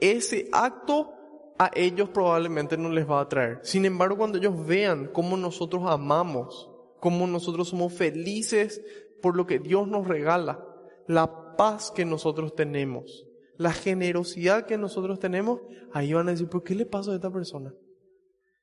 ese 0.01 0.49
acto 0.53 1.13
a 1.59 1.71
ellos 1.75 2.09
probablemente 2.09 2.79
no 2.79 2.89
les 2.89 3.07
va 3.07 3.21
a 3.21 3.29
traer. 3.29 3.59
Sin 3.63 3.85
embargo, 3.85 4.17
cuando 4.17 4.39
ellos 4.39 4.67
vean 4.67 5.11
cómo 5.13 5.37
nosotros 5.37 5.83
amamos, 5.87 6.71
cómo 6.99 7.27
nosotros 7.27 7.69
somos 7.69 7.93
felices 7.93 8.81
por 9.21 9.37
lo 9.37 9.47
que 9.47 9.59
Dios 9.59 9.87
nos 9.87 10.09
regala, 10.09 10.65
la 11.07 11.57
paz 11.59 11.93
que 11.95 12.07
nosotros 12.07 12.55
tenemos, 12.55 13.27
la 13.59 13.75
generosidad 13.75 14.65
que 14.65 14.79
nosotros 14.79 15.19
tenemos, 15.19 15.61
ahí 15.93 16.15
van 16.15 16.29
a 16.29 16.31
decir, 16.31 16.49
¿por 16.49 16.63
qué 16.63 16.75
le 16.75 16.87
pasa 16.87 17.13
a 17.13 17.17
esta 17.17 17.31
persona? 17.31 17.75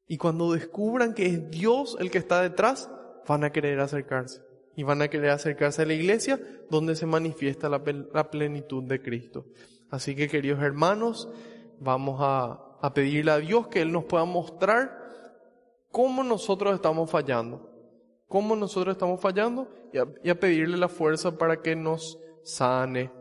Y 0.10 0.18
cuando 0.18 0.52
descubran 0.52 1.14
que 1.14 1.28
es 1.28 1.50
Dios 1.50 1.96
el 2.02 2.12
que 2.12 2.18
está 2.18 2.42
detrás, 2.42 2.92
van 3.26 3.46
a 3.46 3.52
querer 3.52 3.80
acercarse. 3.80 4.42
Y 4.76 4.84
van 4.84 5.02
a 5.02 5.08
querer 5.08 5.30
acercarse 5.30 5.84
a 5.84 5.86
la 5.86 5.94
iglesia 5.94 6.38
donde 6.70 6.98
se 6.98 7.06
manifiesta 7.06 7.70
la, 7.70 7.82
plenitud 8.30 8.84
de 8.84 9.02
Cristo. 9.02 9.46
Así 9.90 10.16
que 10.16 10.28
queridos 10.28 10.62
hermanos, 10.62 11.30
vamos 11.80 12.18
a, 12.20 12.60
a 12.82 12.94
pedirle 12.94 13.32
a 13.32 13.38
Dios 13.38 13.70
que 13.70 13.82
Él 13.82 13.94
nos 13.94 14.04
pueda 14.04 14.26
mostrar 14.26 15.00
cómo 15.92 16.24
nosotros 16.24 16.74
estamos 16.74 17.10
fallando, 17.10 17.70
cómo 18.28 18.56
nosotros 18.56 18.94
estamos 18.94 19.20
fallando 19.22 19.68
y 19.94 20.30
a, 20.30 20.40
pedirle 20.40 20.78
la 20.78 20.90
fuerza 20.90 21.38
para 21.38 21.62
que 21.62 21.76
nos 21.76 22.20
sane. 22.44 23.12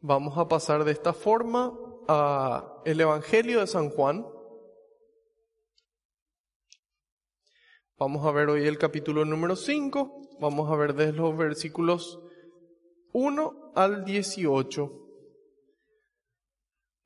Vamos 0.00 0.36
a 0.36 0.48
pasar 0.48 0.84
de 0.84 0.92
esta 0.92 1.12
forma 1.12 1.72
a 2.08 2.80
el 2.84 3.00
Evangelio 3.00 3.60
de 3.60 3.66
San 3.66 3.90
Juan. 3.90 4.26
Vamos 7.98 8.26
a 8.26 8.32
ver 8.32 8.48
hoy 8.48 8.66
el 8.66 8.78
capítulo 8.78 9.24
número 9.24 9.54
5. 9.54 10.38
Vamos 10.40 10.70
a 10.70 10.76
ver 10.76 10.94
desde 10.94 11.12
los 11.12 11.36
versículos 11.36 12.20
1 13.12 13.72
al 13.76 14.04
18. 14.04 14.92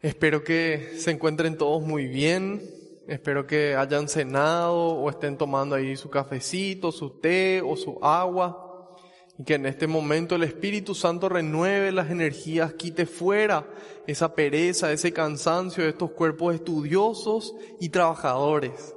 Espero 0.01 0.43
que 0.43 0.93
se 0.97 1.11
encuentren 1.11 1.59
todos 1.59 1.83
muy 1.83 2.07
bien. 2.07 2.63
Espero 3.09 3.47
que 3.47 3.75
hayan 3.75 4.09
cenado 4.09 4.75
o 4.75 5.11
estén 5.11 5.37
tomando 5.37 5.75
ahí 5.75 5.97
su 5.97 6.09
cafecito, 6.09 6.93
su 6.93 7.21
té 7.21 7.61
o 7.63 7.77
su 7.77 7.99
agua. 8.03 8.97
Y 9.39 9.45
que 9.45 9.55
en 9.55 9.67
este 9.67 9.87
momento 9.87 10.37
el 10.37 10.45
Espíritu 10.45 10.95
Santo 10.95 11.29
renueve 11.29 11.93
las 11.93 12.11
energías, 12.11 12.73
quite 12.73 13.05
fuera 13.05 13.69
esa 14.07 14.35
pereza, 14.35 14.93
ese 14.93 15.13
cansancio 15.13 15.85
de 15.85 15.91
estos 15.91 16.13
cuerpos 16.13 16.55
estudiosos 16.55 17.55
y 17.81 17.91
trabajadores. 17.91 18.96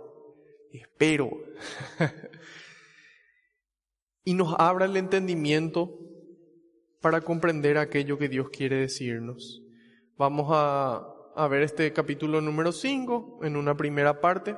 Espero. 0.72 1.32
y 4.24 4.34
nos 4.34 4.56
abra 4.60 4.86
el 4.86 4.98
entendimiento 4.98 5.98
para 7.02 7.22
comprender 7.22 7.78
aquello 7.78 8.18
que 8.18 8.30
Dios 8.30 8.50
quiere 8.50 8.78
decirnos. 8.78 9.64
Vamos 10.18 10.48
a, 10.52 11.16
ver 11.50 11.62
este 11.62 11.94
capítulo 11.94 12.42
número 12.42 12.72
5 12.72 13.40
en 13.44 13.56
una 13.56 13.78
primera 13.78 14.20
parte, 14.20 14.58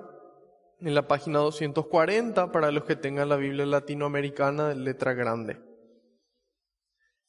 en 0.80 0.95
la 0.95 1.08
página 1.08 1.39
240 1.39 2.52
para 2.52 2.71
los 2.71 2.86
que 2.86 2.95
tengan 2.95 3.30
la 3.30 3.36
Biblia 3.36 3.65
latinoamericana 3.65 4.74
letra 4.74 5.13
grande. 5.13 5.71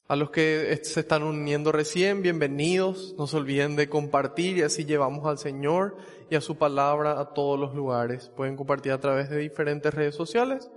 A 0.05 0.17
los 0.17 0.31
que 0.31 0.81
se 0.83 0.99
están 0.99 1.23
uniendo 1.23 1.71
recién, 1.71 2.21
bienvenidos. 2.21 3.15
No 3.17 3.25
se 3.25 3.37
olviden 3.37 3.77
de 3.77 3.87
compartir 3.87 4.57
y 4.57 4.61
así 4.61 4.83
llevamos 4.83 5.25
al 5.25 5.37
Señor 5.37 5.95
y 6.29 6.35
a 6.35 6.41
su 6.41 6.57
palabra 6.57 7.21
a 7.21 7.33
todos 7.33 7.57
los 7.57 7.73
lugares. 7.73 8.29
Pueden 8.35 8.57
compartir 8.57 8.91
a 8.91 8.99
través 8.99 9.29
de 9.29 9.37
diferentes 9.37 9.93
redes 9.93 10.13
sociales. 10.13 10.69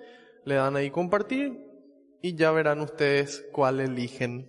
Le 0.45 0.55
dan 0.55 0.77
ahí 0.77 0.93
compartir 0.93 1.61
y 2.23 2.37
ya 2.37 2.53
verán 2.53 2.81
ustedes 2.81 3.45
cuál 3.51 3.81
eligen. 3.81 4.49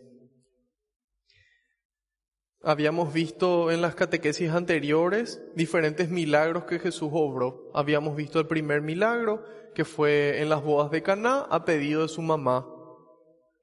Habíamos 2.62 3.12
visto 3.12 3.72
en 3.72 3.82
las 3.82 3.96
catequesis 3.96 4.52
anteriores 4.52 5.42
diferentes 5.56 6.10
milagros 6.10 6.66
que 6.66 6.78
Jesús 6.78 7.10
obró. 7.13 7.72
Habíamos 7.74 8.16
visto 8.16 8.40
el 8.40 8.46
primer 8.46 8.82
milagro, 8.82 9.44
que 9.74 9.86
fue 9.86 10.40
en 10.40 10.50
las 10.50 10.63
bodas 10.63 10.92
de 10.92 11.02
Caná 11.02 11.48
a 11.50 11.66
pedido 11.66 12.04
de 12.04 12.10
su 12.10 12.22
mamá, 12.22 12.68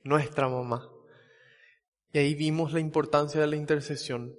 nuestra 0.02 0.48
mamá. 0.48 0.90
Y 2.14 2.18
ahí 2.18 2.34
vimos 2.34 2.72
la 2.72 2.80
importancia 2.80 3.42
de 3.42 3.46
la 3.46 3.56
intercesión. 3.56 4.34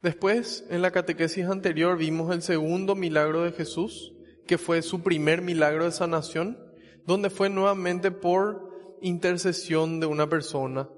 Después, 0.00 0.64
en 0.70 0.82
la 0.82 0.92
catequesis 0.92 1.46
anterior, 1.46 1.98
vimos 1.98 2.32
el 2.32 2.42
segundo 2.42 2.94
milagro 2.94 3.42
de 3.42 3.50
Jesús, 3.50 4.12
que 4.46 4.56
fue 4.56 4.82
su 4.82 5.02
primer 5.02 5.42
milagro 5.42 5.86
de 5.86 5.90
sanación, 5.90 6.56
donde 7.04 7.28
fue 7.28 7.50
nuevamente 7.50 8.12
por 8.12 8.98
intercesión 9.02 9.98
de 9.98 10.06
una 10.06 10.28
persona 10.28 10.88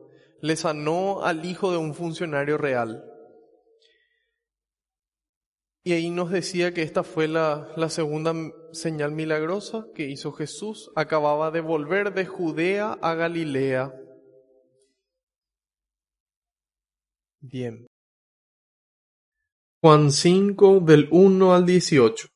le 0.40 0.56
sanó 0.56 1.22
al 1.22 1.44
hijo 1.44 1.70
de 1.70 1.78
un 1.78 1.94
funcionario 1.94 2.58
real. 2.58 3.04
Y 5.82 5.92
ahí 5.92 6.10
nos 6.10 6.30
decía 6.30 6.74
que 6.74 6.82
esta 6.82 7.04
fue 7.04 7.28
la, 7.28 7.72
la, 7.76 7.88
segunda 7.88 8.34
señal 8.72 9.12
milagrosa 9.12 9.86
que 9.94 10.08
hizo 10.08 10.32
Jesús. 10.32 10.90
Acababa 10.96 11.52
de 11.52 11.60
volver 11.60 12.12
de 12.12 12.26
Judea 12.26 12.98
a 13.00 13.14
Galilea. 13.14 13.94
Juan 19.82 20.10
5 20.10 20.80
del 20.80 21.08
1 21.10 21.54
al 21.54 21.66
18. 21.66 22.28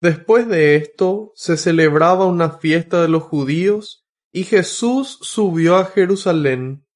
Después 0.00 0.48
de 0.48 0.76
esto 0.76 1.32
se 1.34 1.56
celebraba 1.58 2.24
una 2.24 2.58
fiesta 2.58 3.02
de 3.02 3.08
los 3.08 3.22
judíos 3.24 4.06
y 4.32 4.44
Jesús 4.44 5.18
subió 5.20 5.76
a 5.76 5.84
Jerusalén. 5.84 6.86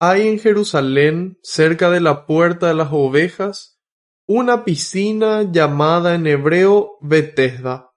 Hay 0.00 0.28
en 0.28 0.38
Jerusalén, 0.38 1.38
cerca 1.42 1.90
de 1.90 2.00
la 2.00 2.26
puerta 2.26 2.68
de 2.68 2.74
las 2.74 2.88
ovejas, 2.92 3.78
una 4.26 4.64
piscina 4.64 5.42
llamada 5.42 6.14
en 6.14 6.26
hebreo 6.26 6.96
Betesda. 7.00 7.92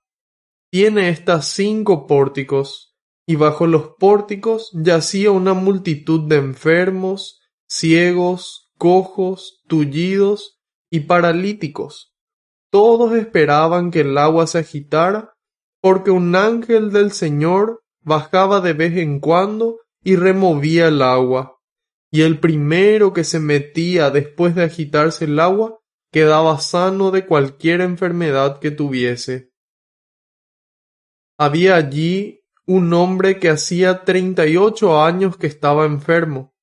Tiene 0.69 1.09
estas 1.09 1.47
cinco 1.47 2.05
pórticos, 2.05 2.94
y 3.27 3.35
bajo 3.35 3.67
los 3.67 3.95
pórticos 3.97 4.71
yacía 4.73 5.31
una 5.31 5.53
multitud 5.53 6.27
de 6.27 6.37
enfermos, 6.37 7.41
ciegos, 7.67 8.71
cojos, 8.77 9.63
tullidos 9.67 10.59
y 10.91 11.01
paralíticos. 11.01 12.13
Todos 12.69 13.13
esperaban 13.13 13.89
que 13.89 14.01
el 14.01 14.17
agua 14.17 14.47
se 14.47 14.59
agitara, 14.59 15.33
porque 15.81 16.11
un 16.11 16.35
ángel 16.35 16.91
del 16.91 17.11
Señor 17.11 17.83
bajaba 18.01 18.61
de 18.61 18.73
vez 18.73 18.97
en 18.97 19.19
cuando 19.19 19.79
y 20.03 20.15
removía 20.15 20.87
el 20.87 21.01
agua, 21.01 21.59
y 22.11 22.21
el 22.21 22.39
primero 22.39 23.13
que 23.13 23.23
se 23.23 23.39
metía 23.39 24.11
después 24.11 24.55
de 24.55 24.63
agitarse 24.63 25.25
el 25.25 25.39
agua 25.39 25.79
quedaba 26.11 26.59
sano 26.59 27.11
de 27.11 27.25
cualquier 27.25 27.81
enfermedad 27.81 28.59
que 28.59 28.71
tuviese. 28.71 29.51
Había 31.37 31.75
allí 31.75 32.44
un 32.65 32.93
hombre 32.93 33.39
que 33.39 33.49
hacía 33.49 34.03
treinta 34.03 34.47
y 34.47 34.57
ocho 34.57 35.01
años 35.01 35.37
que 35.37 35.47
estaba 35.47 35.85
enfermo. 35.85 36.55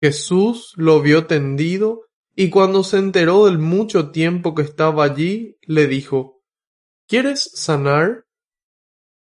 Jesús 0.00 0.72
lo 0.76 1.00
vio 1.02 1.26
tendido 1.26 2.06
y 2.34 2.48
cuando 2.48 2.84
se 2.84 2.98
enteró 2.98 3.46
del 3.46 3.58
mucho 3.58 4.10
tiempo 4.10 4.54
que 4.54 4.62
estaba 4.62 5.04
allí, 5.04 5.58
le 5.62 5.86
dijo, 5.86 6.42
¿Quieres 7.06 7.50
sanar? 7.54 8.24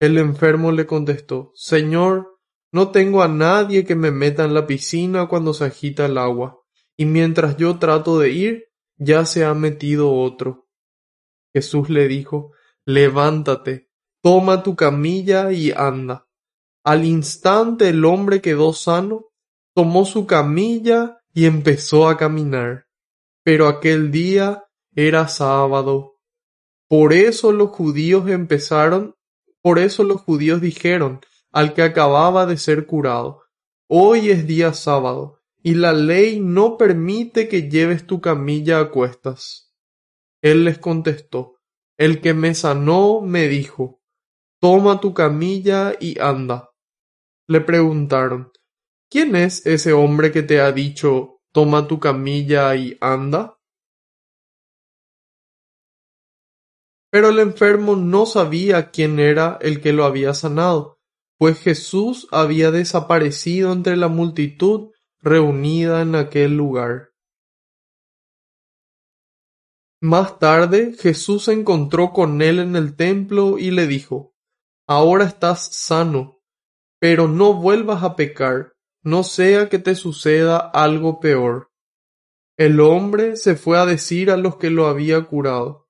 El 0.01 0.19
enfermo 0.19 0.73
le 0.73 0.87
contestó, 0.87 1.53
Señor, 1.55 2.39
no 2.73 2.91
tengo 2.91 3.23
a 3.23 3.29
nadie 3.29 3.85
que 3.85 3.95
me 3.95 4.11
meta 4.11 4.45
en 4.45 4.55
la 4.55 4.67
piscina 4.67 5.29
cuando 5.29 5.55
se 5.55 5.67
agita 5.67 6.07
el 6.07 6.19
agua, 6.19 6.61
y 6.97 7.05
mientras 7.05 7.57
yo 7.57 7.79
trato 7.79 8.19
de 8.19 8.31
ir, 8.31 8.65
ya 8.97 9.27
se 9.27 9.45
ha 9.45 9.55
metido 9.55 10.13
otro. 10.13 10.67
Jesús 11.53 11.89
le 11.89 12.09
dijo, 12.09 12.53
Levántate, 12.85 13.91
toma 14.25 14.63
tu 14.63 14.75
camilla 14.75 15.53
y 15.53 15.71
anda. 15.71 16.27
Al 16.83 17.05
instante 17.05 17.91
el 17.91 18.07
hombre 18.07 18.41
quedó 18.41 18.73
sano, 18.73 19.27
tomó 19.75 20.07
su 20.07 20.27
camilla 20.27 21.21
y 21.35 21.45
empezó 21.45 22.09
a 22.09 22.17
caminar. 22.17 22.87
Pero 23.43 23.69
aquel 23.69 24.11
día 24.11 24.65
era 24.95 25.29
sábado. 25.29 26.23
Por 26.89 27.13
eso 27.13 27.53
los 27.53 27.69
judíos 27.69 28.27
empezaron, 28.31 29.15
por 29.61 29.79
eso 29.79 30.05
los 30.05 30.23
judíos 30.23 30.63
dijeron 30.63 31.21
al 31.53 31.75
que 31.75 31.83
acababa 31.83 32.47
de 32.47 32.57
ser 32.57 32.87
curado, 32.87 33.43
hoy 33.89 34.31
es 34.31 34.47
día 34.47 34.73
sábado, 34.73 35.43
y 35.63 35.75
la 35.75 35.93
ley 35.93 36.41
no 36.41 36.79
permite 36.79 37.47
que 37.47 37.69
lleves 37.69 38.07
tu 38.07 38.23
camilla 38.23 38.81
a 38.81 38.91
cuestas. 38.91 39.75
Él 40.41 40.65
les 40.65 40.79
contestó, 40.79 41.59
el 41.99 42.23
que 42.23 42.33
me 42.33 42.55
sanó 42.55 43.21
me 43.21 43.49
dijo, 43.49 44.01
toma 44.65 44.99
tu 44.99 45.13
camilla 45.13 45.95
y 46.01 46.19
anda. 46.19 46.71
Le 47.47 47.61
preguntaron, 47.61 48.51
¿quién 49.11 49.37
es 49.37 49.67
ese 49.67 49.93
hombre 49.93 50.33
que 50.33 50.43
te 50.43 50.59
ha 50.63 50.73
dicho, 50.73 51.43
toma 51.53 51.87
tu 51.87 52.01
camilla 52.01 52.75
y 52.75 52.97
anda? 52.99 53.59
Pero 57.11 57.29
el 57.29 57.41
enfermo 57.41 57.95
no 57.95 58.25
sabía 58.25 58.91
quién 58.91 59.21
era 59.21 59.59
el 59.61 59.83
que 59.83 59.93
lo 59.93 60.07
había 60.07 60.33
sanado, 60.33 60.97
pues 61.39 61.59
Jesús 61.59 62.27
había 62.31 62.71
desaparecido 62.71 63.71
entre 63.71 63.99
la 63.99 64.09
multitud 64.09 64.93
reunida 65.21 66.01
en 66.01 66.15
aquel 66.15 66.57
lugar. 66.57 67.11
Más 70.01 70.39
tarde 70.39 70.95
Jesús 70.99 71.45
se 71.45 71.53
encontró 71.53 72.15
con 72.15 72.41
él 72.41 72.61
en 72.61 72.77
el 72.77 72.97
templo 72.97 73.59
y 73.59 73.71
le 73.71 73.87
dijo, 73.87 74.34
ahora 74.87 75.25
estás 75.25 75.75
sano, 75.75 76.41
pero 77.01 77.29
no 77.29 77.55
vuelvas 77.55 78.03
a 78.03 78.17
pecar, 78.17 78.73
no 79.03 79.23
sea 79.23 79.69
que 79.69 79.79
te 79.79 79.95
suceda 79.95 80.59
algo 80.59 81.21
peor. 81.21 81.71
El 82.57 82.81
hombre 82.81 83.37
se 83.37 83.57
fue 83.57 83.79
a 83.79 83.87
decir 83.87 84.31
a 84.31 84.37
los 84.37 84.57
que 84.57 84.71
lo 84.71 84.87
había 84.87 85.23
curado. 85.25 85.89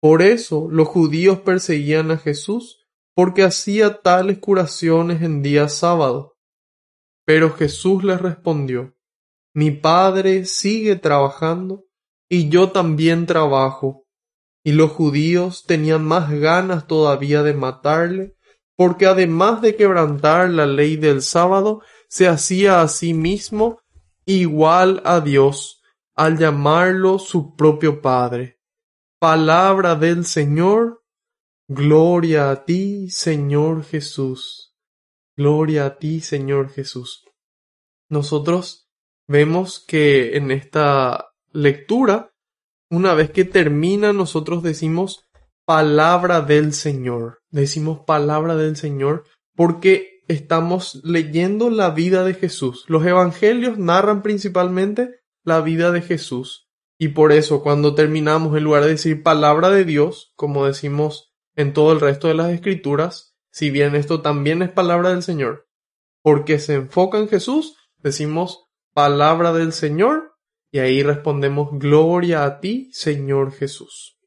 Por 0.00 0.22
eso 0.22 0.68
los 0.70 0.88
judíos 0.88 1.40
perseguían 1.40 2.10
a 2.10 2.18
Jesús, 2.18 2.86
porque 3.14 3.42
hacía 3.42 4.00
tales 4.00 4.38
curaciones 4.38 5.22
en 5.22 5.42
día 5.42 5.68
sábado. 5.68 6.38
Pero 7.26 7.52
Jesús 7.52 8.04
les 8.04 8.20
respondió, 8.20 8.96
Mi 9.54 9.70
Padre 9.70 10.44
sigue 10.44 10.96
trabajando, 10.96 11.84
y 12.30 12.48
yo 12.48 12.70
también 12.70 13.26
trabajo 13.26 14.07
y 14.64 14.72
los 14.72 14.90
judíos 14.90 15.64
tenían 15.66 16.04
más 16.04 16.30
ganas 16.30 16.86
todavía 16.86 17.42
de 17.42 17.54
matarle, 17.54 18.36
porque 18.76 19.06
además 19.06 19.60
de 19.62 19.76
quebrantar 19.76 20.50
la 20.50 20.66
ley 20.66 20.96
del 20.96 21.22
sábado, 21.22 21.82
se 22.08 22.28
hacía 22.28 22.80
a 22.80 22.88
sí 22.88 23.14
mismo 23.14 23.80
igual 24.24 25.02
a 25.04 25.20
Dios, 25.20 25.82
al 26.14 26.38
llamarlo 26.38 27.18
su 27.18 27.54
propio 27.56 28.00
Padre. 28.00 28.60
Palabra 29.18 29.94
del 29.94 30.24
Señor, 30.24 31.02
gloria 31.66 32.50
a 32.50 32.64
ti, 32.64 33.10
Señor 33.10 33.84
Jesús. 33.84 34.74
Gloria 35.36 35.86
a 35.86 35.98
ti, 35.98 36.20
Señor 36.20 36.70
Jesús. 36.70 37.24
Nosotros 38.08 38.88
vemos 39.26 39.78
que 39.78 40.36
en 40.36 40.50
esta 40.50 41.32
lectura 41.52 42.32
una 42.90 43.14
vez 43.14 43.30
que 43.30 43.44
termina, 43.44 44.12
nosotros 44.12 44.62
decimos 44.62 45.28
palabra 45.64 46.40
del 46.40 46.72
Señor. 46.72 47.40
Decimos 47.50 48.00
palabra 48.06 48.56
del 48.56 48.76
Señor 48.76 49.24
porque 49.54 50.22
estamos 50.28 51.00
leyendo 51.04 51.70
la 51.70 51.90
vida 51.90 52.24
de 52.24 52.34
Jesús. 52.34 52.84
Los 52.88 53.04
evangelios 53.04 53.78
narran 53.78 54.22
principalmente 54.22 55.20
la 55.44 55.60
vida 55.60 55.90
de 55.90 56.02
Jesús. 56.02 56.68
Y 56.98 57.08
por 57.08 57.32
eso 57.32 57.62
cuando 57.62 57.94
terminamos, 57.94 58.56
en 58.56 58.64
lugar 58.64 58.84
de 58.84 58.90
decir 58.90 59.22
palabra 59.22 59.70
de 59.70 59.84
Dios, 59.84 60.32
como 60.36 60.66
decimos 60.66 61.32
en 61.54 61.72
todo 61.72 61.92
el 61.92 62.00
resto 62.00 62.28
de 62.28 62.34
las 62.34 62.50
escrituras, 62.50 63.36
si 63.50 63.70
bien 63.70 63.94
esto 63.94 64.20
también 64.20 64.62
es 64.62 64.70
palabra 64.70 65.10
del 65.10 65.22
Señor, 65.22 65.68
porque 66.22 66.58
se 66.58 66.74
enfoca 66.74 67.18
en 67.18 67.28
Jesús, 67.28 67.76
decimos 67.98 68.68
palabra 68.94 69.52
del 69.52 69.72
Señor 69.72 70.37
y 70.70 70.78
ahí 70.80 71.02
respondemos, 71.02 71.70
Gloria 71.72 72.44
a 72.44 72.60
ti, 72.60 72.90
Señor 72.92 73.52
Jesús. 73.52 74.18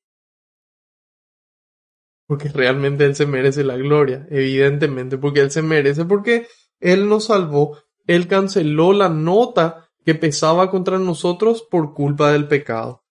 Porque 2.27 2.49
realmente 2.49 3.05
Él 3.05 3.15
se 3.15 3.25
merece 3.25 3.63
la 3.63 3.77
gloria, 3.77 4.25
evidentemente, 4.29 5.17
porque 5.17 5.41
Él 5.41 5.51
se 5.51 5.61
merece, 5.61 6.05
porque 6.05 6.47
Él 6.79 7.07
nos 7.09 7.25
salvó, 7.25 7.77
Él 8.07 8.27
canceló 8.27 8.93
la 8.93 9.09
nota 9.09 9.89
que 10.05 10.15
pesaba 10.15 10.71
contra 10.71 10.97
nosotros 10.97 11.67
por 11.69 11.93
culpa 11.93 12.31
del 12.31 12.47
pecado. 12.47 13.03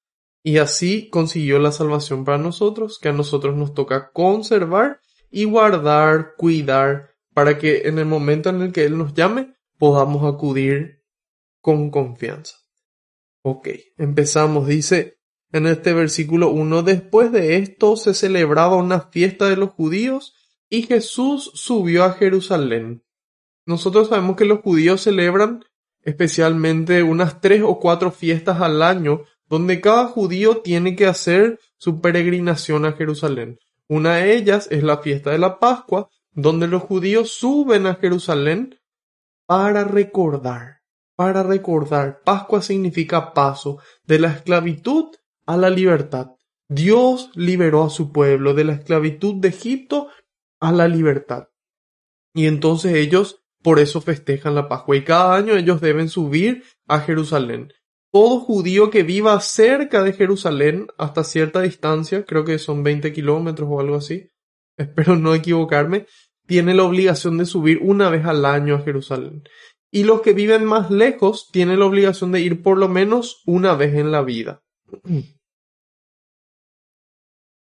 Y 0.42 0.56
así 0.58 1.10
consiguió 1.10 1.58
la 1.58 1.70
salvación 1.70 2.24
para 2.24 2.38
nosotros, 2.38 2.98
que 2.98 3.10
a 3.10 3.12
nosotros 3.12 3.56
nos 3.56 3.74
toca 3.74 4.10
conservar 4.10 5.00
y 5.30 5.44
guardar, 5.44 6.34
cuidar, 6.36 7.10
para 7.34 7.58
que 7.58 7.82
en 7.88 7.98
el 7.98 8.06
momento 8.06 8.48
en 8.48 8.62
el 8.62 8.72
que 8.72 8.84
Él 8.84 8.98
nos 8.98 9.14
llame 9.14 9.54
podamos 9.78 10.24
acudir 10.24 11.02
con 11.60 11.90
confianza. 11.90 12.59
Ok, 13.42 13.68
empezamos. 13.96 14.66
Dice 14.66 15.18
en 15.52 15.66
este 15.66 15.92
versículo 15.94 16.50
1, 16.50 16.82
después 16.82 17.32
de 17.32 17.56
esto 17.56 17.96
se 17.96 18.14
celebraba 18.14 18.76
una 18.76 19.00
fiesta 19.00 19.48
de 19.48 19.56
los 19.56 19.70
judíos 19.70 20.34
y 20.68 20.82
Jesús 20.82 21.50
subió 21.54 22.04
a 22.04 22.12
Jerusalén. 22.12 23.02
Nosotros 23.66 24.08
sabemos 24.08 24.36
que 24.36 24.44
los 24.44 24.60
judíos 24.60 25.02
celebran 25.02 25.64
especialmente 26.02 27.02
unas 27.02 27.40
tres 27.40 27.62
o 27.64 27.78
cuatro 27.78 28.10
fiestas 28.10 28.60
al 28.60 28.82
año 28.82 29.24
donde 29.48 29.80
cada 29.80 30.06
judío 30.06 30.58
tiene 30.58 30.94
que 30.94 31.06
hacer 31.06 31.58
su 31.76 32.00
peregrinación 32.00 32.84
a 32.84 32.92
Jerusalén. 32.92 33.58
Una 33.88 34.16
de 34.16 34.36
ellas 34.36 34.68
es 34.70 34.82
la 34.84 34.98
fiesta 34.98 35.30
de 35.30 35.38
la 35.38 35.58
Pascua, 35.58 36.08
donde 36.32 36.68
los 36.68 36.82
judíos 36.82 37.32
suben 37.32 37.86
a 37.86 37.96
Jerusalén 37.96 38.78
para 39.46 39.82
recordar 39.82 40.79
para 41.20 41.42
recordar. 41.42 42.22
Pascua 42.24 42.62
significa 42.62 43.34
paso 43.34 43.76
de 44.06 44.18
la 44.18 44.28
esclavitud 44.28 45.10
a 45.44 45.58
la 45.58 45.68
libertad. 45.68 46.28
Dios 46.66 47.30
liberó 47.34 47.84
a 47.84 47.90
su 47.90 48.10
pueblo 48.10 48.54
de 48.54 48.64
la 48.64 48.72
esclavitud 48.72 49.34
de 49.34 49.48
Egipto 49.48 50.08
a 50.60 50.72
la 50.72 50.88
libertad. 50.88 51.48
Y 52.32 52.46
entonces 52.46 52.94
ellos 52.94 53.42
por 53.62 53.80
eso 53.80 54.00
festejan 54.00 54.54
la 54.54 54.66
Pascua 54.66 54.96
y 54.96 55.04
cada 55.04 55.36
año 55.36 55.56
ellos 55.56 55.82
deben 55.82 56.08
subir 56.08 56.64
a 56.88 57.00
Jerusalén. 57.00 57.70
Todo 58.10 58.40
judío 58.40 58.88
que 58.88 59.02
viva 59.02 59.38
cerca 59.40 60.02
de 60.02 60.14
Jerusalén 60.14 60.86
hasta 60.96 61.22
cierta 61.22 61.60
distancia, 61.60 62.24
creo 62.24 62.46
que 62.46 62.58
son 62.58 62.82
20 62.82 63.12
kilómetros 63.12 63.68
o 63.70 63.78
algo 63.78 63.96
así, 63.96 64.30
espero 64.78 65.16
no 65.16 65.34
equivocarme, 65.34 66.06
tiene 66.46 66.72
la 66.72 66.84
obligación 66.84 67.36
de 67.36 67.44
subir 67.44 67.78
una 67.82 68.08
vez 68.08 68.24
al 68.24 68.46
año 68.46 68.76
a 68.76 68.80
Jerusalén 68.80 69.42
y 69.90 70.04
los 70.04 70.20
que 70.20 70.32
viven 70.32 70.64
más 70.64 70.90
lejos 70.90 71.48
tienen 71.50 71.78
la 71.78 71.86
obligación 71.86 72.32
de 72.32 72.40
ir 72.40 72.62
por 72.62 72.78
lo 72.78 72.88
menos 72.88 73.42
una 73.46 73.74
vez 73.74 73.94
en 73.94 74.12
la 74.12 74.22
vida. 74.22 74.62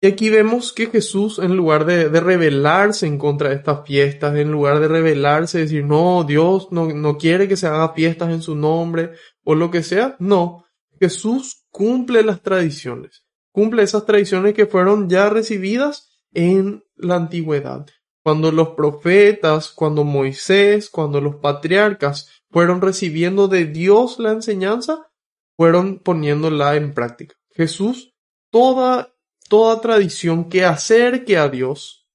Y 0.04 0.08
aquí 0.08 0.32
vemos 0.32 0.74
que 0.74 0.88
Jesús, 0.88 1.38
en 1.38 1.56
lugar 1.56 1.86
de, 1.86 2.08
rebelarse 2.10 3.06
en 3.06 3.20
contra 3.20 3.50
de 3.50 3.56
estas 3.56 3.86
fiestas, 3.86 4.36
en 4.36 4.52
lugar 4.52 4.80
de 4.80 4.88
rebelarse, 4.88 5.60
decir, 5.60 5.86
no, 5.86 6.24
Dios 6.24 6.70
no, 6.72 6.88
no 6.88 7.18
quiere 7.18 7.48
que 7.48 7.56
se 7.56 7.68
haga 7.68 7.94
fiestas 7.94 8.32
en 8.32 8.42
su 8.42 8.56
nombre 8.56 9.12
o 9.44 9.54
lo 9.54 9.70
que 9.70 9.84
sea, 9.84 10.16
no, 10.18 10.66
Jesús 11.00 11.66
cumple 11.70 12.24
las 12.24 12.42
tradiciones, 12.42 13.26
cumple 13.52 13.84
esas 13.84 14.06
tradiciones 14.06 14.56
que 14.56 14.66
fueron 14.66 15.08
ya 15.08 15.30
recibidas 15.30 16.10
en 16.34 16.84
la 16.96 17.16
antigüedad. 17.16 17.86
Cuando 18.24 18.52
los 18.52 18.70
profetas, 18.70 19.70
cuando 19.70 20.04
Moisés, 20.04 20.90
cuando 20.90 21.22
los 21.22 21.38
patriarcas 21.38 22.30
fueron 22.50 22.82
recibiendo 22.82 23.48
de 23.48 23.66
Dios 23.66 24.20
la 24.20 24.32
enseñanza, 24.32 25.12
fueron 25.58 26.00
poniéndola 26.00 26.76
en 26.76 26.94
práctica. 26.94 27.36
Jesús, 27.52 28.14
toda, 28.52 29.14
toda 29.50 29.82
tradición 29.82 30.50
que 30.50 30.66
acerque 30.66 31.38
a 31.38 31.50
Dios, 31.50 32.08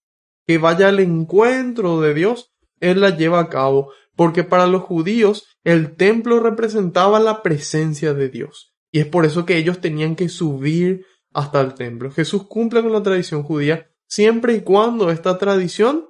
que 0.47 0.59
vaya 0.59 0.89
al 0.89 1.01
encuentro 1.01 2.01
de 2.01 2.15
Dios, 2.15 2.53
Él 2.81 3.01
la 3.01 3.11
lleva 3.11 3.41
a 3.41 3.49
cabo, 3.49 3.93
porque 4.15 4.45
para 4.45 4.67
los 4.67 4.83
judíos 4.83 5.47
el 5.65 5.97
templo 5.97 6.41
representaba 6.41 7.19
la 7.19 7.43
presencia 7.43 8.15
de 8.15 8.29
Dios. 8.29 8.75
Y 8.93 9.01
es 9.01 9.07
por 9.07 9.27
eso 9.27 9.45
que 9.45 9.57
ellos 9.57 9.81
tenían 9.81 10.17
que 10.17 10.29
subir 10.29 11.05
hasta 11.33 11.61
el 11.61 11.75
templo. 11.75 12.11
Jesús 12.11 12.47
cumple 12.47 12.83
con 12.83 12.93
la 12.93 13.03
tradición 13.03 13.43
judía 13.43 13.91
siempre 14.09 14.55
y 14.55 14.61
cuando 14.63 15.11
esta 15.11 15.39
tradición 15.39 16.09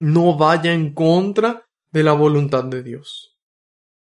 no 0.00 0.36
vaya 0.36 0.72
en 0.72 0.94
contra 0.94 1.68
de 1.92 2.02
la 2.02 2.12
voluntad 2.12 2.64
de 2.64 2.82
Dios. 2.82 3.38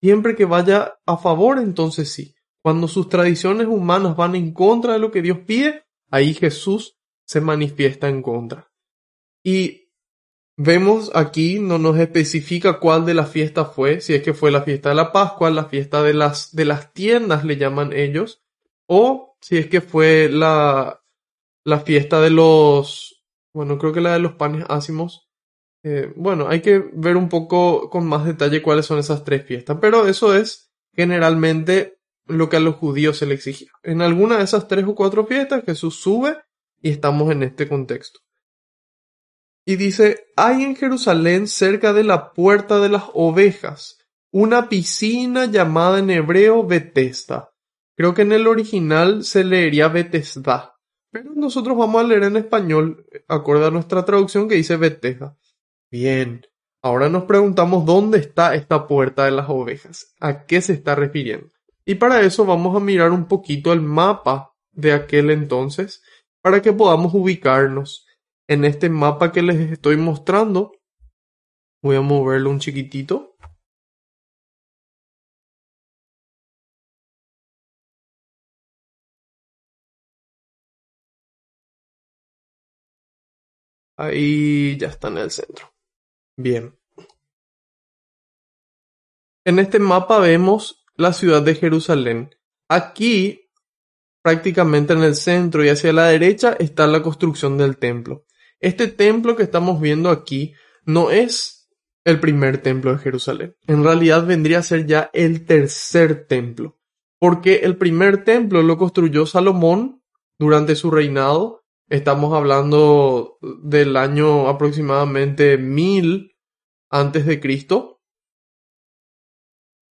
Siempre 0.02 0.36
que 0.36 0.46
vaya 0.46 1.00
a 1.06 1.18
favor, 1.18 1.60
entonces 1.60 2.12
sí. 2.12 2.36
Cuando 2.64 2.88
sus 2.88 3.10
tradiciones 3.10 3.68
humanas 3.68 4.16
van 4.16 4.36
en 4.36 4.54
contra 4.54 4.94
de 4.94 5.00
lo 5.00 5.12
que 5.12 5.22
Dios 5.22 5.40
pide, 5.46 5.86
ahí 6.10 6.34
Jesús 6.34 6.98
se 7.26 7.42
manifiesta 7.42 8.10
en 8.10 8.22
contra. 8.22 8.72
Y 9.44 9.90
vemos 10.58 11.12
aquí, 11.14 11.60
no 11.60 11.78
nos 11.78 11.98
especifica 11.98 12.80
cuál 12.80 13.06
de 13.06 13.14
las 13.14 13.30
fiestas 13.30 13.74
fue, 13.74 14.02
si 14.02 14.14
es 14.14 14.24
que 14.24 14.34
fue 14.34 14.52
la 14.52 14.64
fiesta 14.64 14.90
de 14.90 14.96
la 14.96 15.12
Pascua, 15.12 15.50
la 15.50 15.66
fiesta 15.66 16.04
de 16.04 16.14
las, 16.14 16.56
de 16.56 16.66
las 16.66 16.94
tiendas 16.94 17.44
le 17.46 17.58
llaman 17.58 17.94
ellos, 17.94 18.44
o 18.88 19.38
si 19.40 19.58
es 19.58 19.68
que 19.68 19.82
fue 19.82 20.30
la, 20.30 21.01
la 21.64 21.80
fiesta 21.80 22.20
de 22.22 22.30
los, 22.30 23.24
bueno, 23.54 23.78
creo 23.78 23.94
que 23.94 24.02
la 24.02 24.14
de 24.14 24.20
los 24.20 24.34
panes 24.34 24.66
ácimos. 24.70 25.28
Eh, 25.84 26.14
bueno, 26.16 26.48
hay 26.48 26.62
que 26.62 26.84
ver 26.94 27.18
un 27.18 27.30
poco 27.30 27.90
con 27.90 28.06
más 28.06 28.26
detalle 28.26 28.62
cuáles 28.62 28.86
son 28.86 29.00
esas 29.00 29.24
tres 29.24 29.46
fiestas, 29.46 29.78
pero 29.82 30.08
eso 30.08 30.36
es 30.36 30.72
generalmente 30.94 31.98
lo 32.26 32.50
que 32.50 32.58
a 32.58 32.62
los 32.62 32.76
judíos 32.76 33.18
se 33.18 33.26
les 33.26 33.40
exigía. 33.40 33.72
En 33.84 34.02
alguna 34.02 34.38
de 34.38 34.44
esas 34.44 34.68
tres 34.68 34.86
o 34.86 34.96
cuatro 34.96 35.26
fiestas 35.26 35.64
Jesús 35.66 35.96
sube 35.96 36.38
y 36.82 36.90
estamos 36.92 37.32
en 37.32 37.44
este 37.44 37.68
contexto. 37.68 38.20
Y 39.66 39.76
dice, 39.76 40.26
hay 40.36 40.64
en 40.64 40.76
Jerusalén 40.76 41.48
cerca 41.48 41.94
de 41.94 42.04
la 42.04 42.34
puerta 42.34 42.80
de 42.80 42.90
las 42.90 43.04
ovejas 43.14 43.98
una 44.32 44.70
piscina 44.70 45.46
llamada 45.46 46.00
en 46.00 46.10
hebreo 46.10 46.66
Bethesda. 46.66 47.50
Creo 47.98 48.14
que 48.14 48.22
en 48.22 48.32
el 48.32 48.48
original 48.48 49.24
se 49.24 49.44
leería 49.44 49.90
Bethesda, 49.90 50.71
pero 51.12 51.34
nosotros 51.36 51.78
vamos 51.78 52.02
a 52.02 52.08
leer 52.08 52.24
en 52.24 52.38
español, 52.38 53.06
acorde 53.28 53.68
a 53.68 53.72
nuestra 53.72 54.06
traducción 54.06 54.48
que 54.48 54.56
dice 54.56 54.78
Bethesda. 54.78 55.38
Bien, 55.92 56.46
ahora 56.82 57.10
nos 57.10 57.24
preguntamos 57.24 57.86
dónde 57.86 58.18
está 58.20 58.56
esta 58.56 58.88
puerta 58.88 59.26
de 59.26 59.32
las 59.32 59.50
ovejas, 59.50 60.16
a 60.20 60.46
qué 60.46 60.62
se 60.62 60.74
está 60.74 60.96
refiriendo. 60.96 61.50
Y 61.86 61.96
para 61.96 62.22
eso 62.22 62.46
vamos 62.46 62.76
a 62.76 62.80
mirar 62.80 63.12
un 63.12 63.26
poquito 63.28 63.74
el 63.74 63.82
mapa 63.82 64.54
de 64.72 64.94
aquel 64.94 65.30
entonces 65.30 66.02
para 66.42 66.62
que 66.62 66.74
podamos 66.74 67.14
ubicarnos 67.14 68.06
en 68.48 68.66
este 68.66 68.90
mapa 68.90 69.32
que 69.32 69.42
les 69.42 69.72
estoy 69.72 69.98
mostrando. 69.98 70.74
Voy 71.82 71.96
a 71.96 72.02
moverlo 72.02 72.50
un 72.50 72.60
chiquitito. 72.60 73.31
Ahí 84.02 84.78
ya 84.78 84.88
está 84.88 85.10
en 85.10 85.20
el 85.20 85.30
centro. 85.30 85.72
Bien. 86.36 86.76
En 89.46 89.60
este 89.60 89.78
mapa 89.78 90.18
vemos 90.18 90.84
la 90.96 91.14
ciudad 91.14 91.44
de 91.44 91.54
Jerusalén. 91.54 92.36
Aquí, 92.68 93.52
prácticamente 94.24 94.94
en 94.94 95.04
el 95.04 95.14
centro 95.14 95.64
y 95.64 95.70
hacia 95.70 95.94
la 95.94 96.08
derecha, 96.08 96.54
está 96.54 96.88
la 96.88 97.04
construcción 97.04 97.60
del 97.60 97.78
templo. 97.78 98.26
Este 98.60 98.88
templo 98.88 99.36
que 99.36 99.44
estamos 99.44 99.80
viendo 99.80 100.10
aquí 100.10 100.56
no 100.84 101.12
es 101.12 101.70
el 102.04 102.20
primer 102.20 102.58
templo 102.60 102.94
de 102.94 102.98
Jerusalén. 102.98 103.56
En 103.68 103.84
realidad 103.84 104.26
vendría 104.26 104.60
a 104.60 104.64
ser 104.64 104.88
ya 104.88 105.12
el 105.14 105.46
tercer 105.46 106.26
templo, 106.26 106.80
porque 107.20 107.58
el 107.58 107.78
primer 107.78 108.24
templo 108.24 108.64
lo 108.64 108.78
construyó 108.78 109.28
Salomón 109.28 110.02
durante 110.40 110.76
su 110.76 110.90
reinado. 110.90 111.61
Estamos 111.92 112.34
hablando 112.34 113.38
del 113.42 113.98
año 113.98 114.48
aproximadamente 114.48 115.58
1000 115.58 116.38
antes 116.90 117.26
de 117.26 117.42
Cristo 117.42 118.02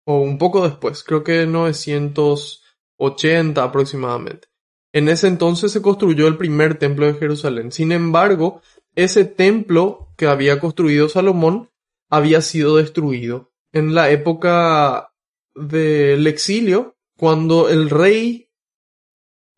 o 0.06 0.22
un 0.22 0.38
poco 0.38 0.64
después, 0.64 1.04
creo 1.04 1.26
que 1.26 1.45
980 1.45 3.62
aproximadamente. 3.62 4.47
En 4.93 5.10
ese 5.10 5.28
entonces 5.28 5.74
se 5.74 5.82
construyó 5.82 6.30
el 6.30 6.38
primer 6.38 6.80
templo 6.80 7.06
de 7.06 7.16
Jerusalén. 7.16 7.74
Sin 7.74 7.91
embargo, 7.91 8.62
ese 8.95 9.26
templo 9.26 10.14
que 10.16 10.28
había 10.28 10.62
construido 10.62 11.10
Salomón 11.10 11.70
había 12.10 12.39
sido 12.39 12.78
destruido 12.78 13.52
en 13.74 13.93
la 13.93 14.10
época 14.10 15.12
del 15.54 16.28
exilio, 16.28 16.95
cuando 17.18 17.68
el 17.68 17.89
rey 17.89 18.49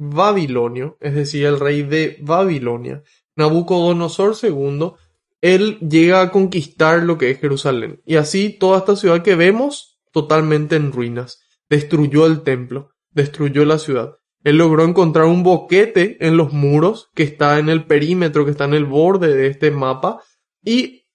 babilonio, 0.02 0.98
es 1.00 1.14
decir, 1.14 1.46
el 1.46 1.60
rey 1.60 1.84
de 1.84 2.18
Babilonia, 2.22 3.04
Nabucodonosor 3.36 4.36
II, 4.42 4.94
él 5.42 5.78
llega 5.80 6.22
a 6.22 6.32
conquistar 6.32 7.04
lo 7.04 7.18
que 7.18 7.30
es 7.30 7.40
Jerusalén. 7.40 8.02
Y 8.06 8.16
así 8.16 8.50
toda 8.50 8.80
esta 8.80 8.96
ciudad 8.96 9.22
que 9.22 9.36
vemos 9.36 10.00
totalmente 10.12 10.76
en 10.76 10.92
ruinas. 10.92 11.40
Destruyó 11.70 12.26
el 12.26 12.42
templo, 12.42 12.92
destruyó 13.12 13.64
la 13.64 13.78
ciudad. 13.78 14.18
Él 14.44 14.58
logró 14.58 14.84
encontrar 14.84 15.26
un 15.26 15.44
boquete 15.44 16.18
en 16.26 16.36
los 16.36 16.52
muros 16.52 17.10
que 17.14 17.24
está 17.24 17.60
en 17.60 17.70
el 17.70 17.86
perímetro, 17.86 18.44
que 18.44 18.52
está 18.52 18.66
en 18.66 18.74
el 18.74 18.86
borde 18.86 19.36
de 19.36 19.48
este 19.48 19.70
mapa, 19.70 20.22
y 20.64 21.06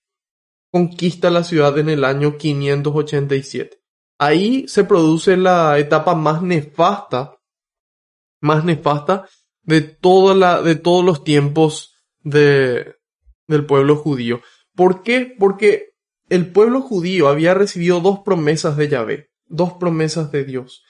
conquista 0.71 1.31
la 1.31 1.43
ciudad 1.43 1.77
en 1.79 1.89
el 1.89 2.05
año 2.05 2.37
587. 2.37 3.79
Ahí 4.19 4.67
se 4.69 4.85
produce 4.85 5.37
la 5.37 5.79
etapa 5.79 6.15
más 6.15 6.41
nefasta, 6.41 7.36
más 8.47 8.65
nefasta 8.65 9.29
de, 9.63 9.83
toda 9.83 10.35
la, 10.35 10.63
de 10.63 10.77
todos 10.77 11.05
los 11.05 11.25
tiempos 11.25 11.95
de, 12.23 12.95
del 13.47 13.67
pueblo 13.67 13.97
judío. 13.97 14.41
¿Por 14.75 15.03
qué? 15.03 15.35
Porque 15.39 15.91
el 16.29 16.51
pueblo 16.53 16.81
judío 16.81 17.29
había 17.29 17.55
recibido 17.55 18.01
dos 18.01 18.21
promesas 18.25 18.77
de 18.77 18.89
Yahvé, 18.89 19.31
dos 19.47 19.75
promesas 19.75 20.33
de 20.33 20.45
Dios 20.45 20.83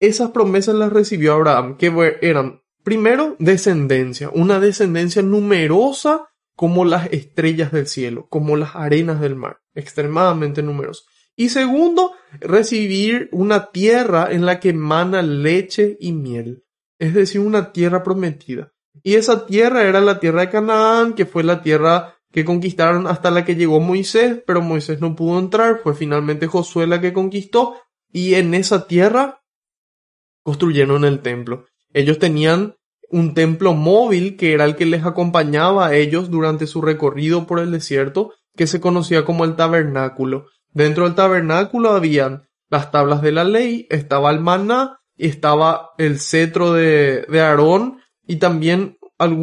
esas 0.00 0.30
promesas 0.30 0.74
las 0.74 0.92
recibió 0.92 1.34
Abraham, 1.34 1.76
que 1.76 1.92
eran, 2.20 2.62
primero, 2.82 3.36
descendencia, 3.38 4.30
una 4.30 4.60
descendencia 4.60 5.22
numerosa 5.22 6.28
como 6.56 6.84
las 6.84 7.12
estrellas 7.12 7.72
del 7.72 7.86
cielo, 7.86 8.26
como 8.28 8.56
las 8.56 8.76
arenas 8.76 9.20
del 9.20 9.36
mar, 9.36 9.58
extremadamente 9.74 10.62
numerosa. 10.62 11.02
Y 11.36 11.48
segundo, 11.48 12.12
recibir 12.40 13.28
una 13.32 13.70
tierra 13.70 14.28
en 14.30 14.46
la 14.46 14.60
que 14.60 14.70
emana 14.70 15.22
leche 15.22 15.96
y 16.00 16.12
miel, 16.12 16.64
es 16.98 17.14
decir, 17.14 17.40
una 17.40 17.72
tierra 17.72 18.02
prometida. 18.02 18.72
Y 19.02 19.14
esa 19.14 19.46
tierra 19.46 19.82
era 19.82 20.00
la 20.00 20.20
tierra 20.20 20.42
de 20.42 20.50
Canaán, 20.50 21.14
que 21.14 21.26
fue 21.26 21.42
la 21.42 21.62
tierra 21.62 22.16
que 22.32 22.44
conquistaron 22.44 23.06
hasta 23.06 23.30
la 23.30 23.44
que 23.44 23.54
llegó 23.56 23.80
Moisés, 23.80 24.42
pero 24.46 24.60
Moisés 24.60 25.00
no 25.00 25.14
pudo 25.14 25.38
entrar, 25.38 25.80
fue 25.82 25.94
finalmente 25.94 26.46
Josué 26.46 26.86
la 26.86 27.00
que 27.00 27.12
conquistó, 27.12 27.76
y 28.12 28.34
en 28.34 28.54
esa 28.54 28.86
tierra 28.86 29.42
construyeron 30.44 31.04
el 31.04 31.20
templo. 31.20 31.66
Ellos 31.92 32.18
tenían 32.18 32.76
un 33.08 33.34
templo 33.34 33.74
móvil 33.74 34.36
que 34.36 34.52
era 34.52 34.64
el 34.64 34.74
que 34.76 34.86
les 34.86 35.04
acompañaba 35.04 35.86
a 35.86 35.94
ellos 35.94 36.30
durante 36.30 36.66
su 36.66 36.82
recorrido 36.82 37.46
por 37.46 37.60
el 37.60 37.70
desierto, 37.70 38.32
que 38.56 38.66
se 38.66 38.80
conocía 38.80 39.24
como 39.24 39.44
el 39.44 39.56
tabernáculo. 39.56 40.46
Dentro 40.74 41.04
del 41.04 41.14
tabernáculo 41.14 41.90
habían 41.90 42.48
las 42.68 42.90
tablas 42.90 43.22
de 43.22 43.32
la 43.32 43.44
ley, 43.44 43.86
estaba 43.90 44.30
el 44.30 44.40
maná, 44.40 45.00
estaba 45.16 45.90
el 45.98 46.18
cetro 46.18 46.72
de, 46.72 47.24
de 47.28 47.40
Aarón 47.40 48.00
y 48.26 48.36
también 48.36 48.98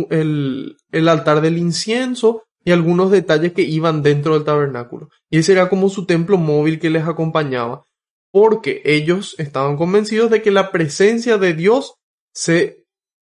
el, 0.10 0.78
el 0.92 1.08
altar 1.08 1.42
del 1.42 1.58
incienso 1.58 2.44
y 2.64 2.72
algunos 2.72 3.10
detalles 3.10 3.54
que 3.54 3.64
iban 3.64 4.04
dentro 4.04 4.34
del 4.34 4.44
tabernáculo. 4.44 5.10
Y 5.30 5.40
ese 5.40 5.54
era 5.54 5.70
como 5.70 5.90
su 5.90 6.06
templo 6.06 6.38
móvil 6.38 6.80
que 6.80 6.90
les 6.90 7.08
acompañaba 7.08 7.84
porque 8.32 8.82
ellos 8.86 9.36
estaban 9.38 9.78
convencidos 9.78 10.32
de 10.32 10.42
que 10.42 10.52
la 10.52 10.72
presencia 10.72 11.38
de 11.38 11.54
Dios 11.54 11.96
se 12.34 12.86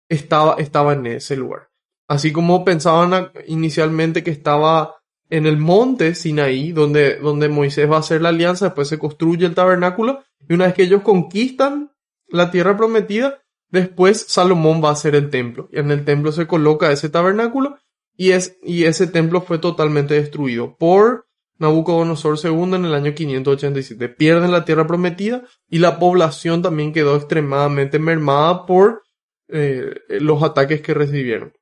estaba, 0.08 0.56
estaba 0.58 0.92
en 0.92 1.06
ese 1.06 1.36
lugar. 1.36 1.68
Así 2.06 2.32
como 2.32 2.64
pensaban 2.64 3.30
inicialmente 3.46 4.22
que 4.22 4.30
estaba 4.30 4.96
en 5.30 5.46
el 5.46 5.56
monte 5.56 6.14
Sinaí, 6.14 6.72
donde, 6.72 7.16
donde 7.16 7.48
Moisés 7.48 7.90
va 7.90 7.96
a 7.96 8.00
hacer 8.00 8.20
la 8.20 8.28
alianza, 8.30 8.66
después 8.66 8.88
se 8.88 8.98
construye 8.98 9.46
el 9.46 9.54
tabernáculo, 9.54 10.22
y 10.48 10.54
una 10.54 10.66
vez 10.66 10.74
que 10.74 10.82
ellos 10.82 11.02
conquistan 11.02 11.92
la 12.28 12.50
tierra 12.50 12.76
prometida, 12.76 13.40
después 13.70 14.26
Salomón 14.28 14.82
va 14.84 14.90
a 14.90 14.92
hacer 14.92 15.14
el 15.14 15.30
templo. 15.30 15.68
Y 15.72 15.78
en 15.78 15.90
el 15.90 16.04
templo 16.04 16.32
se 16.32 16.46
coloca 16.46 16.92
ese 16.92 17.08
tabernáculo, 17.08 17.76
y, 18.16 18.32
es, 18.32 18.58
y 18.62 18.84
ese 18.84 19.06
templo 19.06 19.40
fue 19.40 19.58
totalmente 19.58 20.14
destruido 20.14 20.76
por 20.76 21.26
Nabucodonosor 21.58 22.38
II 22.42 22.74
en 22.74 22.84
el 22.86 22.94
año 22.94 23.14
587. 23.14 24.08
Pierden 24.08 24.50
la 24.50 24.64
tierra 24.64 24.86
prometida 24.86 25.44
y 25.68 25.78
la 25.78 25.98
población 25.98 26.62
también 26.62 26.92
quedó 26.92 27.16
extremadamente 27.16 27.98
mermada 27.98 28.66
por 28.66 29.02
eh, 29.48 29.94
los 30.08 30.42
ataques 30.42 30.80
que 30.80 30.94
recibieron. 30.94 31.52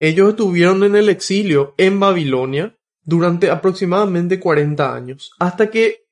Ellos 0.00 0.30
estuvieron 0.30 0.82
en 0.82 0.96
el 0.96 1.10
exilio 1.10 1.74
en 1.76 2.00
Babilonia 2.00 2.74
durante 3.04 3.50
aproximadamente 3.50 4.40
40 4.40 4.94
años, 4.94 5.32
hasta 5.38 5.70
que 5.70 6.06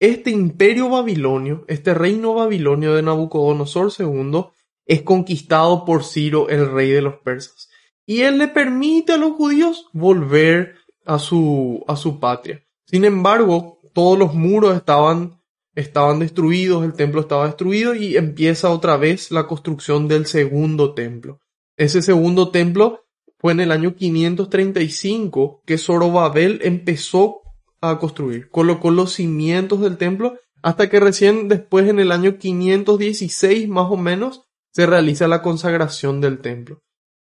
este 0.00 0.30
imperio 0.30 0.88
babilonio, 0.90 1.64
este 1.68 1.94
reino 1.94 2.34
babilonio 2.34 2.94
de 2.94 3.02
Nabucodonosor 3.02 3.92
II, 3.96 4.46
es 4.86 5.02
conquistado 5.02 5.84
por 5.84 6.04
Ciro, 6.04 6.48
el 6.48 6.70
rey 6.70 6.90
de 6.90 7.02
los 7.02 7.16
persas. 7.16 7.68
Y 8.06 8.22
él 8.22 8.38
le 8.38 8.48
permite 8.48 9.12
a 9.12 9.18
los 9.18 9.32
judíos 9.32 9.86
volver 9.92 10.74
a 11.04 11.18
su, 11.18 11.84
a 11.86 11.94
su 11.94 12.18
patria. 12.18 12.64
Sin 12.86 13.04
embargo, 13.04 13.78
todos 13.92 14.18
los 14.18 14.34
muros 14.34 14.76
estaban, 14.76 15.40
estaban 15.74 16.18
destruidos, 16.18 16.84
el 16.84 16.94
templo 16.94 17.20
estaba 17.20 17.46
destruido 17.46 17.94
y 17.94 18.16
empieza 18.16 18.70
otra 18.70 18.96
vez 18.96 19.30
la 19.30 19.46
construcción 19.46 20.08
del 20.08 20.26
segundo 20.26 20.94
templo. 20.94 21.40
Ese 21.76 22.02
segundo 22.02 22.50
templo 22.50 23.07
fue 23.38 23.52
en 23.52 23.60
el 23.60 23.72
año 23.72 23.94
535 23.94 25.62
que 25.64 25.78
Zorobabel 25.78 26.60
empezó 26.62 27.42
a 27.80 27.98
construir. 27.98 28.50
Colocó 28.50 28.90
los 28.90 29.14
cimientos 29.14 29.80
del 29.80 29.96
templo 29.96 30.38
hasta 30.62 30.90
que 30.90 31.00
recién 31.00 31.48
después 31.48 31.88
en 31.88 32.00
el 32.00 32.10
año 32.10 32.38
516 32.38 33.68
más 33.68 33.90
o 33.90 33.96
menos 33.96 34.42
se 34.72 34.86
realiza 34.86 35.28
la 35.28 35.42
consagración 35.42 36.20
del 36.20 36.40
templo. 36.40 36.82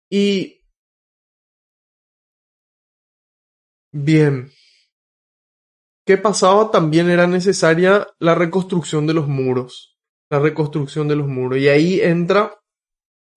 Y 0.09 0.61
bien, 3.93 4.53
¿qué 6.05 6.17
pasaba? 6.17 6.71
También 6.71 7.11
era 7.11 7.27
necesaria 7.27 8.07
la 8.21 8.37
reconstrucción 8.37 9.07
de 9.07 9.15
los 9.15 9.27
muros. 9.27 9.99
La 10.31 10.39
reconstrucción 10.39 11.09
de 11.09 11.17
los 11.17 11.27
muros. 11.27 11.59
Y 11.59 11.69
ahí 11.69 12.01
entra 12.01 12.61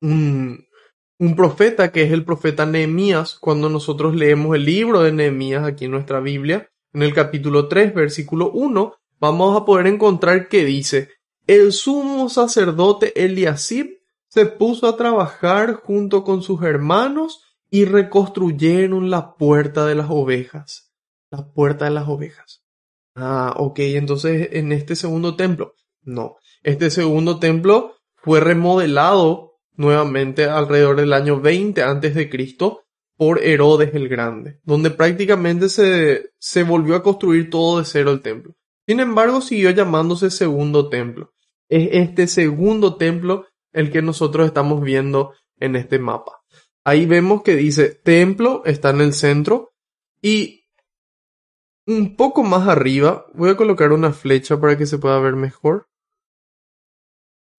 un, 0.02 0.69
un 1.20 1.36
profeta 1.36 1.92
que 1.92 2.04
es 2.04 2.12
el 2.12 2.24
profeta 2.24 2.66
Nehemías, 2.66 3.38
cuando 3.40 3.70
nosotros 3.70 4.16
leemos 4.16 4.56
el 4.56 4.64
libro 4.64 5.02
de 5.02 5.12
Nehemías 5.12 5.66
aquí 5.66 5.86
en 5.86 5.92
nuestra 5.92 6.22
Biblia, 6.22 6.70
en 6.94 7.04
el 7.04 7.14
capítulo 7.14 7.68
3, 7.68 7.94
versículo 7.94 8.52
1, 8.52 8.94
vamos 9.20 9.62
a 9.62 9.66
poder 9.66 9.88
encontrar 9.88 10.48
que 10.48 10.64
dice, 10.64 11.10
el 11.46 11.74
sumo 11.74 12.30
sacerdote 12.30 13.12
Eliasib 13.22 14.00
se 14.30 14.46
puso 14.46 14.88
a 14.88 14.96
trabajar 14.96 15.74
junto 15.74 16.24
con 16.24 16.42
sus 16.42 16.64
hermanos 16.64 17.44
y 17.70 17.84
reconstruyeron 17.84 19.10
la 19.10 19.36
puerta 19.36 19.86
de 19.86 19.96
las 19.96 20.08
ovejas. 20.10 20.94
La 21.32 21.52
puerta 21.52 21.86
de 21.86 21.92
las 21.92 22.08
ovejas. 22.08 22.64
Ah, 23.16 23.54
ok, 23.58 23.80
entonces 23.80 24.50
en 24.54 24.72
este 24.72 24.96
segundo 24.96 25.36
templo. 25.36 25.76
No, 26.02 26.38
este 26.64 26.90
segundo 26.90 27.40
templo 27.40 27.96
fue 28.16 28.40
remodelado 28.40 29.49
nuevamente 29.80 30.44
alrededor 30.44 30.98
del 30.98 31.14
año 31.14 31.40
20 31.40 31.82
antes 31.84 32.14
de 32.14 32.30
Cristo 32.30 32.84
por 33.16 33.42
Herodes 33.42 33.96
el 33.96 34.10
Grande, 34.10 34.60
donde 34.64 34.92
prácticamente 34.92 35.70
se, 35.70 36.32
se 36.38 36.64
volvió 36.64 36.96
a 36.96 37.04
construir 37.04 37.50
todo 37.50 37.80
de 37.80 37.86
cero 37.86 38.12
el 38.12 38.22
templo. 38.22 38.56
Sin 38.86 39.00
embargo, 39.00 39.40
siguió 39.40 39.72
llamándose 39.72 40.32
segundo 40.32 40.90
templo. 40.90 41.34
Es 41.70 41.90
este 41.94 42.28
segundo 42.28 42.98
templo 42.98 43.46
el 43.72 43.90
que 43.90 44.02
nosotros 44.02 44.46
estamos 44.48 44.82
viendo 44.82 45.34
en 45.60 45.78
este 45.78 45.98
mapa. 45.98 46.42
Ahí 46.84 47.06
vemos 47.06 47.42
que 47.42 47.56
dice 47.56 47.90
templo 47.90 48.64
está 48.66 48.90
en 48.90 49.00
el 49.00 49.14
centro 49.14 49.72
y 50.22 50.66
un 51.88 52.18
poco 52.18 52.44
más 52.44 52.68
arriba 52.68 53.28
voy 53.34 53.52
a 53.52 53.58
colocar 53.58 53.94
una 53.94 54.12
flecha 54.12 54.60
para 54.60 54.78
que 54.78 54.86
se 54.86 54.98
pueda 54.98 55.20
ver 55.20 55.36
mejor. 55.36 55.88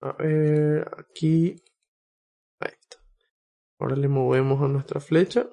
A 0.02 0.12
ver, 0.12 0.90
aquí 0.98 1.56
Ahora 3.80 3.96
le 3.96 4.08
movemos 4.08 4.62
a 4.62 4.68
nuestra 4.68 5.00
flecha. 5.00 5.48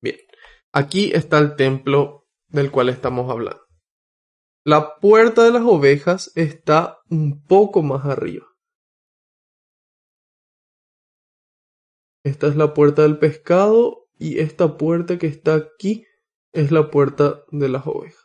Bien, 0.00 0.16
aquí 0.72 1.10
está 1.12 1.38
el 1.38 1.56
templo 1.56 2.28
del 2.48 2.70
cual 2.70 2.88
estamos 2.88 3.28
hablando. 3.30 3.62
La 4.64 5.00
puerta 5.00 5.42
de 5.42 5.50
las 5.50 5.62
ovejas 5.62 6.30
está 6.36 7.00
un 7.10 7.44
poco 7.44 7.82
más 7.82 8.04
arriba. 8.04 8.46
Esta 12.24 12.46
es 12.46 12.54
la 12.54 12.72
puerta 12.72 13.02
del 13.02 13.18
pescado 13.18 14.08
y 14.16 14.38
esta 14.38 14.76
puerta 14.76 15.18
que 15.18 15.26
está 15.26 15.56
aquí 15.56 16.06
es 16.52 16.70
la 16.70 16.90
puerta 16.92 17.42
de 17.50 17.68
las 17.68 17.84
ovejas. 17.88 18.21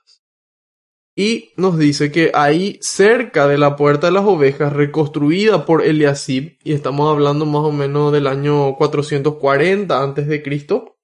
Y 1.20 1.51
nos 1.57 1.80
dice 1.80 2.11
que 2.11 2.30
ahí 2.36 2.78
cerca 2.80 3.47
de 3.47 3.57
la 3.57 3.76
puerta 3.76 4.05
de 4.05 4.13
las 4.13 4.24
ovejas, 4.24 4.72
reconstruida 4.72 5.65
por 5.65 5.84
Eliasib, 5.84 6.59
y 6.63 6.74
estamos 6.74 7.11
hablando 7.11 7.47
más 7.47 7.63
o 7.63 7.72
menos 7.72 8.13
del 8.13 8.28
año 8.28 8.76
440 8.76 9.99
antes 9.99 10.28
de 10.28 10.43
Cristo, 10.43 10.99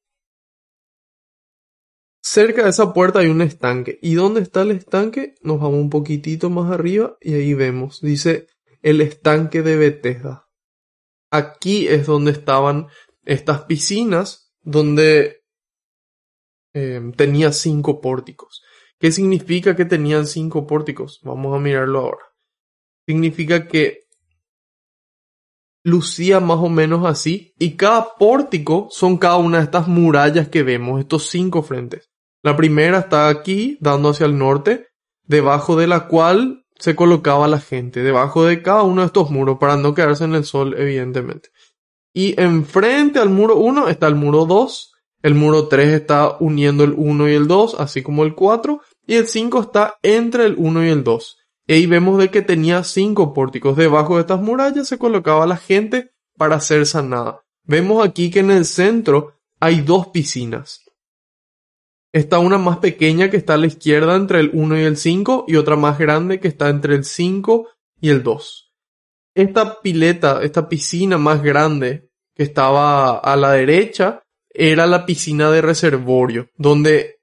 cerca 2.22 2.64
de 2.64 2.70
esa 2.70 2.94
puerta 2.94 3.20
hay 3.20 3.28
un 3.30 3.42
estanque. 3.42 3.98
¿Y 4.04 4.14
dónde 4.14 4.42
está 4.42 4.62
el 4.62 4.70
estanque? 4.70 5.34
Nos 5.42 5.60
vamos 5.60 5.80
un 5.80 5.90
poquitito 5.90 6.52
más 6.52 6.72
arriba 6.72 7.18
y 7.20 7.34
ahí 7.34 7.56
vemos, 7.56 8.00
dice 8.00 8.46
el 8.84 9.02
estanque 9.02 9.64
de 9.64 9.78
Bethesda. 9.78 10.48
Aquí 11.32 11.88
es 11.88 12.06
donde 12.06 12.34
estaban 12.34 12.86
estas 13.26 13.64
piscinas, 13.64 14.54
donde 14.62 15.44
eh, 16.76 17.02
tenía 17.18 17.52
cinco 17.52 18.00
pórticos. 18.00 18.62
¿Qué 19.04 19.12
significa 19.12 19.76
que 19.76 19.84
tenían 19.84 20.26
cinco 20.26 20.66
pórticos? 20.66 21.20
Vamos 21.24 21.54
a 21.54 21.60
mirarlo 21.60 22.00
ahora. 22.00 22.26
Significa 23.06 23.68
que 23.68 24.08
lucía 25.84 26.40
más 26.40 26.60
o 26.60 26.70
menos 26.70 27.06
así 27.06 27.54
y 27.60 27.76
cada 27.76 28.16
pórtico 28.18 28.88
son 28.92 29.18
cada 29.18 29.36
una 29.36 29.58
de 29.58 29.66
estas 29.66 29.90
murallas 29.90 30.48
que 30.48 30.64
vemos, 30.64 31.02
estos 31.02 31.28
cinco 31.28 31.64
frentes. 31.64 32.12
La 32.44 32.56
primera 32.56 33.00
está 33.00 33.28
aquí, 33.28 33.78
dando 33.82 34.12
hacia 34.12 34.26
el 34.26 34.38
norte, 34.38 34.88
debajo 35.24 35.76
de 35.76 35.88
la 35.88 36.08
cual 36.08 36.64
se 36.80 36.96
colocaba 36.96 37.50
la 37.50 37.60
gente, 37.60 38.04
debajo 38.04 38.46
de 38.46 38.62
cada 38.62 38.84
uno 38.84 39.02
de 39.02 39.08
estos 39.08 39.30
muros, 39.30 39.58
para 39.60 39.76
no 39.76 39.94
quedarse 39.94 40.24
en 40.24 40.36
el 40.36 40.46
sol, 40.46 40.76
evidentemente. 40.78 41.50
Y 42.14 42.40
enfrente 42.42 43.20
al 43.20 43.28
muro 43.28 43.58
1 43.58 43.90
está 43.90 44.08
el 44.08 44.16
muro 44.16 44.46
2, 44.46 44.94
el 45.24 45.36
muro 45.36 45.68
3 45.70 45.90
está 45.90 46.38
uniendo 46.40 46.86
el 46.86 46.94
1 46.96 47.30
y 47.30 47.34
el 47.34 47.48
2, 47.48 47.76
así 47.80 48.02
como 48.02 48.24
el 48.24 48.36
4, 48.36 48.82
y 49.06 49.16
el 49.16 49.28
5 49.28 49.62
está 49.62 49.98
entre 50.02 50.46
el 50.46 50.56
1 50.58 50.86
y 50.86 50.90
el 50.90 51.04
2. 51.04 51.38
Y 51.68 51.74
ahí 51.74 51.86
vemos 51.86 52.18
de 52.18 52.30
que 52.30 52.42
tenía 52.42 52.84
5 52.84 53.34
pórticos. 53.34 53.78
Debajo 53.78 54.16
de 54.16 54.22
estas 54.22 54.42
murallas 54.42 54.88
se 54.88 54.98
colocaba 54.98 55.46
la 55.46 55.58
gente 55.58 56.12
para 56.38 56.60
ser 56.60 56.86
sanada. 56.86 57.44
Vemos 57.64 58.06
aquí 58.06 58.30
que 58.32 58.40
en 58.40 58.52
el 58.52 58.66
centro 58.66 59.40
hay 59.60 59.82
dos 59.82 60.08
piscinas. 60.08 60.82
Está 62.12 62.40
una 62.40 62.58
más 62.58 62.78
pequeña 62.78 63.30
que 63.30 63.38
está 63.38 63.56
a 63.56 63.58
la 63.58 63.68
izquierda 63.68 64.16
entre 64.16 64.40
el 64.40 64.52
1 64.54 64.80
y 64.80 64.84
el 64.84 64.98
5 64.98 65.46
y 65.48 65.56
otra 65.56 65.76
más 65.76 65.98
grande 65.98 66.40
que 66.40 66.48
está 66.48 66.70
entre 66.70 66.96
el 66.96 67.06
5 67.06 67.70
y 68.00 68.10
el 68.10 68.22
2. 68.22 68.74
Esta 69.36 69.82
pileta, 69.82 70.44
esta 70.44 70.70
piscina 70.70 71.18
más 71.18 71.42
grande 71.42 72.12
que 72.36 72.44
estaba 72.44 73.18
a 73.18 73.36
la 73.36 73.54
derecha 73.54 74.22
era 74.50 74.86
la 74.86 75.06
piscina 75.06 75.50
de 75.50 75.62
reservorio, 75.62 76.50
donde 76.56 77.20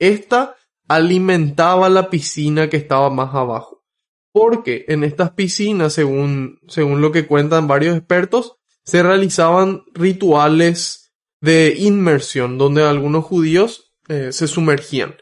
esta 0.00 0.56
alimentaba 0.88 1.88
la 1.88 2.10
piscina 2.10 2.68
que 2.68 2.76
estaba 2.76 3.10
más 3.10 3.34
abajo. 3.34 3.84
Porque 4.32 4.84
en 4.88 5.04
estas 5.04 5.32
piscinas, 5.32 5.92
según, 5.92 6.58
según 6.66 7.00
lo 7.00 7.12
que 7.12 7.26
cuentan 7.26 7.68
varios 7.68 7.96
expertos, 7.96 8.56
se 8.84 9.02
realizaban 9.02 9.82
rituales 9.94 11.12
de 11.40 11.74
inmersión, 11.78 12.58
donde 12.58 12.82
algunos 12.82 13.24
judíos 13.24 13.94
eh, 14.08 14.32
se 14.32 14.48
sumergían. 14.48 15.16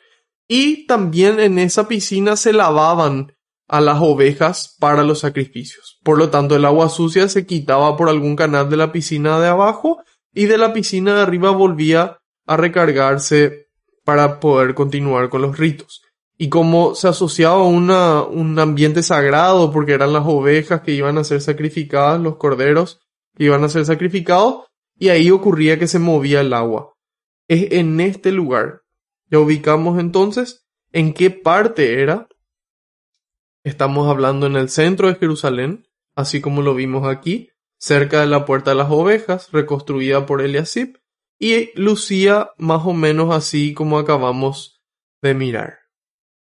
Y 0.48 0.86
también 0.86 1.40
en 1.40 1.58
esa 1.58 1.88
piscina 1.88 2.36
se 2.36 2.52
lavaban 2.52 3.34
a 3.68 3.80
las 3.80 4.00
ovejas 4.00 4.76
para 4.78 5.02
los 5.02 5.20
sacrificios. 5.20 5.98
Por 6.02 6.18
lo 6.18 6.30
tanto, 6.30 6.56
el 6.56 6.64
agua 6.64 6.88
sucia 6.88 7.28
se 7.28 7.46
quitaba 7.46 7.96
por 7.96 8.08
algún 8.08 8.36
canal 8.36 8.68
de 8.68 8.76
la 8.76 8.92
piscina 8.92 9.40
de 9.40 9.48
abajo 9.48 10.02
y 10.34 10.46
de 10.46 10.58
la 10.58 10.72
piscina 10.72 11.14
de 11.14 11.22
arriba 11.22 11.50
volvía 11.50 12.18
a 12.46 12.56
recargarse 12.56 13.70
para 14.04 14.40
poder 14.40 14.74
continuar 14.74 15.28
con 15.28 15.42
los 15.42 15.58
ritos. 15.58 16.02
Y 16.36 16.48
como 16.48 16.94
se 16.94 17.08
asociaba 17.08 17.62
a 17.62 17.68
una, 17.68 18.22
un 18.22 18.58
ambiente 18.58 19.02
sagrado, 19.02 19.70
porque 19.70 19.92
eran 19.92 20.12
las 20.12 20.24
ovejas 20.26 20.82
que 20.82 20.92
iban 20.92 21.18
a 21.18 21.24
ser 21.24 21.40
sacrificadas, 21.40 22.20
los 22.20 22.36
corderos 22.36 23.00
que 23.36 23.44
iban 23.44 23.64
a 23.64 23.68
ser 23.68 23.84
sacrificados, 23.84 24.64
y 24.98 25.08
ahí 25.08 25.30
ocurría 25.30 25.78
que 25.78 25.86
se 25.86 25.98
movía 25.98 26.40
el 26.40 26.52
agua. 26.52 26.94
Es 27.48 27.72
en 27.72 28.00
este 28.00 28.32
lugar. 28.32 28.82
Ya 29.30 29.38
ubicamos 29.38 29.98
entonces 29.98 30.66
en 30.92 31.14
qué 31.14 31.30
parte 31.30 32.02
era. 32.02 32.28
Estamos 33.64 34.08
hablando 34.08 34.46
en 34.46 34.56
el 34.56 34.68
centro 34.68 35.08
de 35.08 35.14
Jerusalén, 35.14 35.86
así 36.14 36.40
como 36.40 36.62
lo 36.62 36.74
vimos 36.74 37.06
aquí, 37.06 37.50
cerca 37.78 38.20
de 38.20 38.26
la 38.26 38.44
puerta 38.44 38.72
de 38.72 38.76
las 38.76 38.90
ovejas, 38.90 39.50
reconstruida 39.52 40.26
por 40.26 40.40
Eliasib, 40.40 40.98
y 41.42 41.72
lucía 41.74 42.52
más 42.56 42.86
o 42.86 42.92
menos 42.92 43.34
así 43.34 43.74
como 43.74 43.98
acabamos 43.98 44.80
de 45.20 45.34
mirar. 45.34 45.80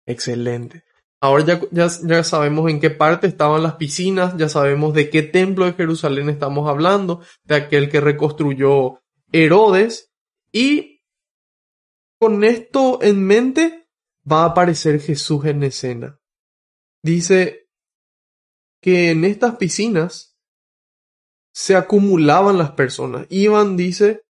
Excelente. 0.08 0.84
Ahora 1.22 1.46
ya, 1.46 1.62
ya, 1.70 1.88
ya, 2.04 2.24
sabemos 2.24 2.72
en 2.72 2.80
qué 2.80 2.90
parte 2.90 3.28
estaban 3.28 3.62
las 3.62 3.76
piscinas, 3.76 4.36
ya 4.36 4.50
sabemos 4.50 4.96
de 4.96 5.12
qué 5.12 5.22
templo 5.22 5.66
de 5.66 5.74
Jerusalén 5.74 6.28
estamos 6.30 6.68
hablando, 6.68 7.22
de 7.44 7.56
aquel 7.56 7.92
que 7.92 8.02
reconstruyó 8.02 9.04
Herodes 9.32 10.12
y 10.52 11.04
con 12.20 12.44
esto 12.44 12.98
en 13.04 13.24
mente 13.24 13.88
va 14.30 14.42
a 14.42 14.46
aparecer 14.46 15.00
Jesús 15.02 15.46
en 15.46 15.62
escena. 15.62 16.20
Dice 17.04 17.70
que 18.82 19.12
en 19.12 19.24
estas 19.24 19.58
piscinas 19.58 20.36
se 21.54 21.76
acumulaban 21.76 22.58
las 22.58 22.72
personas. 22.72 23.28
Iban, 23.30 23.78
dice, 23.78 24.24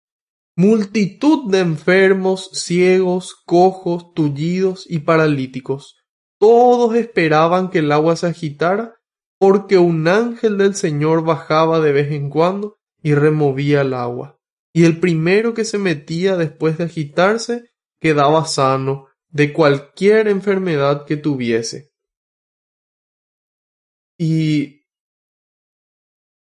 multitud 0.55 1.49
de 1.51 1.59
enfermos, 1.59 2.49
ciegos, 2.53 3.35
cojos, 3.45 4.13
tullidos 4.13 4.85
y 4.89 4.99
paralíticos. 4.99 5.97
Todos 6.39 6.95
esperaban 6.95 7.69
que 7.69 7.79
el 7.79 7.91
agua 7.91 8.15
se 8.15 8.27
agitara 8.27 8.95
porque 9.39 9.77
un 9.77 10.07
ángel 10.07 10.57
del 10.57 10.75
Señor 10.75 11.23
bajaba 11.23 11.79
de 11.79 11.93
vez 11.93 12.11
en 12.11 12.29
cuando 12.29 12.77
y 13.01 13.13
removía 13.13 13.81
el 13.81 13.93
agua. 13.93 14.37
Y 14.73 14.85
el 14.85 14.99
primero 14.99 15.53
que 15.53 15.65
se 15.65 15.77
metía 15.77 16.35
después 16.35 16.77
de 16.77 16.85
agitarse 16.85 17.71
quedaba 17.99 18.45
sano 18.45 19.07
de 19.29 19.53
cualquier 19.53 20.27
enfermedad 20.27 21.05
que 21.05 21.17
tuviese. 21.17 21.91
Y 24.17 24.83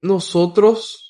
nosotros, 0.02 1.09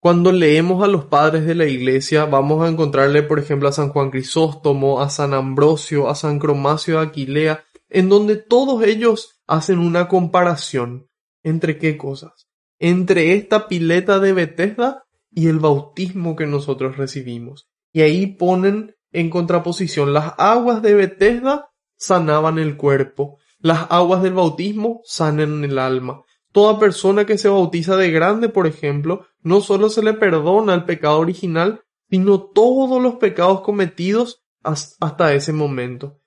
cuando 0.00 0.30
leemos 0.30 0.84
a 0.84 0.86
los 0.86 1.06
padres 1.06 1.44
de 1.44 1.54
la 1.54 1.66
iglesia, 1.66 2.24
vamos 2.24 2.64
a 2.64 2.68
encontrarle, 2.68 3.22
por 3.24 3.38
ejemplo, 3.38 3.68
a 3.68 3.72
San 3.72 3.88
Juan 3.88 4.10
Crisóstomo, 4.10 5.00
a 5.00 5.10
San 5.10 5.34
Ambrosio, 5.34 6.08
a 6.08 6.14
San 6.14 6.38
Cromacio 6.38 7.00
de 7.00 7.06
Aquilea, 7.06 7.64
en 7.88 8.08
donde 8.08 8.36
todos 8.36 8.84
ellos 8.84 9.40
hacen 9.46 9.78
una 9.78 10.08
comparación 10.08 11.08
entre 11.42 11.78
qué 11.78 11.96
cosas, 11.96 12.48
entre 12.78 13.34
esta 13.34 13.66
pileta 13.66 14.20
de 14.20 14.32
Bethesda 14.32 15.04
y 15.32 15.48
el 15.48 15.58
bautismo 15.58 16.36
que 16.36 16.46
nosotros 16.46 16.96
recibimos. 16.96 17.68
Y 17.92 18.02
ahí 18.02 18.26
ponen 18.26 18.94
en 19.10 19.30
contraposición 19.30 20.12
las 20.12 20.34
aguas 20.38 20.82
de 20.82 20.94
Bethesda 20.94 21.70
sanaban 21.96 22.58
el 22.58 22.76
cuerpo, 22.76 23.38
las 23.58 23.86
aguas 23.90 24.22
del 24.22 24.34
bautismo 24.34 25.00
sanan 25.04 25.64
el 25.64 25.78
alma. 25.78 26.22
Toda 26.58 26.80
persona 26.80 27.24
que 27.24 27.38
se 27.38 27.48
bautiza 27.48 27.96
de 27.96 28.10
grande, 28.10 28.48
por 28.48 28.66
ejemplo, 28.66 29.24
no 29.44 29.60
solo 29.60 29.90
se 29.90 30.02
le 30.02 30.12
perdona 30.14 30.74
el 30.74 30.86
pecado 30.86 31.20
original, 31.20 31.84
sino 32.10 32.42
todos 32.42 33.00
los 33.00 33.14
pecados 33.14 33.60
cometidos 33.60 34.42
hasta 34.64 35.34
ese 35.34 35.52
momento. 35.52 36.20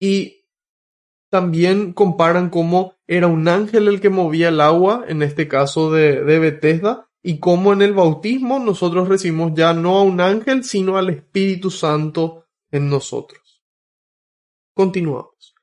Y 0.00 0.48
también 1.30 1.92
comparan 1.92 2.50
cómo 2.50 2.94
era 3.06 3.28
un 3.28 3.46
ángel 3.46 3.86
el 3.86 4.00
que 4.00 4.10
movía 4.10 4.48
el 4.48 4.60
agua, 4.60 5.04
en 5.06 5.22
este 5.22 5.46
caso 5.46 5.92
de, 5.92 6.20
Bethesda, 6.20 7.08
y 7.22 7.38
cómo 7.38 7.72
en 7.72 7.80
el 7.80 7.92
bautismo 7.92 8.58
nosotros 8.58 9.06
recibimos 9.08 9.52
ya 9.54 9.72
no 9.72 9.98
a 9.98 10.02
un 10.02 10.20
ángel, 10.20 10.64
sino 10.64 10.98
al 10.98 11.10
Espíritu 11.10 11.70
Santo 11.70 12.46
en 12.72 12.90
nosotros. 12.90 13.62
Continuamos. 14.74 15.54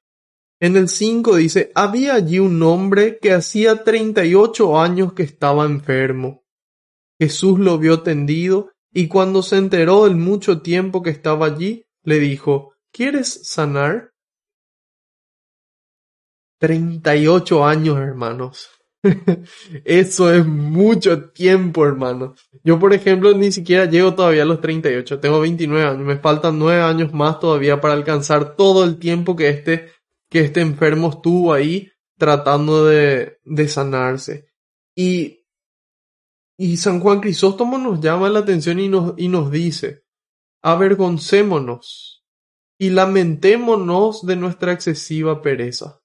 En 0.64 0.78
el 0.78 0.88
5 0.88 1.36
dice, 1.36 1.74
había 1.76 2.14
allí 2.14 2.39
un 2.39 2.64
hombre 2.64 3.20
que 3.22 3.34
hacía 3.34 3.84
38 3.84 4.80
años 4.80 5.11
que 5.11 5.24
estaba 5.24 5.66
enfermo. 5.66 6.45
Jesús 7.20 7.59
lo 7.59 7.78
vio 7.78 8.01
tendido 8.01 8.72
y 8.93 9.09
cuando 9.09 9.41
se 9.41 9.57
enteró 9.57 10.05
del 10.05 10.16
mucho 10.16 10.61
tiempo 10.61 11.03
que 11.03 11.09
estaba 11.09 11.47
allí, 11.47 11.86
le 12.03 12.18
dijo, 12.20 12.76
¿quieres 12.93 13.45
sanar? 13.45 14.11
38 16.59 17.66
años, 17.66 17.97
hermanos. 17.97 18.70
Eso 19.84 20.34
es 20.34 20.45
mucho 20.45 21.32
tiempo, 21.32 21.86
hermano. 21.86 22.36
Yo, 22.64 22.80
por 22.80 22.93
ejemplo, 22.93 23.34
ni 23.34 23.51
siquiera 23.51 23.84
llego 23.84 24.16
todavía 24.16 24.43
a 24.43 24.45
los 24.45 24.61
38. 24.61 25.20
Tengo 25.20 25.41
29 25.41 25.86
años. 25.86 26.05
Me 26.05 26.20
faltan 26.20 26.57
9 26.57 26.82
años 26.84 27.14
más 27.14 27.41
todavía 27.41 27.82
para 27.82 27.95
alcanzar 27.95 28.55
todo 28.55 28.86
el 28.86 28.97
tiempo 28.97 29.36
que 29.36 29.49
este, 29.49 29.91
que 30.34 30.41
este 30.41 30.59
enfermo 30.59 31.11
estuvo 31.11 31.53
ahí 31.53 31.89
tratando 32.17 32.84
de, 32.86 33.38
de 33.45 33.67
sanarse. 33.69 34.47
Y, 34.93 35.45
y 36.57 36.75
San 36.75 36.99
Juan 36.99 37.21
Crisóstomo 37.21 37.77
nos 37.77 38.01
llama 38.01 38.27
la 38.27 38.39
atención 38.39 38.81
y 38.81 38.89
nos, 38.89 39.13
y 39.15 39.29
nos 39.29 39.49
dice, 39.49 40.03
avergoncémonos 40.61 42.25
y 42.77 42.89
lamentémonos 42.89 44.25
de 44.25 44.36
nuestra 44.36 44.73
excesiva 44.73 45.41
pereza 45.41 46.03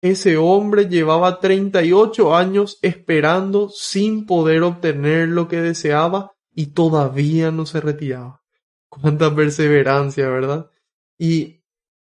ese 0.00 0.36
hombre 0.36 0.88
llevaba 0.88 1.40
38 1.40 2.36
años 2.36 2.78
esperando 2.82 3.68
sin 3.68 4.26
poder 4.26 4.62
obtener 4.62 5.28
lo 5.28 5.48
que 5.48 5.60
deseaba 5.60 6.32
y 6.54 6.66
todavía 6.66 7.50
no 7.50 7.66
se 7.66 7.80
retiraba. 7.80 8.42
Cuánta 8.88 9.34
perseverancia, 9.34 10.28
¿verdad? 10.28 10.70
Y, 11.18 11.57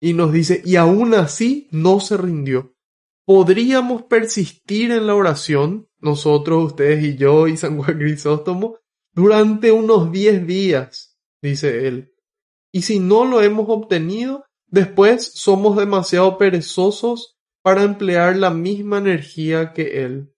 y 0.07 0.13
nos 0.13 0.31
dice, 0.31 0.63
y 0.65 0.77
aún 0.77 1.15
así 1.15 1.67
no 1.73 1.99
se 1.99 2.17
rindió. 2.17 2.77
Podríamos 3.25 4.05
persistir 4.05 4.93
en 4.93 5.09
la 5.09 5.17
oración, 5.17 5.89
nosotros, 5.99 6.67
ustedes 6.67 7.03
y 7.03 7.17
yo 7.17 7.49
y 7.49 7.57
San 7.57 7.77
Juan 7.77 7.99
Crisóstomo, 7.99 8.79
durante 9.13 9.73
unos 9.73 10.13
10 10.13 10.47
días, 10.47 11.19
dice 11.43 11.89
él. 11.89 12.15
Y 12.71 12.83
si 12.83 13.01
no 13.01 13.25
lo 13.25 13.43
hemos 13.43 13.67
obtenido, 13.69 14.45
después 14.69 15.33
somos 15.35 15.77
demasiado 15.77 16.39
perezosos 16.39 17.37
para 17.63 17.83
emplear 17.83 18.37
la 18.37 18.51
misma 18.51 18.99
energía 18.99 19.73
que 19.73 20.05
Él. 20.05 20.33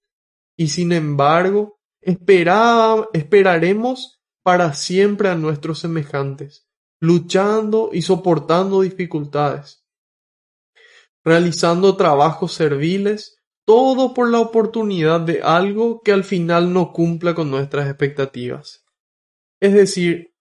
Y 0.56 0.68
sin 0.68 0.92
embargo, 0.92 1.78
esperaremos 2.00 4.22
para 4.42 4.72
siempre 4.72 5.28
a 5.28 5.34
nuestros 5.34 5.80
semejantes, 5.80 6.67
luchando 7.00 7.90
y 7.92 8.02
soportando 8.02 8.80
dificultades, 8.80 9.84
realizando 11.24 11.96
trabajos 11.96 12.52
serviles, 12.52 13.38
todo 13.64 14.14
por 14.14 14.30
la 14.30 14.40
oportunidad 14.40 15.20
de 15.20 15.42
algo 15.42 16.00
que 16.02 16.12
al 16.12 16.24
final 16.24 16.72
no 16.72 16.92
cumpla 16.92 17.34
con 17.34 17.50
nuestras 17.50 17.86
expectativas. 17.86 18.84
Es 19.60 19.74
decir, 19.74 20.32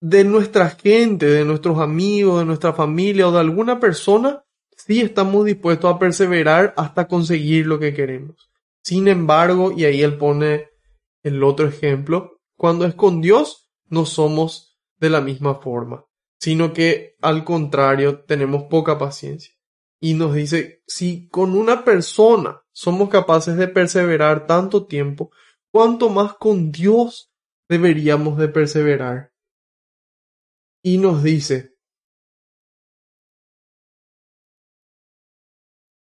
de 0.00 0.24
nuestra 0.24 0.70
gente, 0.70 1.26
de 1.26 1.44
nuestros 1.44 1.78
amigos, 1.78 2.40
de 2.40 2.44
nuestra 2.44 2.72
familia 2.72 3.28
o 3.28 3.32
de 3.32 3.40
alguna 3.40 3.80
persona 3.80 4.44
sí 4.76 5.00
estamos 5.00 5.44
dispuestos 5.44 5.94
a 5.94 5.98
perseverar 5.98 6.72
hasta 6.76 7.06
conseguir 7.06 7.66
lo 7.66 7.78
que 7.78 7.92
queremos. 7.92 8.50
Sin 8.82 9.08
embargo, 9.08 9.72
y 9.72 9.84
ahí 9.84 10.02
él 10.02 10.16
pone 10.16 10.68
el 11.22 11.42
otro 11.42 11.68
ejemplo, 11.68 12.40
cuando 12.56 12.86
es 12.86 12.94
con 12.94 13.20
Dios 13.20 13.70
no 13.88 14.06
somos 14.06 14.69
de 15.00 15.10
la 15.10 15.20
misma 15.20 15.56
forma, 15.56 16.06
sino 16.38 16.72
que 16.72 17.16
al 17.20 17.44
contrario 17.44 18.24
tenemos 18.24 18.64
poca 18.64 18.98
paciencia. 18.98 19.54
Y 20.00 20.14
nos 20.14 20.34
dice, 20.34 20.82
si 20.86 21.28
con 21.28 21.54
una 21.54 21.84
persona 21.84 22.62
somos 22.72 23.10
capaces 23.10 23.56
de 23.56 23.68
perseverar 23.68 24.46
tanto 24.46 24.86
tiempo, 24.86 25.30
¿cuánto 25.70 26.08
más 26.08 26.34
con 26.34 26.70
Dios 26.70 27.32
deberíamos 27.68 28.38
de 28.38 28.48
perseverar? 28.48 29.32
Y 30.82 30.96
nos 30.96 31.22
dice, 31.22 31.76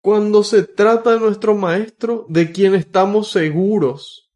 cuando 0.02 0.42
se 0.42 0.64
trata 0.64 1.12
de 1.12 1.20
nuestro 1.20 1.54
Maestro, 1.54 2.26
de 2.28 2.50
quien 2.50 2.74
estamos 2.74 3.30
seguros, 3.30 4.31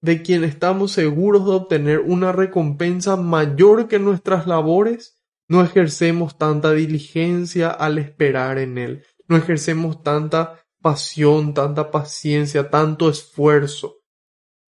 de 0.00 0.22
quien 0.22 0.44
estamos 0.44 0.92
seguros 0.92 1.44
de 1.44 1.52
obtener 1.52 2.00
una 2.00 2.32
recompensa 2.32 3.16
mayor 3.16 3.88
que 3.88 3.98
nuestras 3.98 4.46
labores, 4.46 5.20
no 5.48 5.62
ejercemos 5.62 6.38
tanta 6.38 6.72
diligencia 6.72 7.70
al 7.70 7.98
esperar 7.98 8.58
en 8.58 8.78
Él, 8.78 9.04
no 9.28 9.36
ejercemos 9.36 10.02
tanta 10.02 10.64
pasión, 10.80 11.54
tanta 11.54 11.90
paciencia, 11.90 12.70
tanto 12.70 13.10
esfuerzo. 13.10 13.96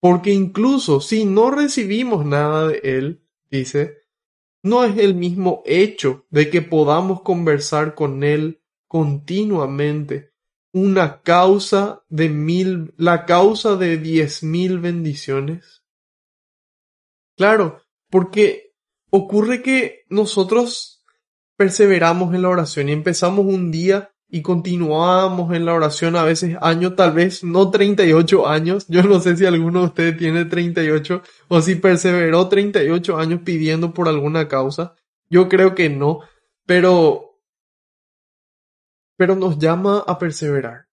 Porque 0.01 0.33
incluso 0.33 1.01
si 1.01 1.24
no 1.24 1.51
recibimos 1.51 2.26
nada 2.26 2.68
de 2.68 2.80
Él, 2.83 3.24
dice, 3.51 3.99
no 4.62 4.85
es 4.85 4.99
el 4.99 5.14
mismo 5.14 5.62
hecho 5.64 6.26
de 6.30 6.51
que 6.51 6.62
podamos 6.62 7.22
conversar 7.22 7.95
con 7.95 8.24
Él 8.24 8.62
continuamente 8.89 10.32
una 10.73 11.20
causa 11.23 12.03
de 12.09 12.29
mil, 12.29 12.95
la 12.97 13.27
causa 13.27 13.77
de 13.77 13.99
diez 13.99 14.43
mil 14.43 14.79
bendiciones? 14.79 15.83
Claro, 17.37 17.83
porque 18.11 18.75
ocurre 19.11 19.62
que 19.62 20.05
nosotros 20.09 21.05
perseveramos 21.57 22.35
en 22.35 22.43
la 22.43 22.49
oración 22.49 22.89
y 22.89 22.93
empezamos 22.93 23.47
un 23.47 23.70
día 23.70 24.12
y 24.35 24.41
continuamos 24.41 25.55
en 25.55 25.66
la 25.66 25.75
oración 25.75 26.16
a 26.16 26.25
veces 26.25 26.57
año, 26.62 26.95
tal 26.95 27.12
vez 27.12 27.45
no 27.45 27.70
38 27.70 28.49
años. 28.49 28.87
Yo 28.89 29.03
no 29.03 29.20
sé 29.20 29.37
si 29.37 29.45
alguno 29.45 29.81
de 29.81 29.87
ustedes 29.87 30.16
tiene 30.16 30.47
38 30.47 31.23
o 31.49 31.61
si 31.61 31.75
perseveró 31.75 32.49
38 32.49 33.18
años 33.18 33.41
pidiendo 33.45 33.93
por 33.93 34.09
alguna 34.09 34.49
causa. 34.49 34.95
Yo 35.29 35.51
creo 35.51 35.75
que 35.75 35.91
no, 35.91 36.20
pero 36.64 37.32
pero 39.23 39.37
nos 39.37 39.57
llama 39.57 40.01
a 40.05 40.18
perseverar. 40.18 40.89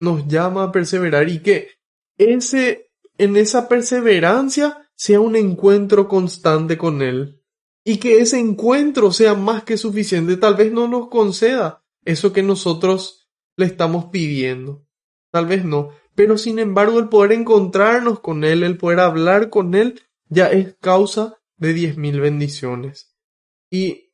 Nos 0.00 0.26
llama 0.26 0.64
a 0.64 0.72
perseverar 0.72 1.28
y 1.28 1.44
que 1.44 1.68
ese, 2.16 2.90
en 3.18 3.36
esa 3.36 3.68
perseverancia 3.68 4.90
sea 4.96 5.20
un 5.20 5.36
encuentro 5.36 6.08
constante 6.08 6.76
con 6.76 7.00
Él. 7.00 7.40
Y 7.84 7.98
que 7.98 8.18
ese 8.18 8.40
encuentro 8.40 9.12
sea 9.12 9.34
más 9.34 9.62
que 9.62 9.76
suficiente. 9.76 10.36
Tal 10.38 10.56
vez 10.56 10.72
no 10.72 10.88
nos 10.88 11.08
conceda 11.08 11.84
eso 12.04 12.32
que 12.32 12.42
nosotros 12.42 13.30
le 13.56 13.66
estamos 13.66 14.06
pidiendo. 14.06 14.84
Tal 15.30 15.46
vez 15.46 15.64
no. 15.64 15.90
Pero 16.16 16.36
sin 16.36 16.58
embargo 16.58 16.98
el 16.98 17.08
poder 17.08 17.30
encontrarnos 17.30 18.18
con 18.18 18.42
Él, 18.42 18.64
el 18.64 18.76
poder 18.76 18.98
hablar 18.98 19.50
con 19.50 19.76
Él, 19.76 20.02
ya 20.28 20.50
es 20.50 20.74
causa 20.80 21.38
de 21.58 21.74
diez 21.74 21.96
mil 21.96 22.18
bendiciones. 22.18 23.16
Y, 23.70 24.07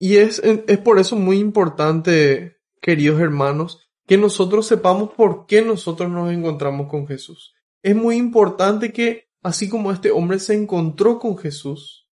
y 0.00 0.16
es, 0.16 0.40
es 0.42 0.78
por 0.78 0.98
eso 0.98 1.14
muy 1.14 1.38
importante, 1.38 2.56
queridos 2.80 3.20
hermanos, 3.20 3.90
que 4.06 4.16
nosotros 4.16 4.66
sepamos 4.66 5.10
por 5.10 5.46
qué 5.46 5.62
nosotros 5.62 6.10
nos 6.10 6.32
encontramos 6.32 6.88
con 6.88 7.06
Jesús. 7.06 7.54
Es 7.82 7.94
muy 7.94 8.16
importante 8.16 8.92
que, 8.92 9.28
así 9.42 9.68
como 9.68 9.92
este 9.92 10.10
hombre 10.10 10.38
se 10.38 10.54
encontró 10.54 11.18
con 11.18 11.36
Jesús, 11.36 12.08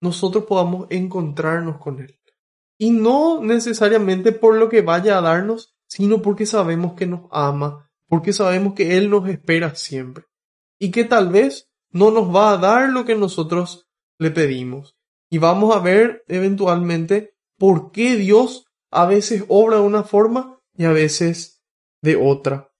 nosotros 0.00 0.44
podamos 0.44 0.88
encontrarnos 0.90 1.78
con 1.78 2.00
Él. 2.00 2.18
Y 2.76 2.90
no 2.90 3.40
necesariamente 3.40 4.32
por 4.32 4.56
lo 4.56 4.68
que 4.68 4.82
vaya 4.82 5.16
a 5.16 5.20
darnos, 5.22 5.76
sino 5.86 6.22
porque 6.22 6.44
sabemos 6.44 6.94
que 6.94 7.06
nos 7.06 7.28
ama, 7.30 7.88
porque 8.08 8.32
sabemos 8.32 8.74
que 8.74 8.96
Él 8.96 9.10
nos 9.10 9.28
espera 9.28 9.76
siempre. 9.76 10.24
Y 10.80 10.90
que 10.90 11.04
tal 11.04 11.28
vez 11.28 11.70
no 11.90 12.10
nos 12.10 12.34
va 12.34 12.50
a 12.50 12.58
dar 12.58 12.90
lo 12.90 13.04
que 13.04 13.14
nosotros 13.14 13.86
le 14.18 14.32
pedimos. 14.32 14.93
Y 15.34 15.38
vamos 15.38 15.74
a 15.74 15.80
ver 15.80 16.22
eventualmente 16.28 17.34
por 17.58 17.90
qué 17.90 18.14
Dios 18.14 18.68
a 18.92 19.04
veces 19.04 19.44
obra 19.48 19.78
de 19.78 19.82
una 19.82 20.04
forma 20.04 20.60
y 20.76 20.84
a 20.84 20.92
veces 20.92 21.60
de 22.02 22.14
otra. 22.14 22.70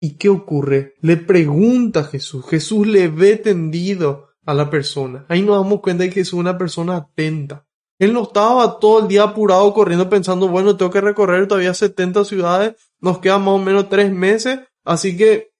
¿Y 0.00 0.10
qué 0.10 0.28
ocurre? 0.28 0.94
Le 1.00 1.16
pregunta 1.16 2.04
Jesús. 2.04 2.46
Jesús 2.48 2.86
le 2.86 3.08
ve 3.08 3.34
tendido 3.34 4.28
a 4.46 4.54
la 4.54 4.70
persona. 4.70 5.26
Ahí 5.28 5.42
nos 5.42 5.60
damos 5.60 5.80
cuenta 5.80 6.04
de 6.04 6.10
que 6.10 6.20
es 6.20 6.32
una 6.32 6.56
persona 6.56 6.98
atenta. 6.98 7.66
Él 7.98 8.12
no 8.12 8.22
estaba 8.22 8.78
todo 8.78 9.00
el 9.00 9.08
día 9.08 9.24
apurado 9.24 9.74
corriendo 9.74 10.08
pensando, 10.08 10.46
bueno, 10.46 10.76
tengo 10.76 10.92
que 10.92 11.00
recorrer 11.00 11.48
todavía 11.48 11.74
70 11.74 12.24
ciudades, 12.24 12.76
nos 13.00 13.18
quedan 13.18 13.40
más 13.40 13.54
o 13.54 13.58
menos 13.58 13.88
tres 13.88 14.12
meses, 14.12 14.60
así 14.84 15.16
que 15.16 15.50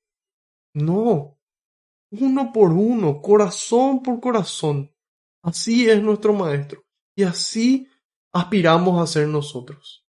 no, 0.73 1.37
uno 2.13 2.53
por 2.53 2.71
uno, 2.71 3.21
corazón 3.21 4.05
por 4.05 4.21
corazón. 4.21 4.93
Así 5.43 5.89
es 5.89 6.03
nuestro 6.03 6.33
Maestro. 6.33 6.83
Y 7.17 7.25
así 7.25 7.89
aspiramos 8.33 9.03
a 9.03 9.07
ser 9.07 9.29
nosotros. 9.29 10.05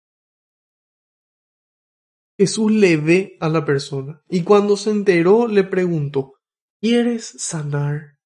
Jesús 2.37 2.71
le 2.71 2.97
ve 2.97 3.37
a 3.39 3.47
la 3.47 3.63
persona 3.63 4.21
y 4.27 4.43
cuando 4.43 4.75
se 4.75 4.89
enteró 4.89 5.47
le 5.47 5.63
preguntó, 5.63 6.33
¿quieres 6.81 7.35
sanar? 7.37 8.17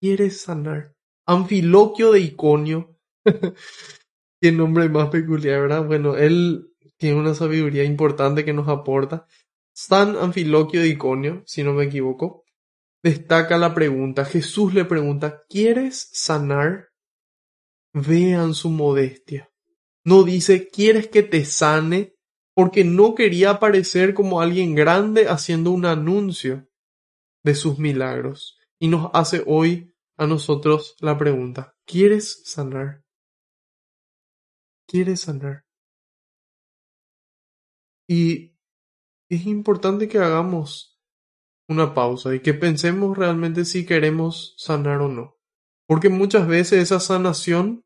¿Quieres 0.00 0.42
sanar? 0.42 0.94
Anfiloquio 1.26 2.12
de 2.12 2.20
Iconio. 2.20 2.96
Qué 4.42 4.52
nombre 4.52 4.88
más 4.88 5.08
peculiar, 5.10 5.62
¿verdad? 5.62 5.86
Bueno, 5.86 6.16
él 6.16 6.72
tiene 6.96 7.18
una 7.18 7.34
sabiduría 7.34 7.84
importante 7.84 8.44
que 8.44 8.52
nos 8.52 8.68
aporta. 8.68 9.26
San 9.72 10.16
Anfiloquio 10.16 10.80
de 10.80 10.88
Iconio, 10.88 11.42
si 11.46 11.62
no 11.62 11.72
me 11.72 11.84
equivoco, 11.84 12.44
destaca 13.02 13.58
la 13.58 13.74
pregunta. 13.74 14.24
Jesús 14.24 14.74
le 14.74 14.84
pregunta, 14.84 15.42
¿quieres 15.48 16.08
sanar? 16.12 16.88
Vean 17.92 18.54
su 18.54 18.70
modestia. 18.70 19.50
No 20.04 20.22
dice, 20.22 20.68
¿quieres 20.68 21.08
que 21.08 21.22
te 21.22 21.44
sane? 21.44 22.14
porque 22.60 22.84
no 22.84 23.14
quería 23.14 23.52
aparecer 23.52 24.12
como 24.12 24.42
alguien 24.42 24.74
grande 24.74 25.28
haciendo 25.28 25.70
un 25.70 25.86
anuncio 25.86 26.68
de 27.42 27.54
sus 27.54 27.78
milagros. 27.78 28.58
Y 28.78 28.88
nos 28.88 29.10
hace 29.14 29.42
hoy 29.46 29.94
a 30.18 30.26
nosotros 30.26 30.94
la 31.00 31.16
pregunta, 31.16 31.74
¿quieres 31.86 32.42
sanar? 32.44 33.02
¿Quieres 34.86 35.20
sanar? 35.20 35.64
Y 38.06 38.56
es 39.30 39.46
importante 39.46 40.06
que 40.06 40.18
hagamos 40.18 40.89
una 41.70 41.94
pausa 41.94 42.34
y 42.34 42.40
que 42.40 42.52
pensemos 42.52 43.16
realmente 43.16 43.64
si 43.64 43.86
queremos 43.86 44.54
sanar 44.58 45.00
o 45.00 45.08
no. 45.08 45.38
Porque 45.86 46.10
muchas 46.10 46.46
veces 46.46 46.82
esa 46.82 47.00
sanación, 47.00 47.84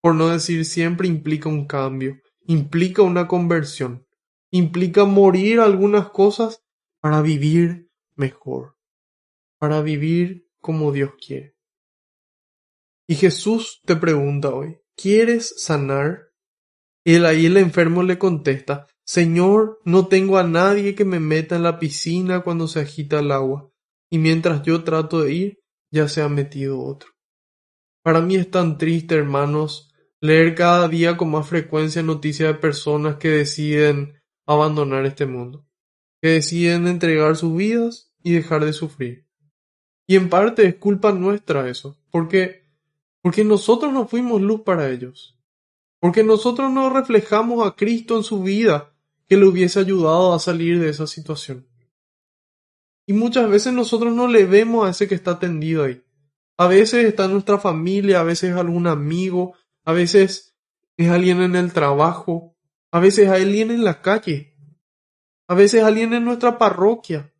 por 0.00 0.14
no 0.14 0.28
decir 0.28 0.64
siempre, 0.64 1.06
implica 1.08 1.48
un 1.48 1.66
cambio 1.66 2.20
implica 2.46 3.02
una 3.02 3.26
conversión, 3.26 4.06
implica 4.50 5.04
morir 5.04 5.60
algunas 5.60 6.10
cosas 6.10 6.64
para 7.00 7.20
vivir 7.20 7.90
mejor, 8.14 8.76
para 9.58 9.82
vivir 9.82 10.48
como 10.60 10.92
Dios 10.92 11.12
quiere. 11.24 11.56
Y 13.08 13.16
Jesús 13.16 13.80
te 13.84 13.96
pregunta 13.96 14.50
hoy, 14.50 14.78
¿quieres 14.96 15.62
sanar? 15.62 16.32
Y 17.04 17.16
ahí 17.16 17.46
el 17.46 17.56
enfermo 17.56 18.02
le 18.02 18.18
contesta, 18.18 18.88
Señor, 19.06 19.80
no 19.84 20.08
tengo 20.08 20.36
a 20.36 20.42
nadie 20.42 20.96
que 20.96 21.04
me 21.04 21.20
meta 21.20 21.54
en 21.54 21.62
la 21.62 21.78
piscina 21.78 22.40
cuando 22.40 22.66
se 22.66 22.80
agita 22.80 23.20
el 23.20 23.30
agua, 23.30 23.70
y 24.10 24.18
mientras 24.18 24.64
yo 24.64 24.82
trato 24.82 25.22
de 25.22 25.32
ir, 25.32 25.62
ya 25.92 26.08
se 26.08 26.22
ha 26.22 26.28
metido 26.28 26.82
otro. 26.82 27.10
Para 28.02 28.20
mí 28.20 28.34
es 28.34 28.50
tan 28.50 28.78
triste, 28.78 29.14
hermanos, 29.14 29.94
leer 30.20 30.56
cada 30.56 30.88
día 30.88 31.16
con 31.16 31.30
más 31.30 31.48
frecuencia 31.48 32.02
noticias 32.02 32.48
de 32.48 32.58
personas 32.58 33.14
que 33.16 33.28
deciden 33.28 34.20
abandonar 34.44 35.06
este 35.06 35.24
mundo, 35.24 35.64
que 36.20 36.30
deciden 36.30 36.88
entregar 36.88 37.36
sus 37.36 37.56
vidas 37.56 38.12
y 38.24 38.32
dejar 38.32 38.64
de 38.64 38.72
sufrir. 38.72 39.28
Y 40.08 40.16
en 40.16 40.28
parte 40.28 40.66
es 40.66 40.74
culpa 40.74 41.12
nuestra 41.12 41.68
eso, 41.68 41.96
porque 42.10 42.66
porque 43.22 43.44
nosotros 43.44 43.92
no 43.92 44.08
fuimos 44.08 44.42
luz 44.42 44.62
para 44.62 44.90
ellos, 44.90 45.38
porque 46.00 46.24
nosotros 46.24 46.72
no 46.72 46.90
reflejamos 46.90 47.64
a 47.64 47.76
Cristo 47.76 48.16
en 48.16 48.24
su 48.24 48.42
vida 48.42 48.95
que 49.28 49.36
le 49.36 49.46
hubiese 49.46 49.80
ayudado 49.80 50.32
a 50.32 50.38
salir 50.38 50.80
de 50.80 50.88
esa 50.88 51.06
situación. 51.06 51.66
Y 53.06 53.12
muchas 53.12 53.48
veces 53.48 53.72
nosotros 53.72 54.12
no 54.12 54.26
le 54.26 54.44
vemos 54.44 54.86
a 54.86 54.90
ese 54.90 55.06
que 55.06 55.14
está 55.14 55.38
tendido 55.38 55.84
ahí. 55.84 56.02
A 56.58 56.66
veces 56.66 57.04
está 57.04 57.28
nuestra 57.28 57.58
familia, 57.58 58.20
a 58.20 58.24
veces 58.24 58.54
algún 58.54 58.86
amigo, 58.86 59.54
a 59.84 59.92
veces 59.92 60.56
es 60.96 61.10
alguien 61.10 61.42
en 61.42 61.54
el 61.54 61.72
trabajo, 61.72 62.56
a 62.90 62.98
veces 62.98 63.28
alguien 63.28 63.70
en 63.70 63.84
la 63.84 64.00
calle, 64.00 64.56
a 65.48 65.54
veces 65.54 65.82
alguien 65.82 66.14
en 66.14 66.24
nuestra 66.24 66.58
parroquia. 66.58 67.32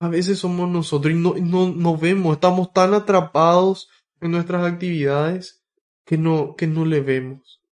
A 0.00 0.08
veces 0.08 0.38
somos 0.38 0.68
nosotros 0.68 1.14
y 1.14 1.16
no, 1.16 1.34
no, 1.34 1.96
vemos, 1.96 2.34
estamos 2.34 2.72
tan 2.72 2.94
atrapados 2.94 3.88
en 4.20 4.32
nuestras 4.32 4.64
actividades 4.70 5.64
que 6.04 6.18
no, 6.18 6.56
que 6.56 6.66
no 6.66 6.84
le 6.84 7.00
vemos. 7.00 7.62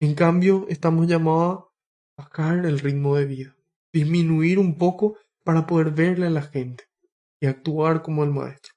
En 0.00 0.14
cambio, 0.14 0.66
estamos 0.68 1.06
llamados 1.06 1.71
el 2.38 2.78
ritmo 2.78 3.16
de 3.16 3.26
vida, 3.26 3.56
disminuir 3.92 4.58
un 4.58 4.76
poco 4.76 5.16
para 5.44 5.66
poder 5.66 5.90
verle 5.90 6.26
a 6.26 6.30
la 6.30 6.42
gente 6.42 6.84
y 7.40 7.46
actuar 7.46 8.02
como 8.02 8.24
el 8.24 8.30
maestro. 8.30 8.72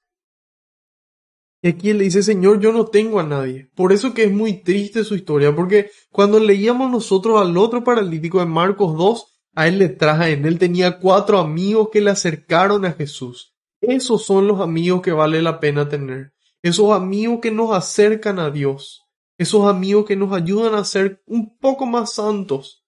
Y 1.62 1.68
aquí 1.68 1.92
le 1.92 2.04
dice, 2.04 2.22
Señor, 2.22 2.60
yo 2.60 2.72
no 2.72 2.86
tengo 2.86 3.18
a 3.18 3.24
nadie. 3.24 3.70
Por 3.74 3.92
eso 3.92 4.14
que 4.14 4.24
es 4.24 4.32
muy 4.32 4.62
triste 4.62 5.04
su 5.04 5.14
historia, 5.14 5.54
porque 5.54 5.90
cuando 6.10 6.38
leíamos 6.38 6.90
nosotros 6.90 7.40
al 7.40 7.56
otro 7.56 7.82
paralítico 7.82 8.38
de 8.38 8.46
Marcos 8.46 8.96
2, 8.96 9.36
a 9.56 9.68
él 9.68 9.78
le 9.78 9.88
traen, 9.88 10.44
él 10.44 10.58
tenía 10.58 10.98
cuatro 10.98 11.38
amigos 11.38 11.88
que 11.90 12.00
le 12.00 12.10
acercaron 12.10 12.84
a 12.84 12.92
Jesús. 12.92 13.54
Esos 13.80 14.24
son 14.24 14.46
los 14.46 14.60
amigos 14.60 15.02
que 15.02 15.12
vale 15.12 15.40
la 15.42 15.58
pena 15.60 15.88
tener. 15.88 16.34
Esos 16.62 16.92
amigos 16.92 17.40
que 17.40 17.50
nos 17.50 17.74
acercan 17.74 18.38
a 18.38 18.50
Dios. 18.50 19.06
Esos 19.38 19.66
amigos 19.66 20.06
que 20.06 20.16
nos 20.16 20.32
ayudan 20.32 20.74
a 20.74 20.84
ser 20.84 21.22
un 21.26 21.56
poco 21.58 21.86
más 21.86 22.14
santos. 22.14 22.85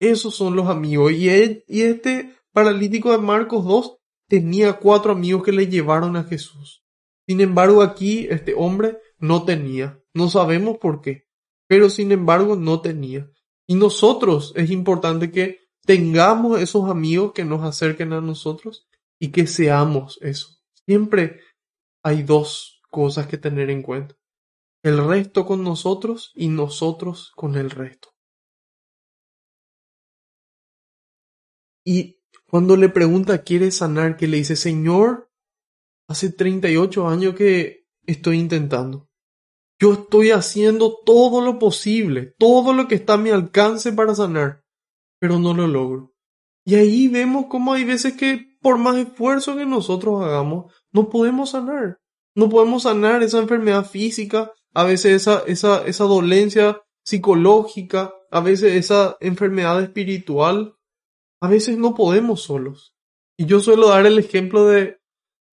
Esos 0.00 0.34
son 0.34 0.56
los 0.56 0.68
amigos. 0.68 1.12
Y, 1.12 1.28
y 1.68 1.82
este 1.82 2.34
paralítico 2.52 3.12
de 3.12 3.18
Marcos 3.18 3.64
2 3.64 3.98
tenía 4.28 4.74
cuatro 4.74 5.12
amigos 5.12 5.42
que 5.42 5.52
le 5.52 5.66
llevaron 5.66 6.16
a 6.16 6.24
Jesús. 6.24 6.84
Sin 7.26 7.40
embargo, 7.40 7.82
aquí 7.82 8.26
este 8.30 8.54
hombre 8.54 8.98
no 9.18 9.44
tenía. 9.44 10.00
No 10.12 10.28
sabemos 10.28 10.78
por 10.78 11.00
qué, 11.00 11.26
pero 11.66 11.88
sin 11.88 12.12
embargo 12.12 12.56
no 12.56 12.80
tenía. 12.80 13.30
Y 13.66 13.74
nosotros 13.74 14.52
es 14.56 14.70
importante 14.70 15.30
que 15.30 15.60
tengamos 15.84 16.60
esos 16.60 16.88
amigos 16.90 17.32
que 17.32 17.44
nos 17.44 17.62
acerquen 17.62 18.12
a 18.12 18.20
nosotros 18.20 18.86
y 19.18 19.28
que 19.28 19.46
seamos 19.46 20.18
eso. 20.22 20.48
Siempre 20.86 21.40
hay 22.02 22.22
dos 22.22 22.82
cosas 22.90 23.26
que 23.26 23.38
tener 23.38 23.70
en 23.70 23.82
cuenta. 23.82 24.16
El 24.82 25.04
resto 25.06 25.46
con 25.46 25.64
nosotros 25.64 26.32
y 26.34 26.48
nosotros 26.48 27.32
con 27.34 27.56
el 27.56 27.70
resto. 27.70 28.13
Y 31.84 32.20
cuando 32.46 32.76
le 32.76 32.88
pregunta, 32.88 33.42
¿quiere 33.42 33.70
sanar? 33.70 34.16
Que 34.16 34.26
le 34.26 34.38
dice, 34.38 34.56
Señor, 34.56 35.30
Hace 36.06 36.30
38 36.30 37.08
años 37.08 37.34
que 37.34 37.86
estoy 38.06 38.38
intentando. 38.38 39.08
Yo 39.80 39.94
estoy 39.94 40.30
haciendo 40.30 40.98
todo 41.04 41.40
lo 41.40 41.58
posible, 41.58 42.34
todo 42.38 42.74
lo 42.74 42.86
que 42.88 42.94
está 42.96 43.14
a 43.14 43.18
mi 43.18 43.30
alcance 43.30 43.92
para 43.92 44.14
sanar, 44.14 44.62
pero 45.18 45.38
no 45.38 45.54
lo 45.54 45.66
logro. 45.66 46.14
Y 46.64 46.76
ahí 46.76 47.08
vemos 47.08 47.46
cómo 47.48 47.72
hay 47.72 47.84
veces 47.84 48.14
que 48.14 48.56
por 48.60 48.78
más 48.78 48.96
esfuerzo 48.96 49.56
que 49.56 49.66
nosotros 49.66 50.22
hagamos, 50.22 50.72
no 50.92 51.08
podemos 51.08 51.50
sanar. 51.50 51.98
No 52.34 52.48
podemos 52.48 52.82
sanar 52.82 53.22
esa 53.22 53.38
enfermedad 53.38 53.86
física, 53.86 54.52
a 54.74 54.84
veces 54.84 55.12
esa, 55.12 55.42
esa, 55.46 55.86
esa 55.86 56.04
dolencia 56.04 56.80
psicológica, 57.04 58.12
a 58.30 58.40
veces 58.40 58.74
esa 58.74 59.16
enfermedad 59.20 59.82
espiritual. 59.82 60.73
A 61.44 61.48
veces 61.48 61.76
no 61.76 61.94
podemos 61.94 62.40
solos. 62.40 62.94
Y 63.36 63.44
yo 63.44 63.60
suelo 63.60 63.90
dar 63.90 64.06
el 64.06 64.18
ejemplo 64.18 64.64
de, 64.64 64.98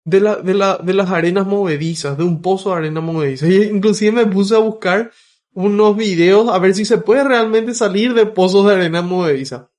de, 0.04 0.20
la, 0.20 0.38
de, 0.38 0.56
la, 0.56 0.78
de 0.78 0.94
las 0.94 1.12
arenas 1.12 1.46
movedizas, 1.46 2.18
de 2.18 2.24
un 2.24 2.42
pozo 2.42 2.72
de 2.72 2.78
arena 2.78 3.02
movediza. 3.02 3.48
Y 3.48 3.66
inclusive 3.66 4.12
me 4.12 4.26
puse 4.26 4.56
a 4.56 4.60
buscar 4.60 5.12
unos 5.54 5.96
videos 5.96 6.50
a 6.50 6.58
ver 6.58 6.74
si 6.74 6.86
se 6.86 6.98
puede 6.98 7.24
realmente 7.24 7.76
salir 7.76 8.16
de 8.16 8.26
pozos 8.26 8.66
de 8.66 8.74
arena 8.74 9.04
movediza. 9.04 9.70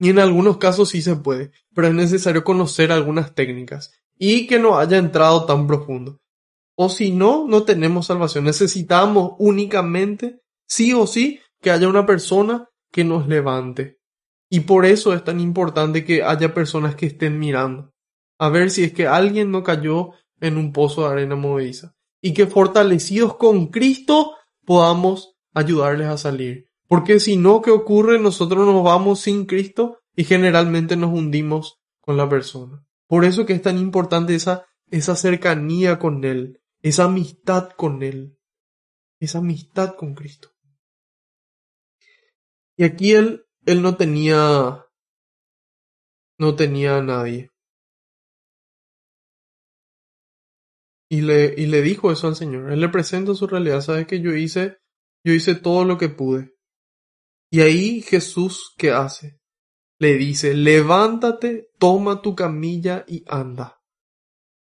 Y 0.00 0.08
en 0.08 0.18
algunos 0.18 0.56
casos 0.56 0.88
sí 0.88 1.02
se 1.02 1.16
puede, 1.16 1.50
pero 1.74 1.88
es 1.88 1.94
necesario 1.94 2.42
conocer 2.42 2.90
algunas 2.90 3.34
técnicas 3.34 3.92
y 4.16 4.46
que 4.46 4.58
no 4.58 4.78
haya 4.78 4.96
entrado 4.96 5.44
tan 5.44 5.66
profundo. 5.66 6.22
O 6.74 6.88
si 6.88 7.10
no, 7.10 7.46
no 7.46 7.64
tenemos 7.64 8.06
salvación. 8.06 8.44
Necesitamos 8.44 9.32
únicamente, 9.38 10.40
sí 10.66 10.94
o 10.94 11.06
sí, 11.06 11.38
que 11.60 11.70
haya 11.70 11.86
una 11.86 12.06
persona 12.06 12.70
que 12.90 13.04
nos 13.04 13.28
levante. 13.28 13.97
Y 14.50 14.60
por 14.60 14.86
eso 14.86 15.12
es 15.12 15.24
tan 15.24 15.40
importante 15.40 16.04
que 16.04 16.22
haya 16.22 16.54
personas 16.54 16.94
que 16.94 17.06
estén 17.06 17.38
mirando. 17.38 17.92
A 18.38 18.48
ver 18.48 18.70
si 18.70 18.84
es 18.84 18.92
que 18.92 19.06
alguien 19.06 19.50
no 19.50 19.62
cayó 19.62 20.12
en 20.40 20.56
un 20.56 20.72
pozo 20.72 21.02
de 21.02 21.12
arena 21.12 21.36
movediza. 21.36 21.94
Y 22.20 22.32
que 22.32 22.46
fortalecidos 22.46 23.36
con 23.36 23.66
Cristo 23.66 24.34
podamos 24.64 25.36
ayudarles 25.54 26.08
a 26.08 26.16
salir. 26.16 26.66
Porque 26.86 27.20
si 27.20 27.36
no, 27.36 27.60
¿qué 27.60 27.70
ocurre? 27.70 28.18
Nosotros 28.18 28.66
nos 28.66 28.82
vamos 28.82 29.20
sin 29.20 29.44
Cristo 29.44 29.98
y 30.16 30.24
generalmente 30.24 30.96
nos 30.96 31.12
hundimos 31.12 31.80
con 32.00 32.16
la 32.16 32.28
persona. 32.28 32.84
Por 33.06 33.24
eso 33.24 33.44
que 33.44 33.52
es 33.52 33.62
tan 33.62 33.78
importante 33.78 34.34
esa, 34.34 34.66
esa 34.90 35.14
cercanía 35.14 35.98
con 35.98 36.24
Él, 36.24 36.60
esa 36.82 37.04
amistad 37.04 37.70
con 37.70 38.02
Él, 38.02 38.38
esa 39.20 39.38
amistad 39.38 39.94
con 39.96 40.14
Cristo. 40.14 40.50
Y 42.76 42.84
aquí 42.84 43.12
Él, 43.12 43.44
Él 43.68 43.82
no 43.82 43.98
tenía, 43.98 44.86
no 46.38 46.56
tenía 46.56 46.96
a 46.96 47.02
nadie. 47.02 47.50
Y 51.10 51.20
le, 51.20 51.54
y 51.54 51.66
le 51.66 51.82
dijo 51.82 52.10
eso 52.10 52.28
al 52.28 52.36
Señor. 52.36 52.72
Él 52.72 52.80
le 52.80 52.88
presenta 52.88 53.34
su 53.34 53.46
realidad. 53.46 53.82
Sabes 53.82 54.06
que 54.06 54.22
yo 54.22 54.34
hice, 54.34 54.78
yo 55.22 55.34
hice 55.34 55.54
todo 55.54 55.84
lo 55.84 55.98
que 55.98 56.08
pude. 56.08 56.54
Y 57.50 57.60
ahí 57.60 58.00
Jesús, 58.00 58.74
¿qué 58.78 58.90
hace? 58.90 59.38
Le 59.98 60.14
dice, 60.14 60.54
levántate, 60.54 61.70
toma 61.78 62.22
tu 62.22 62.34
camilla 62.34 63.04
y 63.06 63.22
anda. 63.26 63.82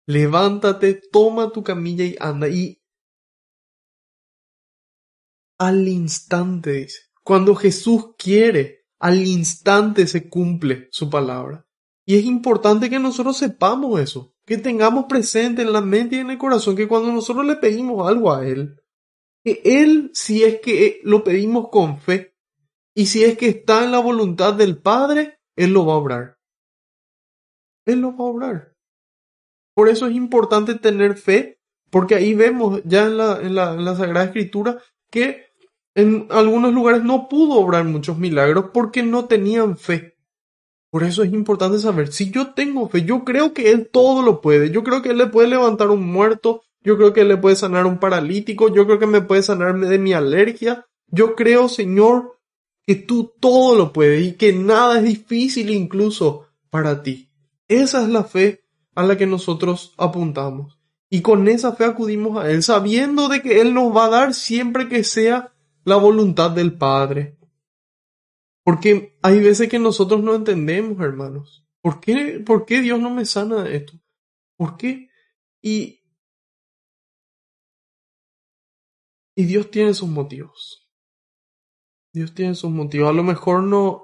Levántate, 0.06 1.00
toma 1.10 1.50
tu 1.50 1.64
camilla 1.64 2.04
y 2.04 2.14
anda. 2.20 2.48
Y 2.48 2.80
al 5.58 5.88
instante, 5.88 6.72
dice, 6.72 7.00
cuando 7.24 7.56
Jesús 7.56 8.14
quiere, 8.16 8.83
al 9.04 9.26
instante 9.26 10.06
se 10.06 10.30
cumple 10.30 10.88
su 10.90 11.10
palabra. 11.10 11.66
Y 12.06 12.16
es 12.16 12.24
importante 12.24 12.88
que 12.88 12.98
nosotros 12.98 13.36
sepamos 13.36 14.00
eso, 14.00 14.34
que 14.46 14.56
tengamos 14.56 15.04
presente 15.04 15.60
en 15.60 15.74
la 15.74 15.82
mente 15.82 16.16
y 16.16 16.20
en 16.20 16.30
el 16.30 16.38
corazón 16.38 16.74
que 16.74 16.88
cuando 16.88 17.12
nosotros 17.12 17.44
le 17.44 17.56
pedimos 17.56 18.08
algo 18.08 18.32
a 18.32 18.46
Él, 18.46 18.80
que 19.44 19.60
Él, 19.62 20.10
si 20.14 20.42
es 20.42 20.58
que 20.62 21.02
lo 21.04 21.22
pedimos 21.22 21.68
con 21.68 21.98
fe, 21.98 22.34
y 22.94 23.04
si 23.04 23.24
es 23.24 23.36
que 23.36 23.48
está 23.48 23.84
en 23.84 23.90
la 23.92 23.98
voluntad 23.98 24.54
del 24.54 24.80
Padre, 24.80 25.38
Él 25.54 25.74
lo 25.74 25.84
va 25.84 25.92
a 25.92 25.98
obrar. 25.98 26.38
Él 27.84 28.00
lo 28.00 28.16
va 28.16 28.24
a 28.24 28.28
obrar. 28.28 28.74
Por 29.74 29.90
eso 29.90 30.06
es 30.06 30.14
importante 30.14 30.76
tener 30.76 31.18
fe, 31.18 31.60
porque 31.90 32.14
ahí 32.14 32.32
vemos 32.32 32.80
ya 32.86 33.04
en 33.04 33.18
la, 33.18 33.38
en 33.42 33.54
la, 33.54 33.74
en 33.74 33.84
la 33.84 33.96
Sagrada 33.96 34.24
Escritura 34.24 34.78
que 35.10 35.48
en 35.94 36.26
algunos 36.30 36.72
lugares 36.72 37.04
no 37.04 37.28
pudo 37.28 37.54
obrar 37.54 37.84
muchos 37.84 38.18
milagros 38.18 38.66
porque 38.72 39.02
no 39.02 39.26
tenían 39.26 39.76
fe. 39.76 40.16
Por 40.90 41.02
eso 41.02 41.22
es 41.22 41.32
importante 41.32 41.78
saber, 41.78 42.12
si 42.12 42.30
yo 42.30 42.54
tengo 42.54 42.88
fe, 42.88 43.04
yo 43.04 43.24
creo 43.24 43.52
que 43.52 43.70
Él 43.70 43.88
todo 43.92 44.22
lo 44.22 44.40
puede, 44.40 44.70
yo 44.70 44.84
creo 44.84 45.02
que 45.02 45.10
Él 45.10 45.18
le 45.18 45.26
puede 45.26 45.48
levantar 45.48 45.90
un 45.90 46.06
muerto, 46.06 46.62
yo 46.82 46.96
creo 46.96 47.12
que 47.12 47.22
Él 47.22 47.28
le 47.28 47.36
puede 47.36 47.56
sanar 47.56 47.86
un 47.86 47.98
paralítico, 47.98 48.72
yo 48.72 48.86
creo 48.86 48.98
que 48.98 49.06
me 49.06 49.20
puede 49.20 49.42
sanar 49.42 49.78
de 49.78 49.98
mi 49.98 50.12
alergia, 50.12 50.86
yo 51.08 51.34
creo, 51.34 51.68
Señor, 51.68 52.38
que 52.86 52.94
tú 52.94 53.32
todo 53.40 53.76
lo 53.76 53.92
puedes 53.92 54.24
y 54.24 54.32
que 54.34 54.52
nada 54.52 54.98
es 54.98 55.04
difícil 55.04 55.70
incluso 55.70 56.46
para 56.70 57.02
ti. 57.02 57.30
Esa 57.66 58.02
es 58.02 58.08
la 58.08 58.24
fe 58.24 58.62
a 58.94 59.02
la 59.02 59.16
que 59.16 59.26
nosotros 59.26 59.94
apuntamos. 59.96 60.78
Y 61.08 61.22
con 61.22 61.48
esa 61.48 61.72
fe 61.72 61.84
acudimos 61.84 62.36
a 62.38 62.50
Él, 62.50 62.62
sabiendo 62.62 63.28
de 63.28 63.42
que 63.42 63.60
Él 63.60 63.74
nos 63.74 63.96
va 63.96 64.06
a 64.06 64.10
dar 64.10 64.34
siempre 64.34 64.88
que 64.88 65.04
sea 65.04 65.53
la 65.84 65.96
voluntad 65.96 66.50
del 66.50 66.76
Padre. 66.76 67.38
Porque 68.64 69.18
hay 69.22 69.40
veces 69.40 69.68
que 69.68 69.78
nosotros 69.78 70.22
no 70.22 70.34
entendemos, 70.34 70.98
hermanos. 71.00 71.66
¿Por 71.82 72.00
qué, 72.00 72.42
por 72.44 72.64
qué 72.64 72.80
Dios 72.80 72.98
no 72.98 73.10
me 73.10 73.26
sana 73.26 73.62
de 73.62 73.76
esto? 73.76 73.92
¿Por 74.56 74.76
qué? 74.76 75.10
Y, 75.62 76.02
y 79.36 79.44
Dios 79.44 79.70
tiene 79.70 79.92
sus 79.92 80.08
motivos. 80.08 80.90
Dios 82.14 82.34
tiene 82.34 82.54
sus 82.54 82.70
motivos. 82.70 83.10
A 83.10 83.12
lo 83.12 83.22
mejor 83.22 83.62
no, 83.62 84.03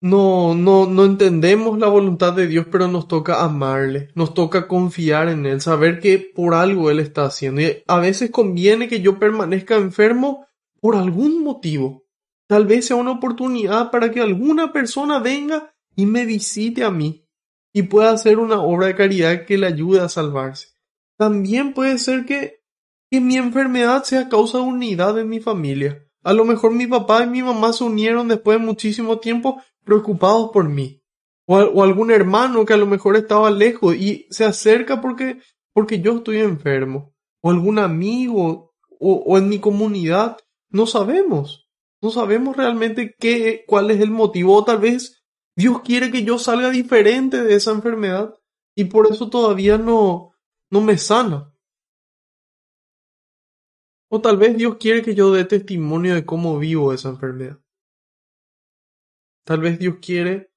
no, 0.00 0.54
no, 0.54 0.86
no 0.86 1.04
entendemos 1.04 1.78
la 1.78 1.88
voluntad 1.88 2.32
de 2.32 2.46
Dios, 2.46 2.66
pero 2.70 2.86
nos 2.86 3.08
toca 3.08 3.42
amarle, 3.42 4.10
nos 4.14 4.32
toca 4.32 4.68
confiar 4.68 5.28
en 5.28 5.44
Él, 5.44 5.60
saber 5.60 5.98
que 5.98 6.18
por 6.18 6.54
algo 6.54 6.90
Él 6.90 7.00
está 7.00 7.24
haciendo. 7.24 7.60
Y 7.62 7.82
a 7.86 7.98
veces 7.98 8.30
conviene 8.30 8.88
que 8.88 9.00
yo 9.00 9.18
permanezca 9.18 9.76
enfermo 9.76 10.46
por 10.80 10.94
algún 10.94 11.42
motivo. 11.42 12.04
Tal 12.46 12.66
vez 12.66 12.86
sea 12.86 12.96
una 12.96 13.10
oportunidad 13.10 13.90
para 13.90 14.10
que 14.10 14.20
alguna 14.20 14.72
persona 14.72 15.18
venga 15.18 15.74
y 15.96 16.06
me 16.06 16.24
visite 16.24 16.84
a 16.84 16.90
mí 16.90 17.24
y 17.72 17.82
pueda 17.82 18.12
hacer 18.12 18.38
una 18.38 18.60
obra 18.60 18.86
de 18.86 18.94
caridad 18.94 19.44
que 19.44 19.58
le 19.58 19.66
ayude 19.66 20.00
a 20.00 20.08
salvarse. 20.08 20.68
También 21.18 21.74
puede 21.74 21.98
ser 21.98 22.24
que, 22.24 22.62
que 23.10 23.20
mi 23.20 23.36
enfermedad 23.36 24.04
sea 24.04 24.28
causa 24.28 24.58
de 24.58 24.64
unidad 24.64 25.18
en 25.18 25.28
mi 25.28 25.40
familia 25.40 26.08
a 26.28 26.32
lo 26.32 26.44
mejor 26.44 26.72
mi 26.72 26.86
papá 26.86 27.24
y 27.24 27.26
mi 27.26 27.42
mamá 27.42 27.72
se 27.72 27.84
unieron 27.84 28.28
después 28.28 28.58
de 28.58 28.66
muchísimo 28.66 29.18
tiempo 29.18 29.62
preocupados 29.88 30.50
por 30.52 30.68
mí. 30.68 31.02
O, 31.46 31.82
algún 31.82 32.10
hermano 32.10 32.66
que 32.66 32.74
a 32.74 32.76
lo 32.76 32.86
mejor 32.86 33.16
estaba 33.16 33.50
lejos 33.50 33.96
y 33.96 34.26
se 34.28 34.44
acerca 34.44 35.00
porque, 35.00 35.40
porque 35.72 36.00
yo 36.00 36.18
estoy 36.18 36.38
enfermo. 36.38 37.14
O 37.40 37.50
algún 37.50 37.78
amigo 37.78 38.74
o, 39.00 39.38
en 39.38 39.48
mi 39.48 39.58
comunidad. 39.58 40.36
No 40.68 40.86
sabemos. 40.86 41.70
No 42.02 42.10
sabemos 42.10 42.54
realmente 42.54 43.16
qué, 43.18 43.64
cuál 43.66 43.90
es 43.90 44.00
el 44.02 44.10
motivo. 44.10 44.56
O 44.56 44.64
tal 44.64 44.78
vez 44.78 45.24
Dios 45.56 45.80
quiere 45.80 46.10
que 46.10 46.22
yo 46.22 46.38
salga 46.38 46.70
diferente 46.70 47.42
de 47.42 47.54
esa 47.54 47.72
enfermedad 47.72 48.34
y 48.76 48.84
por 48.84 49.10
eso 49.10 49.30
todavía 49.30 49.78
no, 49.78 50.34
no 50.70 50.82
me 50.82 50.98
sana. 50.98 51.54
O 54.10 54.20
tal 54.20 54.36
vez 54.36 54.54
Dios 54.58 54.76
quiere 54.76 55.00
que 55.00 55.14
yo 55.14 55.32
dé 55.32 55.46
testimonio 55.46 56.14
de 56.14 56.26
cómo 56.26 56.58
vivo 56.58 56.92
esa 56.92 57.08
enfermedad. 57.08 57.58
Tal 59.48 59.60
vez 59.60 59.78
Dios 59.78 59.96
quiere 60.02 60.50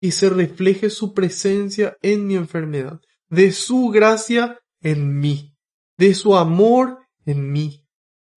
que 0.00 0.12
se 0.12 0.30
refleje 0.30 0.88
su 0.88 1.12
presencia 1.12 1.96
en 2.00 2.28
mi 2.28 2.36
enfermedad, 2.36 3.00
de 3.28 3.50
su 3.50 3.88
gracia 3.88 4.60
en 4.80 5.18
mí, 5.18 5.56
de 5.98 6.14
su 6.14 6.36
amor 6.36 7.00
en 7.24 7.50
mí, 7.50 7.84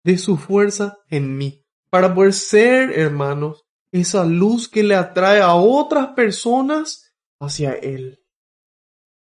de 0.03 0.18
su 0.18 0.38
fuerza 0.38 0.97
en 1.10 1.38
mí, 1.38 1.64
para 1.91 2.16
poder 2.16 2.34
ser, 2.34 2.97
hermanos, 2.97 3.68
esa 3.91 4.26
luz 4.26 4.68
que 4.68 4.82
le 4.82 4.95
atrae 4.95 5.41
a 5.41 5.53
otras 5.53 6.14
personas 6.16 7.14
hacia 7.39 7.74
Él. 7.74 8.20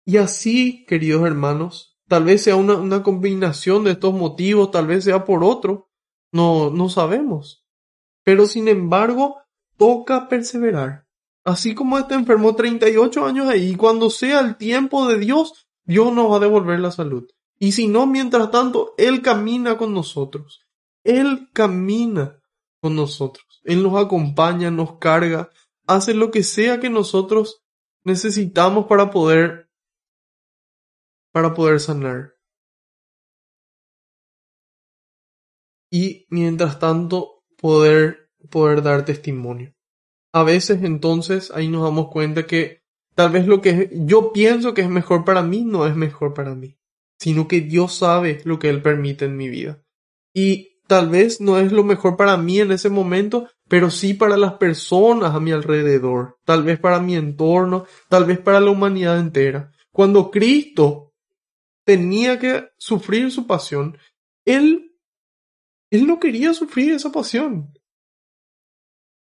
Y 0.05 0.15
así, 0.15 0.85
queridos 0.85 1.27
hermanos, 1.27 1.97
Tal 2.07 2.23
vez 2.23 2.43
sea 2.43 2.55
una, 2.55 2.75
una 2.75 3.03
combinación 3.03 3.83
de 3.83 3.91
estos 3.91 4.13
motivos, 4.13 4.71
tal 4.71 4.87
vez 4.87 5.03
sea 5.03 5.25
por 5.25 5.43
otro. 5.43 5.89
No, 6.31 6.69
no 6.69 6.87
sabemos. 6.87 7.65
Pero 8.23 8.45
sin 8.45 8.69
embargo, 8.69 9.41
toca 9.77 10.27
perseverar. 10.27 11.05
Así 11.43 11.73
como 11.73 11.97
este 11.97 12.15
enfermó 12.15 12.55
38 12.55 13.25
años 13.25 13.47
ahí, 13.47 13.75
cuando 13.75 14.09
sea 14.09 14.41
el 14.41 14.57
tiempo 14.57 15.07
de 15.07 15.17
Dios, 15.17 15.67
Dios 15.85 16.11
nos 16.11 16.31
va 16.31 16.37
a 16.37 16.41
devolver 16.41 16.79
la 16.79 16.91
salud. 16.91 17.27
Y 17.59 17.71
si 17.71 17.87
no, 17.87 18.05
mientras 18.05 18.51
tanto, 18.51 18.93
Él 18.97 19.21
camina 19.21 19.77
con 19.77 19.93
nosotros. 19.93 20.67
Él 21.03 21.49
camina 21.53 22.39
con 22.81 22.95
nosotros. 22.95 23.61
Él 23.63 23.81
nos 23.81 23.95
acompaña, 23.97 24.69
nos 24.71 24.97
carga, 24.97 25.49
hace 25.87 26.13
lo 26.13 26.31
que 26.31 26.43
sea 26.43 26.79
que 26.79 26.89
nosotros 26.89 27.63
necesitamos 28.03 28.87
para 28.87 29.09
poder 29.09 29.67
para 31.31 31.53
poder 31.53 31.79
sanar. 31.79 32.33
Y 35.91 36.25
mientras 36.29 36.79
tanto 36.79 37.43
poder, 37.57 38.26
poder 38.49 38.81
dar 38.81 39.05
testimonio. 39.05 39.73
a 40.33 40.43
veces 40.43 40.83
entonces 40.83 41.51
ahí 41.51 41.67
nos 41.67 41.83
damos 41.83 42.09
cuenta 42.09 42.45
que 42.45 42.83
tal 43.15 43.31
vez 43.31 43.47
lo 43.47 43.61
que 43.61 43.89
yo 43.93 44.31
pienso 44.31 44.73
que 44.73 44.81
es 44.81 44.89
mejor 44.89 45.25
para 45.25 45.41
mí 45.41 45.63
no 45.65 45.87
es 45.87 45.95
mejor 45.95 46.33
para 46.33 46.53
mí, 46.53 46.77
sino 47.19 47.47
que 47.47 47.61
Dios 47.61 47.95
sabe 47.95 48.41
lo 48.43 48.59
que 48.59 48.69
Él 48.69 48.81
permite 48.81 49.25
en 49.25 49.37
mi 49.37 49.49
vida. 49.49 49.81
Y 50.33 50.81
tal 50.87 51.09
vez 51.09 51.41
no 51.41 51.57
es 51.57 51.71
lo 51.71 51.83
mejor 51.83 52.15
para 52.15 52.37
mí 52.37 52.59
en 52.59 52.71
ese 52.71 52.89
momento, 52.89 53.49
pero 53.67 53.89
sí 53.89 54.13
para 54.13 54.37
las 54.37 54.53
personas 54.53 55.33
a 55.33 55.39
mi 55.39 55.51
alrededor, 55.51 56.37
tal 56.45 56.63
vez 56.63 56.79
para 56.79 56.99
mi 56.99 57.15
entorno, 57.15 57.85
tal 58.07 58.25
vez 58.25 58.39
para 58.39 58.59
la 58.59 58.71
humanidad 58.71 59.19
entera. 59.19 59.71
Cuando 59.91 60.29
Cristo 60.31 61.13
tenía 61.83 62.37
que 62.37 62.69
sufrir 62.77 63.31
su 63.31 63.47
pasión, 63.47 63.97
Él, 64.45 64.95
Él 65.89 66.05
no 66.05 66.19
quería 66.19 66.53
sufrir 66.53 66.91
esa 66.91 67.11
pasión. 67.11 67.73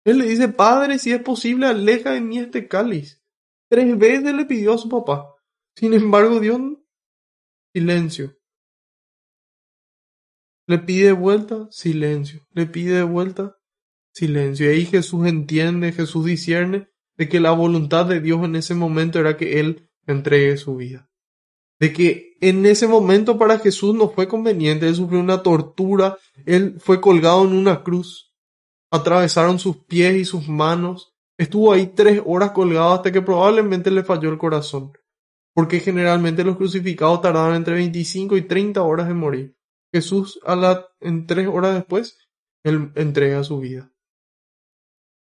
Él 0.03 0.17
le 0.17 0.25
dice, 0.25 0.49
Padre, 0.49 0.97
si 0.97 1.11
es 1.11 1.21
posible, 1.21 1.67
aleja 1.67 2.11
de 2.11 2.21
mí 2.21 2.39
este 2.39 2.67
cáliz. 2.67 3.21
Tres 3.69 3.97
veces 3.97 4.33
le 4.33 4.45
pidió 4.45 4.73
a 4.73 4.77
su 4.77 4.89
papá. 4.89 5.35
Sin 5.75 5.93
embargo, 5.93 6.39
Dios, 6.39 6.59
silencio. 7.73 8.35
Le 10.67 10.79
pide 10.79 11.07
de 11.07 11.11
vuelta, 11.11 11.67
silencio. 11.69 12.47
Le 12.51 12.65
pide 12.65 12.95
de 12.95 13.03
vuelta, 13.03 13.57
silencio. 14.13 14.65
Y 14.65 14.75
ahí 14.75 14.85
Jesús 14.85 15.27
entiende, 15.27 15.91
Jesús 15.91 16.25
discierne 16.25 16.89
de 17.17 17.29
que 17.29 17.39
la 17.39 17.51
voluntad 17.51 18.05
de 18.05 18.19
Dios 18.19 18.43
en 18.43 18.55
ese 18.55 18.73
momento 18.73 19.19
era 19.19 19.37
que 19.37 19.59
Él 19.59 19.89
entregue 20.07 20.57
su 20.57 20.75
vida. 20.75 21.09
De 21.79 21.93
que 21.93 22.37
en 22.41 22.65
ese 22.65 22.87
momento 22.87 23.37
para 23.37 23.59
Jesús 23.59 23.95
no 23.95 24.09
fue 24.09 24.27
conveniente, 24.27 24.87
Él 24.87 24.95
sufrió 24.95 25.19
una 25.19 25.43
tortura, 25.43 26.17
Él 26.45 26.79
fue 26.79 26.99
colgado 27.01 27.45
en 27.45 27.53
una 27.53 27.83
cruz 27.83 28.30
atravesaron 28.91 29.57
sus 29.57 29.77
pies 29.77 30.15
y 30.15 30.25
sus 30.25 30.47
manos. 30.47 31.15
Estuvo 31.37 31.73
ahí 31.73 31.87
tres 31.87 32.21
horas 32.25 32.51
colgado 32.51 32.93
hasta 32.93 33.11
que 33.11 33.21
probablemente 33.21 33.89
le 33.89 34.03
falló 34.03 34.29
el 34.29 34.37
corazón, 34.37 34.93
porque 35.55 35.79
generalmente 35.79 36.43
los 36.43 36.57
crucificados 36.57 37.21
tardaban 37.21 37.55
entre 37.55 37.73
25 37.75 38.37
y 38.37 38.43
30 38.43 38.81
horas 38.83 39.09
en 39.09 39.17
morir. 39.17 39.57
Jesús, 39.93 40.39
a 40.45 40.55
la, 40.55 40.85
en 40.99 41.25
tres 41.25 41.47
horas 41.47 41.73
después, 41.73 42.17
él 42.63 42.91
entrega 42.95 43.43
su 43.43 43.59
vida. 43.59 43.91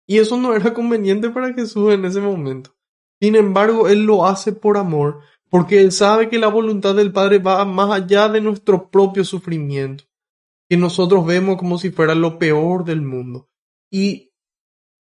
Y 0.07 0.18
eso 0.18 0.38
no 0.38 0.55
era 0.55 0.74
conveniente 0.74 1.30
para 1.30 1.53
Jesús 1.53 1.93
en 1.93 2.03
ese 2.05 2.20
momento. 2.20 2.76
Sin 3.22 3.36
embargo, 3.36 3.88
Él 3.88 4.03
lo 4.03 4.26
hace 4.26 4.53
por 4.53 4.78
amor, 4.78 5.20
porque 5.49 5.82
Él 5.82 5.91
sabe 5.91 6.30
que 6.30 6.39
la 6.39 6.47
voluntad 6.47 6.95
del 6.95 7.12
Padre 7.12 7.38
va 7.38 7.64
más 7.66 7.91
allá 7.91 8.28
de 8.30 8.41
nuestro 8.41 8.89
propio 8.89 9.24
sufrimiento, 9.24 10.05
que 10.70 10.78
nosotros 10.78 11.26
vemos 11.26 11.57
como 11.57 11.80
si 11.80 11.89
fuera 11.89 12.13
lo 12.13 12.38
peor 12.38 12.86
del 12.86 13.01
mundo. 13.01 13.49
Y 13.89 14.32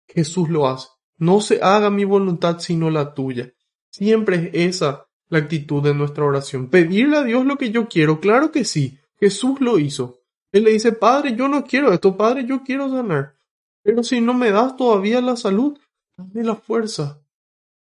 Jesús 0.07 0.49
lo 0.49 0.68
hace. 0.68 0.89
No 1.18 1.39
se 1.39 1.62
haga 1.62 1.91
mi 1.91 2.03
voluntad 2.03 2.59
sino 2.59 2.89
la 2.89 3.14
tuya. 3.14 3.53
Siempre 3.91 4.49
es 4.53 4.76
esa 4.76 5.07
la 5.30 5.38
actitud 5.38 5.84
de 5.84 5.93
nuestra 5.93 6.26
oración. 6.26 6.68
Pedirle 6.68 7.18
a 7.18 7.24
Dios 7.24 7.45
lo 7.45 7.57
que 7.57 7.72
yo 7.72 7.88
quiero, 7.88 8.20
claro 8.20 8.51
que 8.51 8.66
sí. 8.66 8.97
Jesús 9.20 9.62
lo 9.62 9.78
hizo. 9.78 10.24
Él 10.51 10.64
le 10.64 10.72
dice, 10.72 10.91
Padre, 10.93 11.36
yo 11.36 11.47
no 11.47 11.64
quiero 11.64 11.93
esto, 11.93 12.18
Padre, 12.18 12.45
yo 12.45 12.64
quiero 12.64 12.89
sanar. 12.89 13.36
Pero 13.84 14.03
si 14.03 14.20
no 14.20 14.34
me 14.34 14.51
das 14.51 14.76
todavía 14.76 15.22
la 15.22 15.38
salud, 15.38 15.78
dame 16.18 16.43
la 16.43 16.55
fuerza. 16.55 17.22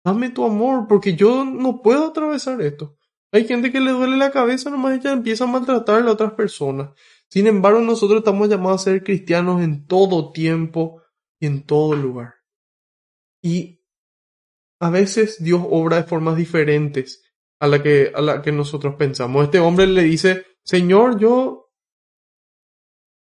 Dame 0.03 0.29
tu 0.29 0.45
amor, 0.45 0.85
porque 0.87 1.15
yo 1.15 1.45
no 1.45 1.81
puedo 1.81 2.07
atravesar 2.07 2.61
esto. 2.61 2.97
Hay 3.31 3.47
gente 3.47 3.71
que 3.71 3.79
le 3.79 3.91
duele 3.91 4.17
la 4.17 4.31
cabeza, 4.31 4.69
nomás 4.69 4.99
ella 4.99 5.13
empieza 5.13 5.45
a 5.45 5.47
maltratar 5.47 6.05
a 6.05 6.11
otras 6.11 6.33
personas. 6.33 6.89
Sin 7.33 7.47
embargo, 7.47 7.79
nosotros 7.79 8.19
estamos 8.19 8.47
llamados 8.47 8.81
a 8.81 8.83
ser 8.83 9.03
cristianos 9.03 9.63
en 9.63 9.87
todo 9.87 10.31
tiempo 10.31 11.01
y 11.39 11.47
en 11.47 11.65
todo 11.65 11.95
lugar. 11.95 12.35
Y 13.41 13.81
a 14.79 14.91
veces 14.91 15.43
Dios 15.43 15.63
obra 15.67 15.97
de 15.97 16.03
formas 16.03 16.37
diferentes 16.37 17.23
a 17.59 17.65
la 17.65 17.81
que, 17.81 18.11
a 18.13 18.21
la 18.21 18.43
que 18.43 18.51
nosotros 18.51 18.93
pensamos. 18.99 19.45
Este 19.45 19.57
hombre 19.57 19.87
le 19.87 20.03
dice, 20.03 20.45
Señor, 20.63 21.19
yo 21.19 21.71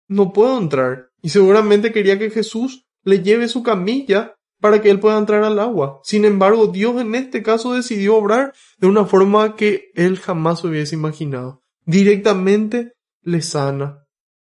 no 0.07 0.33
puedo 0.33 0.57
entrar. 0.57 1.11
Y 1.21 1.31
seguramente 1.31 1.91
quería 1.91 2.17
que 2.17 2.31
Jesús 2.31 2.87
le 3.03 3.25
lleve 3.25 3.49
su 3.49 3.65
camilla 3.65 4.37
para 4.61 4.81
que 4.81 4.91
él 4.91 5.01
pueda 5.01 5.19
entrar 5.19 5.43
al 5.43 5.59
agua. 5.59 5.99
Sin 6.05 6.25
embargo, 6.25 6.69
Dios 6.69 7.01
en 7.01 7.17
este 7.17 7.43
caso 7.43 7.75
decidió 7.75 8.15
obrar 8.15 8.55
de 8.79 8.87
una 8.87 9.05
forma 9.05 9.57
que 9.57 9.91
él 9.97 10.17
jamás 10.17 10.63
hubiese 10.63 10.95
imaginado. 10.95 11.65
Directamente 11.87 12.93
le 13.27 13.43
sana, 13.43 14.07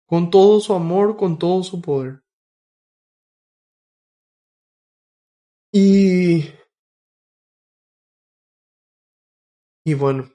con 0.06 0.30
todo 0.30 0.60
su 0.60 0.74
amor, 0.74 1.18
con 1.18 1.38
todo 1.38 1.64
su 1.64 1.82
poder. 1.82 2.24
Y... 5.74 6.54
Y 9.86 9.94
bueno, 9.96 10.30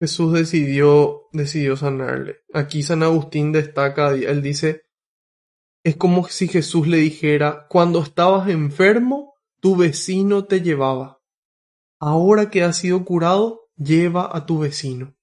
Jesús 0.00 0.32
decidió, 0.32 1.22
decidió 1.32 1.76
sanarle. 1.76 2.44
Aquí 2.52 2.84
San 2.84 3.02
Agustín 3.02 3.50
destaca, 3.50 4.12
él 4.12 4.42
dice, 4.42 4.82
es 5.82 5.96
como 5.96 6.28
si 6.28 6.46
Jesús 6.46 6.86
le 6.86 6.98
dijera, 6.98 7.66
cuando 7.68 8.00
estabas 8.00 8.48
enfermo, 8.48 9.34
tu 9.60 9.76
vecino 9.76 10.44
te 10.44 10.60
llevaba. 10.60 11.20
Ahora 11.98 12.48
que 12.48 12.62
has 12.62 12.76
sido 12.76 13.04
curado, 13.04 13.62
lleva 13.76 14.36
a 14.36 14.46
tu 14.46 14.60
vecino. 14.60 15.16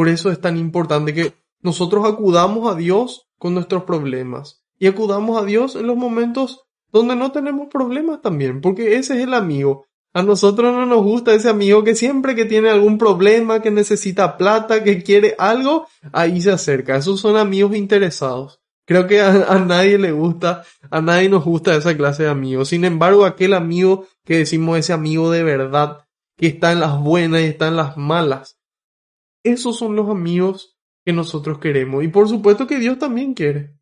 Por 0.00 0.08
eso 0.08 0.30
es 0.30 0.40
tan 0.40 0.56
importante 0.56 1.12
que 1.12 1.34
nosotros 1.60 2.06
acudamos 2.06 2.72
a 2.72 2.74
Dios 2.74 3.28
con 3.36 3.52
nuestros 3.52 3.84
problemas 3.84 4.64
y 4.78 4.86
acudamos 4.86 5.38
a 5.38 5.44
Dios 5.44 5.76
en 5.76 5.86
los 5.86 5.96
momentos 5.98 6.62
donde 6.90 7.16
no 7.16 7.32
tenemos 7.32 7.68
problemas 7.68 8.22
también, 8.22 8.62
porque 8.62 8.96
ese 8.96 9.18
es 9.18 9.24
el 9.24 9.34
amigo. 9.34 9.84
A 10.14 10.22
nosotros 10.22 10.72
no 10.72 10.86
nos 10.86 11.02
gusta 11.02 11.34
ese 11.34 11.50
amigo 11.50 11.84
que 11.84 11.94
siempre 11.94 12.34
que 12.34 12.46
tiene 12.46 12.70
algún 12.70 12.96
problema, 12.96 13.60
que 13.60 13.70
necesita 13.70 14.38
plata, 14.38 14.82
que 14.82 15.02
quiere 15.02 15.34
algo, 15.38 15.86
ahí 16.12 16.40
se 16.40 16.52
acerca. 16.52 16.96
Esos 16.96 17.20
son 17.20 17.36
amigos 17.36 17.76
interesados. 17.76 18.58
Creo 18.86 19.06
que 19.06 19.20
a, 19.20 19.58
nadie 19.58 19.98
le 19.98 20.12
gusta, 20.12 20.64
a 20.90 21.02
nadie 21.02 21.28
nos 21.28 21.44
gusta 21.44 21.76
esa 21.76 21.94
clase 21.94 22.22
de 22.22 22.30
amigos. 22.30 22.68
Sin 22.68 22.86
embargo, 22.86 23.26
aquel 23.26 23.52
amigo 23.52 24.06
que 24.24 24.38
decimos 24.38 24.78
ese 24.78 24.94
amigo 24.94 25.30
de 25.30 25.42
verdad, 25.42 26.06
que 26.38 26.46
está 26.46 26.72
en 26.72 26.80
las 26.80 26.98
buenas 26.98 27.42
y 27.42 27.44
está 27.44 27.68
en 27.68 27.76
las 27.76 27.98
malas, 27.98 28.56
esos 29.42 29.76
son 29.78 29.96
los 29.96 30.08
amigos 30.08 30.78
que 31.04 31.12
nosotros 31.12 31.58
queremos. 31.58 32.04
Y 32.04 32.08
por 32.08 32.28
supuesto 32.28 32.66
que 32.66 32.78
Dios 32.78 32.98
también 32.98 33.34
quiere. 33.34 33.76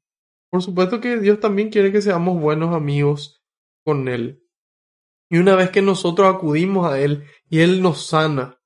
Por 0.50 0.62
supuesto 0.62 1.00
que 1.00 1.18
Dios 1.18 1.40
también 1.40 1.70
quiere 1.70 1.92
que 1.92 2.00
seamos 2.00 2.40
buenos 2.40 2.74
amigos 2.74 3.42
con 3.84 4.08
Él. 4.08 4.44
Y 5.30 5.38
una 5.38 5.54
vez 5.56 5.70
que 5.70 5.82
nosotros 5.82 6.34
acudimos 6.34 6.90
a 6.90 7.00
Él 7.00 7.24
y 7.48 7.60
Él 7.60 7.82
nos 7.82 8.06
sana, 8.06 8.58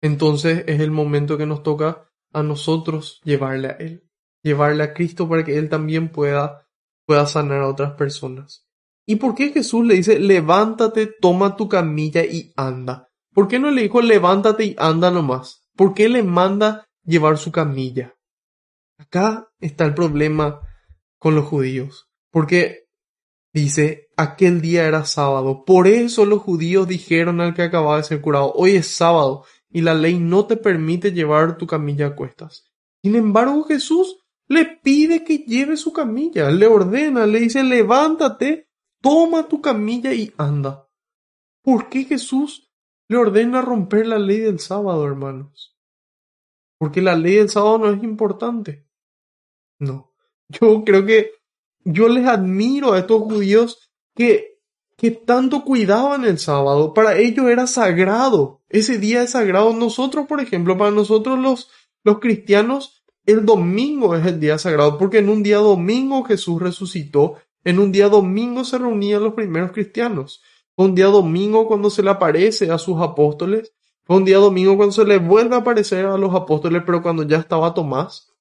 entonces 0.00 0.64
es 0.68 0.80
el 0.80 0.92
momento 0.92 1.36
que 1.36 1.46
nos 1.46 1.62
toca 1.62 2.08
a 2.32 2.42
nosotros 2.42 3.20
llevarle 3.24 3.68
a 3.68 3.72
Él, 3.72 4.08
llevarle 4.42 4.84
a 4.84 4.94
Cristo 4.94 5.28
para 5.28 5.44
que 5.44 5.58
Él 5.58 5.68
también 5.68 6.10
pueda, 6.10 6.68
pueda 7.04 7.26
sanar 7.26 7.62
a 7.62 7.68
otras 7.68 7.94
personas. 7.94 8.68
¿Y 9.06 9.16
por 9.16 9.34
qué 9.34 9.50
Jesús 9.50 9.84
le 9.84 9.94
dice, 9.94 10.18
levántate, 10.18 11.06
toma 11.06 11.56
tu 11.56 11.68
camilla 11.68 12.24
y 12.24 12.52
anda? 12.56 13.08
¿Por 13.32 13.48
qué 13.48 13.58
no 13.58 13.70
le 13.70 13.82
dijo, 13.82 14.00
levántate 14.00 14.64
y 14.64 14.76
anda 14.78 15.10
nomás? 15.10 15.65
¿Por 15.76 15.94
qué 15.94 16.08
le 16.08 16.22
manda 16.22 16.88
llevar 17.04 17.38
su 17.38 17.52
camilla? 17.52 18.16
Acá 18.98 19.48
está 19.60 19.84
el 19.84 19.94
problema 19.94 20.60
con 21.18 21.34
los 21.34 21.44
judíos, 21.44 22.08
porque 22.30 22.88
dice, 23.52 24.08
aquel 24.16 24.60
día 24.60 24.86
era 24.86 25.04
sábado, 25.04 25.64
por 25.64 25.86
eso 25.86 26.24
los 26.24 26.42
judíos 26.42 26.88
dijeron 26.88 27.40
al 27.40 27.54
que 27.54 27.62
acababa 27.62 27.98
de 27.98 28.04
ser 28.04 28.20
curado, 28.20 28.52
hoy 28.54 28.76
es 28.76 28.86
sábado 28.86 29.44
y 29.70 29.82
la 29.82 29.94
ley 29.94 30.18
no 30.18 30.46
te 30.46 30.56
permite 30.56 31.12
llevar 31.12 31.58
tu 31.58 31.66
camilla 31.66 32.08
a 32.08 32.16
cuestas. 32.16 32.64
Sin 33.02 33.14
embargo, 33.14 33.64
Jesús 33.64 34.18
le 34.48 34.64
pide 34.64 35.24
que 35.24 35.38
lleve 35.38 35.76
su 35.76 35.92
camilla, 35.92 36.50
le 36.50 36.66
ordena, 36.66 37.26
le 37.26 37.40
dice, 37.40 37.62
levántate, 37.62 38.68
toma 39.02 39.46
tu 39.48 39.60
camilla 39.60 40.12
y 40.14 40.32
anda. 40.38 40.88
¿Por 41.62 41.88
qué 41.88 42.04
Jesús 42.04 42.65
le 43.08 43.16
ordena 43.16 43.62
romper 43.62 44.06
la 44.06 44.18
ley 44.18 44.38
del 44.38 44.58
sábado, 44.58 45.06
hermanos. 45.06 45.76
Porque 46.78 47.00
la 47.00 47.16
ley 47.16 47.36
del 47.36 47.48
sábado 47.48 47.78
no 47.78 47.90
es 47.90 48.02
importante. 48.02 48.86
No. 49.78 50.12
Yo 50.48 50.84
creo 50.84 51.04
que 51.06 51.32
yo 51.84 52.08
les 52.08 52.26
admiro 52.26 52.92
a 52.92 52.98
estos 52.98 53.22
judíos 53.22 53.90
que, 54.14 54.60
que 54.96 55.10
tanto 55.10 55.64
cuidaban 55.64 56.24
el 56.24 56.38
sábado. 56.38 56.92
Para 56.94 57.16
ellos 57.16 57.46
era 57.46 57.66
sagrado. 57.66 58.62
Ese 58.68 58.98
día 58.98 59.22
es 59.22 59.30
sagrado. 59.30 59.72
Nosotros, 59.72 60.26
por 60.26 60.40
ejemplo, 60.40 60.76
para 60.76 60.90
nosotros 60.90 61.38
los, 61.38 61.70
los 62.04 62.18
cristianos, 62.18 63.04
el 63.24 63.44
domingo 63.46 64.14
es 64.14 64.26
el 64.26 64.40
día 64.40 64.58
sagrado. 64.58 64.98
Porque 64.98 65.18
en 65.18 65.28
un 65.28 65.42
día 65.42 65.58
domingo 65.58 66.24
Jesús 66.24 66.60
resucitó. 66.60 67.36
En 67.64 67.78
un 67.78 67.90
día 67.90 68.08
domingo 68.08 68.64
se 68.64 68.78
reunían 68.78 69.22
los 69.22 69.34
primeros 69.34 69.72
cristianos. 69.72 70.42
Fue 70.76 70.84
un 70.84 70.94
día 70.94 71.06
domingo 71.06 71.66
cuando 71.66 71.88
se 71.88 72.02
le 72.02 72.10
aparece 72.10 72.70
a 72.70 72.76
sus 72.76 73.00
apóstoles. 73.00 73.72
Fue 74.04 74.16
un 74.16 74.26
día 74.26 74.36
domingo 74.36 74.76
cuando 74.76 74.92
se 74.92 75.06
le 75.06 75.18
vuelve 75.18 75.56
a 75.56 75.60
aparecer 75.60 76.04
a 76.04 76.18
los 76.18 76.34
apóstoles, 76.34 76.82
pero 76.84 77.02
cuando 77.02 77.22
ya 77.22 77.38
estaba 77.38 77.72
Tomás. 77.72 78.34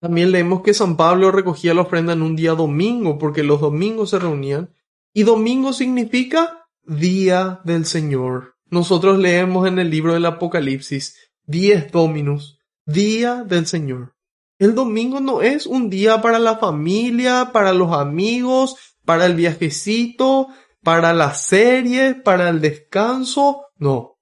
También 0.00 0.32
leemos 0.32 0.62
que 0.62 0.74
San 0.74 0.96
Pablo 0.96 1.30
recogía 1.30 1.74
la 1.74 1.82
ofrenda 1.82 2.12
en 2.12 2.22
un 2.22 2.34
día 2.34 2.54
domingo, 2.54 3.18
porque 3.18 3.44
los 3.44 3.60
domingos 3.60 4.10
se 4.10 4.18
reunían. 4.18 4.74
Y 5.14 5.22
domingo 5.22 5.72
significa 5.72 6.66
día 6.82 7.60
del 7.62 7.86
Señor. 7.86 8.56
Nosotros 8.68 9.18
leemos 9.18 9.68
en 9.68 9.78
el 9.78 9.90
libro 9.90 10.14
del 10.14 10.26
Apocalipsis, 10.26 11.16
diez 11.44 11.92
dominus, 11.92 12.58
día 12.84 13.44
del 13.44 13.66
Señor. 13.66 14.16
El 14.58 14.74
domingo 14.74 15.20
no 15.20 15.40
es 15.40 15.66
un 15.66 15.88
día 15.88 16.20
para 16.20 16.40
la 16.40 16.58
familia, 16.58 17.50
para 17.52 17.72
los 17.72 17.92
amigos, 17.92 18.76
para 19.04 19.26
el 19.26 19.36
viajecito, 19.36 20.48
para 20.82 21.12
la 21.12 21.34
serie, 21.34 22.14
para 22.14 22.48
el 22.48 22.60
descanso. 22.60 23.66
No, 23.76 24.18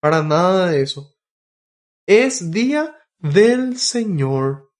para 0.00 0.22
nada 0.22 0.70
de 0.70 0.82
eso. 0.82 1.14
Es 2.06 2.50
día 2.50 2.96
del 3.18 3.76
Señor. 3.76 4.70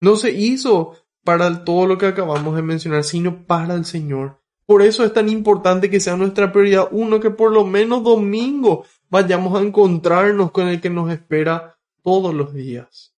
No 0.00 0.16
se 0.16 0.30
hizo 0.32 0.96
para 1.24 1.64
todo 1.64 1.86
lo 1.86 1.98
que 1.98 2.06
acabamos 2.06 2.56
de 2.56 2.62
mencionar, 2.62 3.04
sino 3.04 3.46
para 3.46 3.74
el 3.74 3.84
Señor. 3.84 4.40
Por 4.66 4.82
eso 4.82 5.04
es 5.04 5.12
tan 5.12 5.28
importante 5.28 5.90
que 5.90 6.00
sea 6.00 6.16
nuestra 6.16 6.52
prioridad 6.52 6.88
uno, 6.92 7.20
que 7.20 7.30
por 7.30 7.52
lo 7.52 7.66
menos 7.66 8.04
domingo 8.04 8.84
vayamos 9.08 9.58
a 9.58 9.62
encontrarnos 9.62 10.52
con 10.52 10.68
el 10.68 10.80
que 10.80 10.90
nos 10.90 11.10
espera 11.12 11.76
todos 12.02 12.34
los 12.34 12.54
días. 12.54 13.14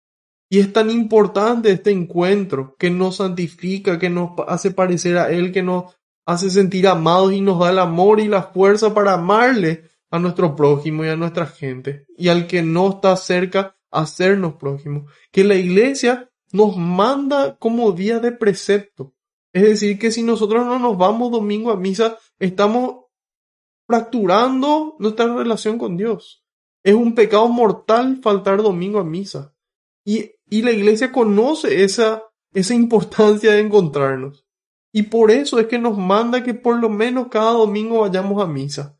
Y 0.48 0.58
es 0.58 0.72
tan 0.72 0.90
importante 0.90 1.70
este 1.70 1.90
encuentro 1.90 2.74
que 2.78 2.90
nos 2.90 3.16
santifica, 3.16 3.98
que 3.98 4.10
nos 4.10 4.32
hace 4.48 4.70
parecer 4.70 5.18
a 5.18 5.30
Él, 5.30 5.52
que 5.52 5.62
nos 5.62 5.94
hace 6.24 6.50
sentir 6.50 6.86
amados 6.86 7.32
y 7.32 7.40
nos 7.40 7.58
da 7.58 7.70
el 7.70 7.78
amor 7.78 8.20
y 8.20 8.28
la 8.28 8.42
fuerza 8.42 8.94
para 8.94 9.14
amarle 9.14 9.84
a 10.10 10.18
nuestro 10.18 10.54
prójimo 10.54 11.04
y 11.04 11.08
a 11.08 11.16
nuestra 11.16 11.46
gente. 11.46 12.06
Y 12.16 12.28
al 12.28 12.46
que 12.46 12.62
no 12.62 12.90
está 12.90 13.16
cerca, 13.16 13.76
hacernos 13.90 14.54
prójimos. 14.54 15.10
Que 15.30 15.44
la 15.44 15.54
iglesia 15.54 16.30
nos 16.52 16.76
manda 16.76 17.56
como 17.56 17.92
día 17.92 18.20
de 18.20 18.32
precepto. 18.32 19.14
Es 19.52 19.62
decir, 19.62 19.98
que 19.98 20.10
si 20.10 20.22
nosotros 20.22 20.64
no 20.64 20.78
nos 20.78 20.96
vamos 20.96 21.30
domingo 21.30 21.70
a 21.70 21.76
misa, 21.76 22.18
estamos 22.38 23.06
fracturando 23.86 24.96
nuestra 24.98 25.34
relación 25.34 25.78
con 25.78 25.96
Dios. 25.96 26.44
Es 26.82 26.94
un 26.94 27.14
pecado 27.14 27.48
mortal 27.48 28.20
faltar 28.22 28.62
domingo 28.62 28.98
a 28.98 29.04
misa. 29.04 29.54
Y, 30.04 30.32
y 30.48 30.62
la 30.62 30.72
iglesia 30.72 31.12
conoce 31.12 31.84
esa, 31.84 32.22
esa 32.52 32.74
importancia 32.74 33.52
de 33.52 33.60
encontrarnos. 33.60 34.46
Y 34.93 35.05
por 35.05 35.30
eso 35.30 35.59
es 35.59 35.66
que 35.66 35.78
nos 35.78 35.97
manda 35.97 36.43
que 36.43 36.55
por 36.55 36.78
lo 36.78 36.88
menos 36.88 37.28
cada 37.28 37.53
domingo 37.53 38.01
vayamos 38.01 38.43
a 38.43 38.47
misa. 38.47 38.99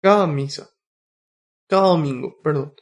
Cada 0.00 0.26
misa. 0.26 0.70
Cada 1.68 1.88
domingo, 1.88 2.36
perdón. 2.42 2.72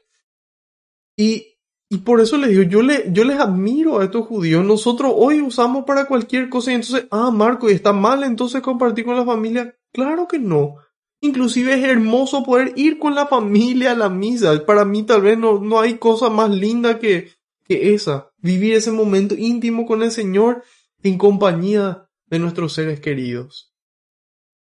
Y 1.17 1.57
y 1.89 1.99
por 1.99 2.21
eso 2.21 2.37
les 2.37 2.51
digo, 2.51 2.63
yo, 2.65 2.83
le, 2.83 3.05
yo 3.13 3.25
les 3.25 3.39
admiro 3.39 3.99
a 3.99 4.05
estos 4.05 4.27
judíos. 4.27 4.65
Nosotros 4.65 5.13
hoy 5.15 5.41
usamos 5.41 5.85
para 5.85 6.07
cualquier 6.07 6.49
cosa 6.49 6.73
y 6.73 6.75
entonces, 6.75 7.07
ah, 7.13 7.31
Marco, 7.31 7.71
¿y 7.71 7.75
está 7.75 7.93
mal 7.93 8.25
entonces 8.25 8.61
compartir 8.61 9.05
con 9.05 9.17
la 9.17 9.25
familia? 9.25 9.77
Claro 9.93 10.27
que 10.27 10.41
no. 10.41 10.75
Inclusive 11.21 11.75
es 11.75 11.85
hermoso 11.85 12.43
poder 12.43 12.73
ir 12.77 12.99
con 12.99 13.15
la 13.15 13.27
familia 13.27 13.93
a 13.93 13.97
la 13.97 14.09
misa. 14.09 14.67
Para 14.67 14.85
mí 14.85 15.05
tal 15.05 15.23
vez 15.23 15.39
no, 15.39 15.61
no 15.61 15.79
hay 15.79 15.95
cosa 15.95 16.29
más 16.29 16.51
linda 16.51 16.99
que, 16.99 17.31
que 17.65 17.95
esa. 17.95 18.31
Vivir 18.39 18.75
ese 18.75 18.91
momento 18.91 19.37
íntimo 19.37 19.87
con 19.87 20.03
el 20.03 20.11
Señor 20.11 20.65
en 21.05 21.19
compañía 21.19 22.06
de 22.27 22.39
nuestros 22.39 22.73
seres 22.73 23.01
queridos. 23.01 23.73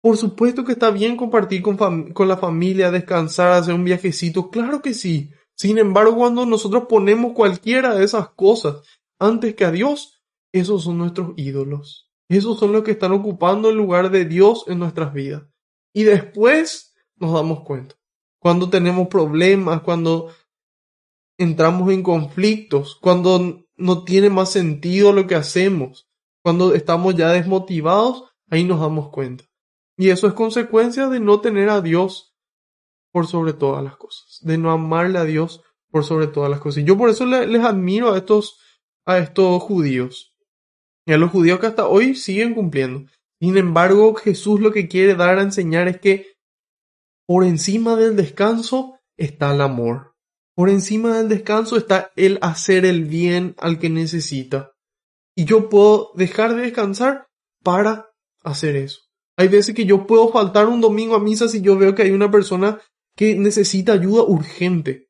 Por 0.01 0.17
supuesto 0.17 0.65
que 0.65 0.73
está 0.73 0.91
bien 0.91 1.15
compartir 1.15 1.61
con, 1.61 2.11
con 2.11 2.27
la 2.27 2.37
familia, 2.37 2.91
descansar, 2.91 3.53
hacer 3.53 3.73
un 3.73 3.85
viajecito. 3.85 4.49
Claro 4.49 4.81
que 4.81 4.93
sí. 4.93 5.31
Sin 5.55 5.77
embargo, 5.77 6.17
cuando 6.17 6.45
nosotros 6.45 6.85
ponemos 6.89 7.33
cualquiera 7.33 7.95
de 7.95 8.03
esas 8.03 8.29
cosas 8.29 8.81
antes 9.19 9.55
que 9.55 9.65
a 9.65 9.71
Dios, 9.71 10.21
esos 10.51 10.83
son 10.83 10.97
nuestros 10.97 11.33
ídolos. 11.37 12.09
Esos 12.27 12.59
son 12.59 12.71
los 12.71 12.83
que 12.83 12.91
están 12.91 13.11
ocupando 13.11 13.69
el 13.69 13.75
lugar 13.75 14.09
de 14.09 14.25
Dios 14.25 14.65
en 14.67 14.79
nuestras 14.79 15.13
vidas. 15.13 15.43
Y 15.93 16.03
después 16.03 16.95
nos 17.15 17.33
damos 17.33 17.61
cuenta. 17.61 17.95
Cuando 18.39 18.69
tenemos 18.69 19.07
problemas, 19.07 19.81
cuando 19.81 20.33
entramos 21.37 21.91
en 21.91 22.03
conflictos, 22.03 22.97
cuando 22.99 23.65
no 23.75 24.03
tiene 24.03 24.29
más 24.29 24.51
sentido 24.51 25.13
lo 25.13 25.27
que 25.27 25.35
hacemos, 25.35 26.09
cuando 26.43 26.75
estamos 26.75 27.15
ya 27.15 27.29
desmotivados, 27.31 28.25
ahí 28.49 28.63
nos 28.63 28.79
damos 28.79 29.09
cuenta. 29.09 29.45
Y 29.97 30.09
eso 30.09 30.27
es 30.27 30.33
consecuencia 30.33 31.07
de 31.07 31.19
no 31.19 31.39
tener 31.39 31.69
a 31.69 31.81
Dios 31.81 32.35
por 33.11 33.27
sobre 33.27 33.53
todas 33.53 33.83
las 33.83 33.95
cosas, 33.95 34.39
de 34.41 34.57
no 34.57 34.71
amarle 34.71 35.19
a 35.19 35.23
Dios 35.23 35.61
por 35.89 36.03
sobre 36.03 36.27
todas 36.27 36.49
las 36.49 36.59
cosas. 36.59 36.83
Y 36.83 36.85
yo 36.85 36.97
por 36.97 37.09
eso 37.09 37.25
les 37.25 37.63
admiro 37.63 38.11
a 38.11 38.17
estos, 38.17 38.59
a 39.05 39.19
estos 39.19 39.61
judíos 39.61 40.35
y 41.05 41.13
a 41.13 41.17
los 41.17 41.31
judíos 41.31 41.59
que 41.59 41.67
hasta 41.67 41.87
hoy 41.87 42.15
siguen 42.15 42.53
cumpliendo. 42.53 43.09
Sin 43.39 43.57
embargo, 43.57 44.15
Jesús 44.15 44.59
lo 44.59 44.71
que 44.71 44.87
quiere 44.87 45.15
dar 45.15 45.37
a 45.37 45.43
enseñar 45.43 45.87
es 45.87 45.99
que 45.99 46.33
por 47.25 47.43
encima 47.43 47.95
del 47.95 48.15
descanso 48.15 48.99
está 49.17 49.53
el 49.53 49.61
amor. 49.61 50.15
Por 50.55 50.69
encima 50.69 51.17
del 51.17 51.29
descanso 51.29 51.77
está 51.77 52.11
el 52.15 52.37
hacer 52.41 52.85
el 52.85 53.05
bien 53.05 53.55
al 53.57 53.79
que 53.79 53.89
necesita. 53.89 54.72
Y 55.36 55.45
yo 55.45 55.69
puedo 55.69 56.11
dejar 56.15 56.55
de 56.55 56.63
descansar 56.63 57.27
para 57.63 58.11
hacer 58.43 58.75
eso. 58.75 59.01
Hay 59.38 59.47
veces 59.47 59.73
que 59.73 59.86
yo 59.86 60.05
puedo 60.05 60.31
faltar 60.31 60.67
un 60.67 60.81
domingo 60.81 61.15
a 61.15 61.19
misa 61.19 61.47
si 61.47 61.61
yo 61.61 61.77
veo 61.77 61.95
que 61.95 62.03
hay 62.03 62.11
una 62.11 62.29
persona 62.29 62.79
que 63.15 63.36
necesita 63.36 63.93
ayuda 63.93 64.23
urgente. 64.23 65.09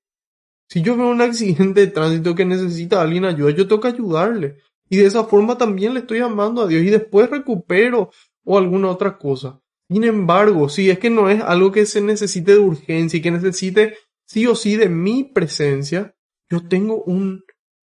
Si 0.69 0.81
yo 0.81 0.95
veo 0.95 1.09
un 1.09 1.21
accidente 1.21 1.81
de 1.81 1.87
tránsito 1.87 2.35
que 2.35 2.45
necesita 2.45 3.01
alguien 3.01 3.25
ayuda, 3.25 3.51
yo 3.51 3.67
tengo 3.67 3.81
que 3.81 3.89
ayudarle. 3.89 4.57
Y 4.89 4.97
de 4.97 5.05
esa 5.05 5.25
forma 5.25 5.57
también 5.57 5.93
le 5.93 6.01
estoy 6.01 6.19
amando 6.19 6.61
a 6.61 6.67
Dios 6.67 6.83
y 6.83 6.89
después 6.89 7.29
recupero 7.29 8.11
o 8.43 8.57
alguna 8.57 8.89
otra 8.89 9.17
cosa. 9.17 9.59
Sin 9.89 10.03
embargo, 10.03 10.69
si 10.69 10.89
es 10.89 10.99
que 10.99 11.09
no 11.09 11.29
es 11.29 11.41
algo 11.41 11.71
que 11.71 11.85
se 11.85 12.01
necesite 12.01 12.53
de 12.53 12.59
urgencia 12.59 13.17
y 13.17 13.21
que 13.21 13.31
necesite 13.31 13.97
sí 14.25 14.47
o 14.47 14.55
sí 14.55 14.75
de 14.75 14.89
mi 14.89 15.23
presencia, 15.23 16.15
yo 16.49 16.67
tengo 16.67 17.03
un, 17.03 17.43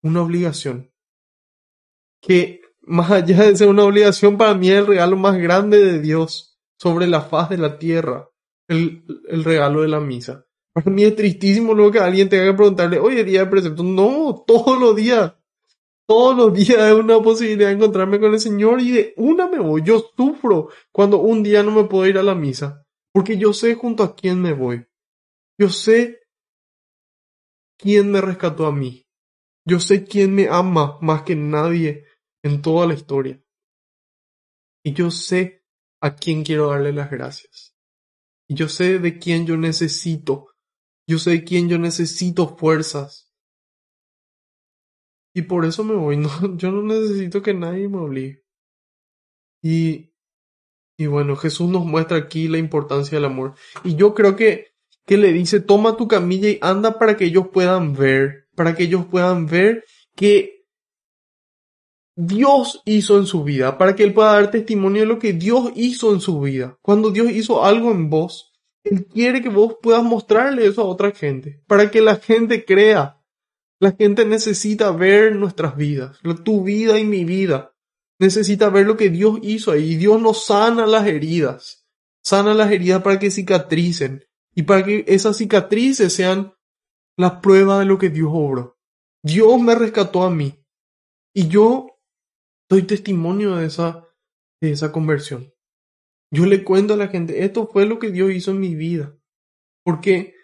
una 0.02 0.22
obligación. 0.22 0.87
Que 2.20 2.62
más 2.82 3.10
allá 3.10 3.44
de 3.44 3.56
ser 3.56 3.68
una 3.68 3.84
obligación, 3.84 4.36
para 4.36 4.54
mí 4.54 4.70
es 4.70 4.78
el 4.78 4.86
regalo 4.86 5.16
más 5.16 5.36
grande 5.38 5.84
de 5.84 6.00
Dios 6.00 6.58
sobre 6.78 7.06
la 7.06 7.20
faz 7.20 7.50
de 7.50 7.58
la 7.58 7.78
tierra 7.78 8.28
el, 8.68 9.04
el 9.28 9.44
regalo 9.44 9.82
de 9.82 9.88
la 9.88 10.00
misa. 10.00 10.46
Para 10.72 10.90
mí 10.90 11.04
es 11.04 11.16
tristísimo 11.16 11.74
luego 11.74 11.92
que 11.92 11.98
alguien 11.98 12.28
tenga 12.28 12.44
que 12.44 12.56
preguntarle, 12.56 13.00
oye, 13.00 13.24
día 13.24 13.40
de 13.40 13.50
precepto. 13.50 13.82
No, 13.82 14.44
todos 14.46 14.78
los 14.78 14.94
días. 14.94 15.34
Todos 16.06 16.36
los 16.36 16.54
días 16.54 16.78
es 16.78 16.92
una 16.92 17.20
posibilidad 17.20 17.68
de 17.68 17.74
encontrarme 17.74 18.18
con 18.18 18.32
el 18.32 18.40
Señor 18.40 18.80
y 18.80 18.92
de 18.92 19.14
una 19.16 19.46
me 19.46 19.58
voy. 19.58 19.82
Yo 19.82 20.02
sufro 20.16 20.68
cuando 20.90 21.18
un 21.18 21.42
día 21.42 21.62
no 21.62 21.70
me 21.70 21.84
puedo 21.84 22.06
ir 22.06 22.16
a 22.16 22.22
la 22.22 22.34
misa. 22.34 22.86
Porque 23.12 23.36
yo 23.36 23.52
sé 23.52 23.74
junto 23.74 24.02
a 24.02 24.14
quién 24.14 24.40
me 24.40 24.52
voy. 24.52 24.86
Yo 25.58 25.68
sé 25.68 26.20
quién 27.76 28.10
me 28.10 28.20
rescató 28.20 28.66
a 28.66 28.72
mí. 28.72 29.06
Yo 29.66 29.80
sé 29.80 30.04
quién 30.04 30.34
me 30.34 30.48
ama 30.48 30.96
más 31.00 31.22
que 31.22 31.36
nadie 31.36 32.04
en 32.42 32.62
toda 32.62 32.86
la 32.86 32.94
historia. 32.94 33.42
Y 34.84 34.92
yo 34.92 35.10
sé 35.10 35.64
a 36.00 36.14
quién 36.14 36.44
quiero 36.44 36.68
darle 36.68 36.92
las 36.92 37.10
gracias. 37.10 37.74
Yo 38.48 38.68
sé 38.68 38.98
de 38.98 39.18
quién 39.18 39.46
yo 39.46 39.56
necesito. 39.56 40.54
Yo 41.06 41.18
sé 41.18 41.30
de 41.30 41.44
quién 41.44 41.68
yo 41.68 41.78
necesito 41.78 42.56
fuerzas. 42.56 43.30
Y 45.34 45.42
por 45.42 45.64
eso 45.64 45.84
me 45.84 45.94
voy. 45.94 46.16
Yo 46.56 46.72
no 46.72 46.82
necesito 46.82 47.42
que 47.42 47.54
nadie 47.54 47.88
me 47.88 47.98
obligue. 47.98 48.42
Y, 49.62 50.12
y 50.96 51.06
bueno, 51.06 51.36
Jesús 51.36 51.68
nos 51.68 51.84
muestra 51.84 52.16
aquí 52.16 52.48
la 52.48 52.58
importancia 52.58 53.16
del 53.16 53.26
amor. 53.26 53.54
Y 53.84 53.94
yo 53.96 54.14
creo 54.14 54.36
que, 54.36 54.72
que 55.06 55.16
le 55.16 55.32
dice, 55.32 55.60
toma 55.60 55.96
tu 55.96 56.08
camilla 56.08 56.48
y 56.48 56.58
anda 56.60 56.98
para 56.98 57.16
que 57.16 57.26
ellos 57.26 57.48
puedan 57.52 57.94
ver, 57.94 58.48
para 58.56 58.74
que 58.74 58.84
ellos 58.84 59.06
puedan 59.06 59.46
ver 59.46 59.84
que 60.16 60.57
Dios 62.20 62.82
hizo 62.84 63.16
en 63.16 63.26
su 63.26 63.44
vida, 63.44 63.78
para 63.78 63.94
que 63.94 64.02
Él 64.02 64.12
pueda 64.12 64.32
dar 64.32 64.50
testimonio 64.50 65.02
de 65.02 65.06
lo 65.06 65.20
que 65.20 65.34
Dios 65.34 65.70
hizo 65.76 66.12
en 66.12 66.20
su 66.20 66.40
vida. 66.40 66.76
Cuando 66.82 67.12
Dios 67.12 67.30
hizo 67.30 67.64
algo 67.64 67.92
en 67.92 68.10
vos, 68.10 68.52
Él 68.82 69.06
quiere 69.06 69.40
que 69.40 69.48
vos 69.48 69.76
puedas 69.80 70.02
mostrarle 70.02 70.66
eso 70.66 70.82
a 70.82 70.86
otra 70.86 71.12
gente, 71.12 71.62
para 71.68 71.92
que 71.92 72.00
la 72.00 72.16
gente 72.16 72.64
crea. 72.64 73.22
La 73.78 73.92
gente 73.92 74.24
necesita 74.24 74.90
ver 74.90 75.36
nuestras 75.36 75.76
vidas, 75.76 76.18
tu 76.44 76.64
vida 76.64 76.98
y 76.98 77.04
mi 77.04 77.24
vida. 77.24 77.76
Necesita 78.18 78.68
ver 78.68 78.86
lo 78.86 78.96
que 78.96 79.10
Dios 79.10 79.38
hizo 79.42 79.70
ahí. 79.70 79.94
Dios 79.94 80.20
nos 80.20 80.44
sana 80.44 80.88
las 80.88 81.06
heridas. 81.06 81.86
Sana 82.24 82.52
las 82.52 82.72
heridas 82.72 83.00
para 83.00 83.20
que 83.20 83.30
cicatricen 83.30 84.24
y 84.56 84.62
para 84.64 84.84
que 84.84 85.04
esas 85.06 85.36
cicatrices 85.36 86.12
sean 86.12 86.52
la 87.16 87.40
prueba 87.40 87.78
de 87.78 87.84
lo 87.84 87.96
que 87.96 88.08
Dios 88.08 88.30
obró. 88.32 88.76
Dios 89.22 89.60
me 89.60 89.76
rescató 89.76 90.24
a 90.24 90.30
mí 90.30 90.60
y 91.32 91.46
yo 91.46 91.97
doy 92.68 92.82
testimonio 92.82 93.56
de 93.56 93.66
esa, 93.66 94.06
de 94.60 94.72
esa 94.72 94.92
conversión. 94.92 95.52
Yo 96.30 96.46
le 96.46 96.62
cuento 96.62 96.94
a 96.94 96.98
la 96.98 97.08
gente, 97.08 97.44
esto 97.44 97.66
fue 97.66 97.86
lo 97.86 97.98
que 97.98 98.10
Dios 98.10 98.32
hizo 98.32 98.50
en 98.50 98.60
mi 98.60 98.74
vida. 98.74 99.16
Porque 99.84 100.34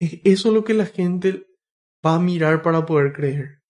eso 0.00 0.48
es 0.48 0.54
lo 0.54 0.64
que 0.64 0.74
la 0.74 0.86
gente 0.86 1.46
va 2.04 2.16
a 2.16 2.20
mirar 2.20 2.62
para 2.62 2.84
poder 2.84 3.12
creer. 3.12 3.62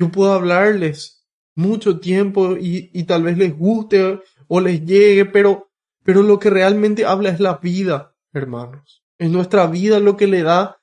Yo 0.00 0.10
puedo 0.10 0.32
hablarles 0.32 1.26
mucho 1.56 2.00
tiempo 2.00 2.56
y, 2.56 2.90
y 2.92 3.04
tal 3.04 3.22
vez 3.22 3.36
les 3.38 3.56
guste 3.56 4.20
o 4.48 4.60
les 4.60 4.84
llegue, 4.84 5.24
pero, 5.24 5.70
pero 6.04 6.22
lo 6.22 6.38
que 6.38 6.50
realmente 6.50 7.04
habla 7.04 7.30
es 7.30 7.40
la 7.40 7.58
vida, 7.58 8.16
hermanos. 8.32 9.04
Es 9.18 9.30
nuestra 9.30 9.66
vida 9.66 10.00
lo 10.00 10.16
que 10.16 10.26
le 10.26 10.42
da 10.42 10.80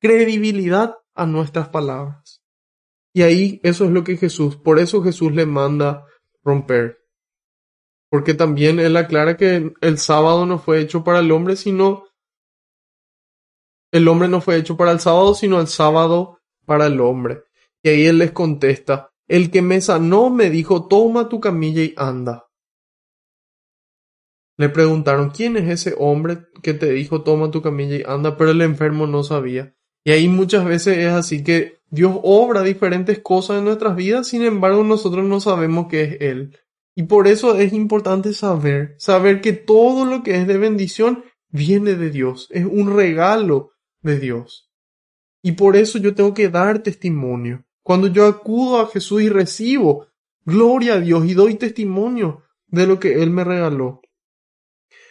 credibilidad 0.00 0.96
a 1.14 1.26
nuestras 1.26 1.68
palabras. 1.68 2.37
Y 3.18 3.22
ahí 3.22 3.60
eso 3.64 3.84
es 3.84 3.90
lo 3.90 4.04
que 4.04 4.16
Jesús, 4.16 4.54
por 4.54 4.78
eso 4.78 5.02
Jesús 5.02 5.32
le 5.32 5.44
manda 5.44 6.06
romper. 6.44 7.00
Porque 8.08 8.32
también 8.32 8.78
él 8.78 8.96
aclara 8.96 9.36
que 9.36 9.72
el 9.80 9.98
sábado 9.98 10.46
no 10.46 10.60
fue 10.60 10.80
hecho 10.80 11.02
para 11.02 11.18
el 11.18 11.32
hombre, 11.32 11.56
sino 11.56 12.04
el 13.90 14.06
hombre 14.06 14.28
no 14.28 14.40
fue 14.40 14.54
hecho 14.54 14.76
para 14.76 14.92
el 14.92 15.00
sábado, 15.00 15.34
sino 15.34 15.60
el 15.60 15.66
sábado 15.66 16.38
para 16.64 16.86
el 16.86 17.00
hombre. 17.00 17.42
Y 17.82 17.88
ahí 17.88 18.06
él 18.06 18.18
les 18.18 18.30
contesta, 18.30 19.10
el 19.26 19.50
que 19.50 19.62
me 19.62 19.80
sanó 19.80 20.30
me 20.30 20.48
dijo, 20.48 20.86
toma 20.86 21.28
tu 21.28 21.40
camilla 21.40 21.82
y 21.82 21.94
anda. 21.96 22.46
Le 24.56 24.68
preguntaron, 24.68 25.30
¿quién 25.30 25.56
es 25.56 25.68
ese 25.68 25.96
hombre 25.98 26.46
que 26.62 26.72
te 26.72 26.92
dijo, 26.92 27.24
toma 27.24 27.50
tu 27.50 27.62
camilla 27.62 27.96
y 27.96 28.04
anda? 28.06 28.36
Pero 28.36 28.52
el 28.52 28.62
enfermo 28.62 29.08
no 29.08 29.24
sabía. 29.24 29.74
Y 30.04 30.12
ahí 30.12 30.28
muchas 30.28 30.64
veces 30.64 30.98
es 30.98 31.10
así 31.10 31.42
que 31.42 31.77
Dios 31.90 32.18
obra 32.22 32.62
diferentes 32.62 33.20
cosas 33.20 33.58
en 33.58 33.64
nuestras 33.64 33.96
vidas, 33.96 34.28
sin 34.28 34.42
embargo 34.42 34.84
nosotros 34.84 35.24
no 35.24 35.40
sabemos 35.40 35.86
qué 35.88 36.02
es 36.02 36.20
Él. 36.20 36.58
Y 36.94 37.04
por 37.04 37.28
eso 37.28 37.56
es 37.56 37.72
importante 37.72 38.32
saber, 38.32 38.94
saber 38.98 39.40
que 39.40 39.52
todo 39.52 40.04
lo 40.04 40.22
que 40.22 40.36
es 40.36 40.46
de 40.46 40.58
bendición 40.58 41.24
viene 41.48 41.94
de 41.94 42.10
Dios, 42.10 42.48
es 42.50 42.64
un 42.64 42.94
regalo 42.94 43.70
de 44.02 44.18
Dios. 44.18 44.70
Y 45.42 45.52
por 45.52 45.76
eso 45.76 45.98
yo 45.98 46.14
tengo 46.14 46.34
que 46.34 46.48
dar 46.48 46.80
testimonio. 46.80 47.64
Cuando 47.82 48.08
yo 48.08 48.26
acudo 48.26 48.80
a 48.80 48.88
Jesús 48.88 49.22
y 49.22 49.28
recibo 49.28 50.08
gloria 50.44 50.94
a 50.94 51.00
Dios 51.00 51.24
y 51.26 51.34
doy 51.34 51.54
testimonio 51.54 52.42
de 52.66 52.86
lo 52.86 52.98
que 52.98 53.22
Él 53.22 53.30
me 53.30 53.44
regaló. 53.44 54.00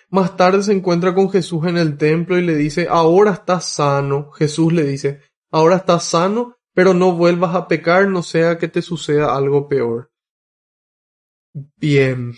Más 0.09 0.37
tarde 0.37 0.63
se 0.63 0.73
encuentra 0.73 1.13
con 1.13 1.29
Jesús 1.29 1.65
en 1.67 1.77
el 1.77 1.97
templo 1.97 2.37
y 2.37 2.41
le 2.41 2.55
dice, 2.55 2.87
ahora 2.89 3.31
estás 3.31 3.65
sano. 3.65 4.31
Jesús 4.31 4.73
le 4.73 4.83
dice, 4.83 5.21
ahora 5.51 5.77
estás 5.77 6.05
sano, 6.05 6.56
pero 6.77 6.93
no 6.93 7.13
vuelvas 7.13 7.55
a 7.55 7.67
pecar, 7.67 8.07
no 8.07 8.21
sea 8.21 8.59
que 8.59 8.67
te 8.67 8.83
suceda 8.83 9.35
algo 9.35 9.67
peor. 9.67 10.11
Bien. 11.75 12.35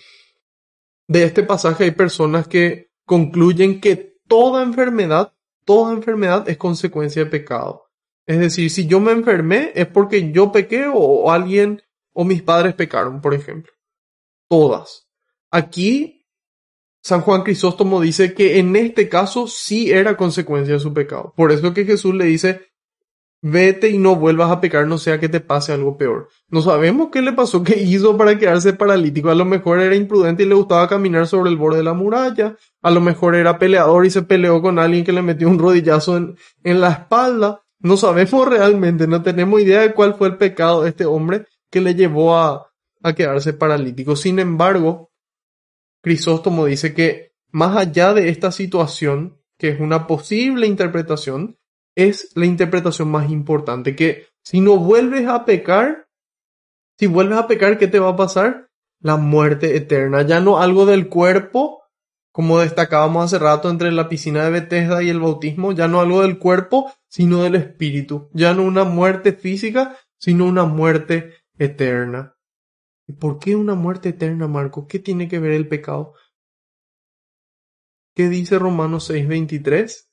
De 1.10 1.24
este 1.24 1.44
pasaje 1.44 1.84
hay 1.84 1.92
personas 1.92 2.48
que 2.48 2.90
concluyen 3.04 3.82
que 3.82 4.16
toda 4.30 4.64
enfermedad, 4.64 5.34
toda 5.66 5.92
enfermedad 5.92 6.48
es 6.48 6.56
consecuencia 6.56 7.26
de 7.26 7.30
pecado. 7.30 7.92
Es 8.26 8.40
decir, 8.40 8.72
si 8.72 8.88
yo 8.88 9.02
me 9.02 9.12
enfermé 9.12 9.74
es 9.76 9.88
porque 9.88 10.32
yo 10.32 10.54
pequé 10.54 10.86
o 10.90 11.30
alguien 11.30 11.82
o 12.14 12.24
mis 12.24 12.42
padres 12.42 12.76
pecaron, 12.76 13.20
por 13.20 13.34
ejemplo. 13.34 13.74
Todas. 14.48 15.10
Aquí 15.52 16.26
San 17.02 17.20
Juan 17.24 17.44
Crisóstomo 17.44 18.00
dice 18.00 18.34
que 18.34 18.58
en 18.58 18.74
este 18.78 19.10
caso 19.10 19.48
sí 19.48 19.92
era 19.92 20.16
consecuencia 20.16 20.76
de 20.76 20.80
su 20.80 20.94
pecado. 20.94 21.34
Por 21.36 21.52
eso 21.52 21.74
que 21.74 21.84
Jesús 21.84 22.16
le 22.16 22.24
dice, 22.24 22.69
vete 23.42 23.90
y 23.90 23.98
no 23.98 24.16
vuelvas 24.16 24.52
a 24.52 24.60
pecar, 24.60 24.88
no 24.88 24.98
sea 24.98 25.20
que 25.20 25.30
te 25.30 25.40
pase 25.40 25.72
algo 25.72 25.98
peor. 25.98 26.30
No 26.50 26.62
sabemos 26.62 27.10
qué 27.12 27.22
le 27.22 27.34
pasó, 27.34 27.64
qué 27.64 27.80
hizo 27.80 28.18
para 28.18 28.38
quedarse 28.38 28.74
paralítico. 28.74 29.30
A 29.30 29.36
lo 29.36 29.46
mejor 29.46 29.80
era 29.80 29.96
imprudente 29.96 30.44
y 30.44 30.46
le 30.46 30.56
gustaba 30.56 30.88
caminar 30.88 31.28
sobre 31.28 31.50
el 31.50 31.58
borde 31.58 31.78
de 31.78 31.84
la 31.84 31.94
muralla. 31.94 32.56
A 32.82 32.92
lo 32.92 33.02
mejor 33.02 33.36
era 33.36 33.60
peleador 33.60 34.06
y 34.06 34.10
se 34.10 34.24
peleó 34.24 34.62
con 34.62 34.80
alguien 34.80 35.04
que 35.04 35.14
le 35.14 35.22
metió 35.22 35.48
un 35.48 35.60
rodillazo 35.60 36.18
en, 36.18 36.36
en 36.64 36.82
la 36.82 36.92
espalda. 36.92 37.62
No 37.80 37.98
sabemos 37.98 38.48
realmente, 38.50 39.08
no 39.08 39.22
tenemos 39.22 39.62
idea 39.62 39.82
de 39.82 39.94
cuál 39.94 40.16
fue 40.16 40.28
el 40.28 40.38
pecado 40.38 40.84
de 40.84 40.90
este 40.90 41.06
hombre 41.06 41.46
que 41.70 41.82
le 41.82 41.96
llevó 41.96 42.38
a, 42.38 42.68
a 43.04 43.14
quedarse 43.14 43.54
paralítico. 43.54 44.16
Sin 44.16 44.40
embargo, 44.40 45.12
Crisóstomo 46.02 46.66
dice 46.66 46.94
que 46.94 47.34
más 47.52 47.76
allá 47.76 48.14
de 48.14 48.30
esta 48.30 48.52
situación, 48.52 49.38
que 49.58 49.70
es 49.70 49.80
una 49.80 50.08
posible 50.08 50.68
interpretación, 50.68 51.58
es 51.96 52.32
la 52.36 52.46
interpretación 52.46 53.10
más 53.10 53.30
importante, 53.30 53.96
que 53.96 54.28
si 54.44 54.62
no 54.62 54.78
vuelves 54.78 55.28
a 55.28 55.46
pecar, 55.46 56.08
si 56.98 57.08
vuelves 57.08 57.38
a 57.38 57.48
pecar, 57.48 57.78
¿qué 57.78 57.88
te 57.88 58.00
va 58.00 58.10
a 58.10 58.16
pasar? 58.16 58.70
La 59.02 59.16
muerte 59.16 59.76
eterna, 59.76 60.24
ya 60.24 60.40
no 60.40 60.60
algo 60.60 60.86
del 60.86 61.08
cuerpo, 61.08 61.84
como 62.32 62.60
destacábamos 62.60 63.26
hace 63.26 63.40
rato 63.40 63.70
entre 63.70 63.92
la 63.92 64.08
piscina 64.10 64.44
de 64.44 64.52
Bethesda 64.52 65.02
y 65.04 65.10
el 65.10 65.20
bautismo, 65.20 65.72
ya 65.72 65.88
no 65.88 66.00
algo 66.02 66.22
del 66.22 66.38
cuerpo, 66.38 66.92
sino 67.08 67.44
del 67.44 67.56
espíritu, 67.56 68.30
ya 68.34 68.54
no 68.54 68.64
una 68.64 68.84
muerte 68.84 69.34
física, 69.34 69.98
sino 70.18 70.46
una 70.46 70.66
muerte 70.66 71.34
eterna. 71.58 72.36
¿Y 73.08 73.14
por 73.14 73.40
qué 73.40 73.56
una 73.56 73.74
muerte 73.74 74.10
eterna, 74.10 74.48
Marco? 74.48 74.88
¿Qué 74.88 75.00
tiene 75.00 75.28
que 75.28 75.40
ver 75.40 75.54
el 75.54 75.68
pecado? 75.68 76.14
¿Qué 78.16 78.30
dice 78.30 78.60
Romanos 78.60 79.10
6:23? 79.10 80.09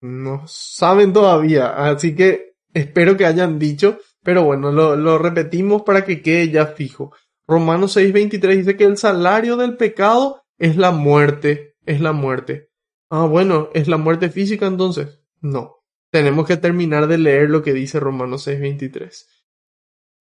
No 0.00 0.46
saben 0.46 1.12
todavía, 1.12 1.90
así 1.90 2.14
que 2.14 2.54
espero 2.72 3.16
que 3.16 3.26
hayan 3.26 3.58
dicho, 3.58 3.98
pero 4.22 4.44
bueno, 4.44 4.70
lo, 4.70 4.96
lo 4.96 5.18
repetimos 5.18 5.82
para 5.82 6.04
que 6.04 6.22
quede 6.22 6.50
ya 6.50 6.66
fijo. 6.66 7.12
Romanos 7.46 7.96
6:23 7.96 8.56
dice 8.56 8.76
que 8.76 8.84
el 8.84 8.96
salario 8.96 9.56
del 9.56 9.76
pecado 9.76 10.44
es 10.58 10.76
la 10.76 10.92
muerte, 10.92 11.76
es 11.86 12.00
la 12.00 12.12
muerte. 12.12 12.70
Ah, 13.10 13.26
bueno, 13.26 13.70
¿es 13.74 13.88
la 13.88 13.96
muerte 13.96 14.30
física 14.30 14.66
entonces? 14.66 15.20
No 15.40 15.78
tenemos 16.10 16.46
que 16.46 16.56
terminar 16.56 17.06
de 17.06 17.18
leer 17.18 17.50
lo 17.50 17.62
que 17.62 17.72
dice 17.72 18.00
Romanos 18.00 18.46
6:23. 18.46 19.26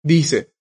Dice, 0.02 0.55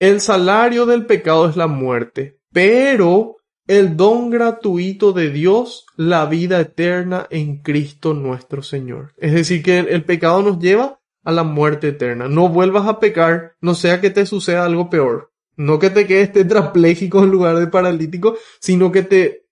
el 0.00 0.20
salario 0.20 0.86
del 0.86 1.06
pecado 1.06 1.48
es 1.48 1.56
la 1.56 1.66
muerte, 1.66 2.40
pero 2.52 3.36
el 3.68 3.98
don 3.98 4.30
gratuito 4.30 5.12
de 5.12 5.30
Dios, 5.30 5.86
la 5.94 6.24
vida 6.24 6.58
eterna 6.58 7.26
en 7.30 7.58
Cristo 7.58 8.14
nuestro 8.14 8.62
Señor. 8.62 9.12
Es 9.18 9.34
decir, 9.34 9.62
que 9.62 9.78
el, 9.78 10.04
pecado 10.04 10.42
nos 10.42 10.58
lleva 10.58 11.00
a 11.22 11.32
la 11.32 11.44
muerte 11.44 11.88
eterna. 11.88 12.28
No 12.28 12.48
vuelvas 12.48 12.88
a 12.88 12.98
pecar, 12.98 13.56
no 13.60 13.74
sea 13.74 14.00
que 14.00 14.08
te 14.08 14.24
suceda 14.24 14.64
algo 14.64 14.88
peor. 14.88 15.32
No 15.54 15.78
que 15.78 15.90
te 15.90 16.06
quedes 16.06 16.32
tetrapléjico 16.32 17.22
en 17.22 17.30
lugar 17.30 17.56
de 17.58 17.66
paralítico, 17.66 18.36
sino 18.58 18.90
que 18.90 19.02
te 19.02 19.46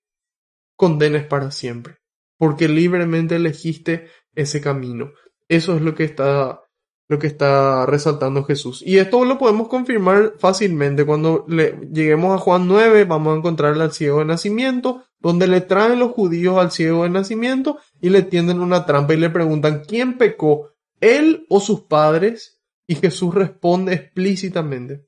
condenes 0.76 1.26
para 1.26 1.50
siempre. 1.50 1.98
Porque 2.38 2.68
libremente 2.68 3.36
elegiste 3.36 4.08
ese 4.34 4.62
camino. 4.62 5.12
Eso 5.48 5.76
es 5.76 5.82
lo 5.82 5.94
que 5.94 6.04
está 6.04 6.62
lo 7.08 7.18
que 7.18 7.26
está 7.26 7.86
resaltando 7.86 8.44
Jesús. 8.44 8.82
Y 8.84 8.98
esto 8.98 9.24
lo 9.24 9.38
podemos 9.38 9.68
confirmar 9.68 10.34
fácilmente. 10.38 11.04
Cuando 11.04 11.44
le, 11.48 11.78
lleguemos 11.92 12.34
a 12.34 12.38
Juan 12.38 12.66
9, 12.66 13.04
vamos 13.04 13.34
a 13.34 13.38
encontrarle 13.38 13.84
al 13.84 13.92
ciego 13.92 14.18
de 14.18 14.24
nacimiento, 14.24 15.04
donde 15.20 15.46
le 15.46 15.60
traen 15.60 15.98
los 15.98 16.12
judíos 16.12 16.58
al 16.58 16.72
ciego 16.72 17.04
de 17.04 17.10
nacimiento 17.10 17.78
y 18.00 18.10
le 18.10 18.22
tienden 18.22 18.60
una 18.60 18.86
trampa 18.86 19.14
y 19.14 19.18
le 19.18 19.30
preguntan, 19.30 19.82
¿quién 19.86 20.18
pecó? 20.18 20.72
¿Él 21.00 21.46
o 21.48 21.60
sus 21.60 21.82
padres? 21.82 22.60
Y 22.88 22.96
Jesús 22.96 23.34
responde 23.34 23.94
explícitamente, 23.94 25.06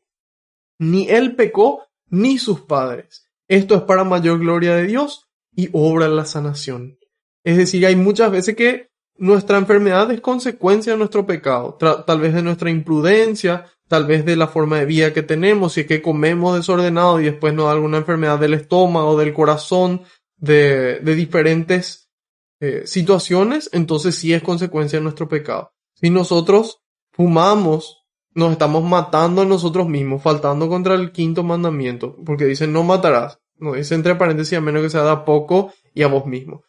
ni 0.79 1.09
él 1.09 1.37
pecó, 1.37 1.85
ni 2.09 2.39
sus 2.39 2.61
padres. 2.63 3.29
Esto 3.47 3.77
es 3.77 3.83
para 3.83 4.05
mayor 4.05 4.41
gloria 4.41 4.75
de 4.75 4.87
Dios 4.87 5.29
y 5.55 5.69
obra 5.73 6.09
la 6.09 6.25
sanación. 6.25 6.99
Es 7.45 7.57
decir, 7.57 7.87
hay 7.87 7.97
muchas 7.97 8.31
veces 8.31 8.57
que 8.57 8.88
nuestra 9.19 9.59
enfermedad 9.59 10.11
es 10.11 10.21
consecuencia 10.21 10.93
de 10.93 10.99
nuestro 10.99 11.27
pecado, 11.27 11.75
tal 11.75 12.21
vez 12.21 12.35
de 12.35 12.43
nuestra 12.43 12.71
imprudencia, 12.71 13.67
tal 13.89 14.07
vez 14.07 14.25
de 14.25 14.37
la 14.37 14.49
forma 14.49 14.79
de 14.79 14.87
vida 14.87 15.13
que 15.13 15.23
tenemos, 15.23 15.73
si 15.73 15.81
es 15.81 15.87
que 15.87 16.03
comemos 16.03 16.57
desordenado 16.57 17.21
y 17.21 17.25
después 17.25 17.53
nos 17.53 17.67
da 17.67 17.73
alguna 17.73 17.99
enfermedad 17.99 18.39
del 18.39 18.55
estómago, 18.55 19.19
del 19.19 19.35
corazón, 19.35 20.03
de, 20.37 21.01
de 21.01 21.15
diferentes 21.15 22.09
eh, 22.61 22.83
situaciones, 22.87 23.71
entonces 23.73 24.15
sí 24.15 24.33
es 24.33 24.43
consecuencia 24.43 24.99
de 24.99 25.03
nuestro 25.03 25.29
pecado. 25.29 25.73
Si 25.95 26.11
nosotros 26.11 26.81
fumamos, 27.13 28.05
nos 28.35 28.53
estamos 28.53 28.85
matando 28.85 29.43
a 29.43 29.47
nosotros 29.47 29.89
mismos, 29.89 30.23
faltando 30.23 30.69
contra 30.69 30.95
el 30.95 31.11
quinto 31.11 31.43
mandamiento, 31.43 32.17
porque 32.25 32.45
dice 32.45 32.67
no 32.67 32.85
matarás, 32.85 33.41
no 33.57 33.73
dice 33.73 33.95
entre 33.95 34.15
paréntesis 34.15 34.59
a 34.59 34.61
menos 34.61 34.83
que 34.83 34.91
se 34.91 34.99
haga 34.99 35.25
poco 35.25 35.73
y 35.95 36.03
a 36.03 36.09
vos 36.09 36.27
mismo. 36.27 36.63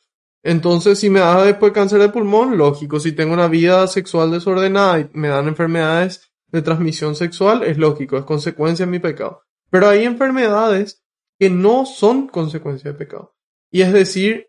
Entonces, 0.44 1.00
si 1.00 1.10
me 1.10 1.20
da 1.20 1.44
después 1.44 1.74
cáncer 1.74 2.00
de 2.00 2.10
pulmón, 2.10 2.58
lógico. 2.58 3.00
Si 3.00 3.12
tengo 3.12 3.34
una 3.34 3.48
vida 3.48 3.88
sexual 3.88 4.32
desordenada 4.32 5.00
y 5.00 5.10
me 5.14 5.28
dan 5.28 5.48
enfermedades 5.48 6.32
de 6.48 6.62
transmisión 6.62 7.16
sexual, 7.16 7.64
es 7.64 7.78
lógico, 7.78 8.18
es 8.18 8.24
consecuencia 8.24 8.86
de 8.86 8.92
mi 8.92 9.00
pecado. 9.00 9.44
Pero 9.70 9.90
hay 9.90 10.06
enfermedades 10.06 11.04
que 11.38 11.50
no 11.50 11.86
son 11.86 12.28
consecuencia 12.28 12.92
de 12.92 12.98
pecado. 12.98 13.36
Y 13.72 13.82
es 13.82 13.94
decir, 13.94 14.48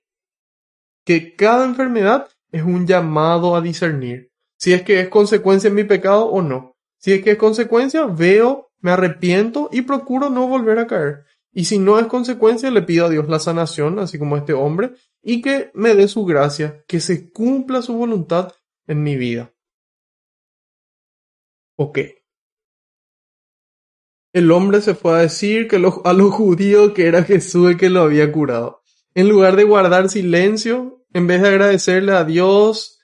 que 1.04 1.34
cada 1.34 1.64
enfermedad 1.64 2.28
es 2.52 2.62
un 2.62 2.86
llamado 2.86 3.56
a 3.56 3.60
discernir. 3.60 4.30
Si 4.56 4.72
es 4.72 4.82
que 4.82 5.00
es 5.00 5.08
consecuencia 5.08 5.70
de 5.70 5.76
mi 5.76 5.84
pecado 5.84 6.26
o 6.26 6.42
no. 6.42 6.76
Si 6.98 7.12
es 7.12 7.22
que 7.22 7.32
es 7.32 7.38
consecuencia, 7.38 8.04
veo, 8.04 8.70
me 8.80 8.90
arrepiento 8.90 9.68
y 9.72 9.82
procuro 9.82 10.30
no 10.30 10.46
volver 10.46 10.78
a 10.78 10.86
caer. 10.86 11.24
Y 11.52 11.64
si 11.64 11.78
no 11.78 11.98
es 11.98 12.06
consecuencia, 12.06 12.70
le 12.70 12.82
pido 12.82 13.06
a 13.06 13.08
Dios 13.08 13.28
la 13.28 13.40
sanación, 13.40 13.98
así 13.98 14.18
como 14.18 14.36
este 14.36 14.52
hombre, 14.52 14.92
y 15.22 15.42
que 15.42 15.70
me 15.74 15.94
dé 15.94 16.08
su 16.08 16.24
gracia, 16.24 16.84
que 16.86 17.00
se 17.00 17.30
cumpla 17.30 17.82
su 17.82 17.94
voluntad 17.94 18.52
en 18.86 19.02
mi 19.02 19.16
vida. 19.16 19.52
Ok. 21.76 21.98
El 24.32 24.50
hombre 24.52 24.80
se 24.80 24.94
fue 24.94 25.12
a 25.14 25.22
decir 25.22 25.66
que 25.66 25.76
a 25.76 26.12
los 26.12 26.34
judíos 26.34 26.92
que 26.92 27.06
era 27.06 27.24
Jesús 27.24 27.70
el 27.70 27.76
que 27.76 27.90
lo 27.90 28.02
había 28.02 28.30
curado. 28.30 28.82
En 29.14 29.28
lugar 29.28 29.56
de 29.56 29.64
guardar 29.64 30.08
silencio, 30.08 31.04
en 31.12 31.26
vez 31.26 31.42
de 31.42 31.48
agradecerle 31.48 32.12
a 32.12 32.24
Dios 32.24 33.00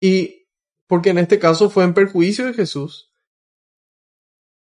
y 0.00 0.48
porque 0.86 1.10
en 1.10 1.18
este 1.18 1.38
caso 1.38 1.70
fue 1.70 1.84
en 1.84 1.94
perjuicio 1.94 2.46
de 2.46 2.54
Jesús, 2.54 3.12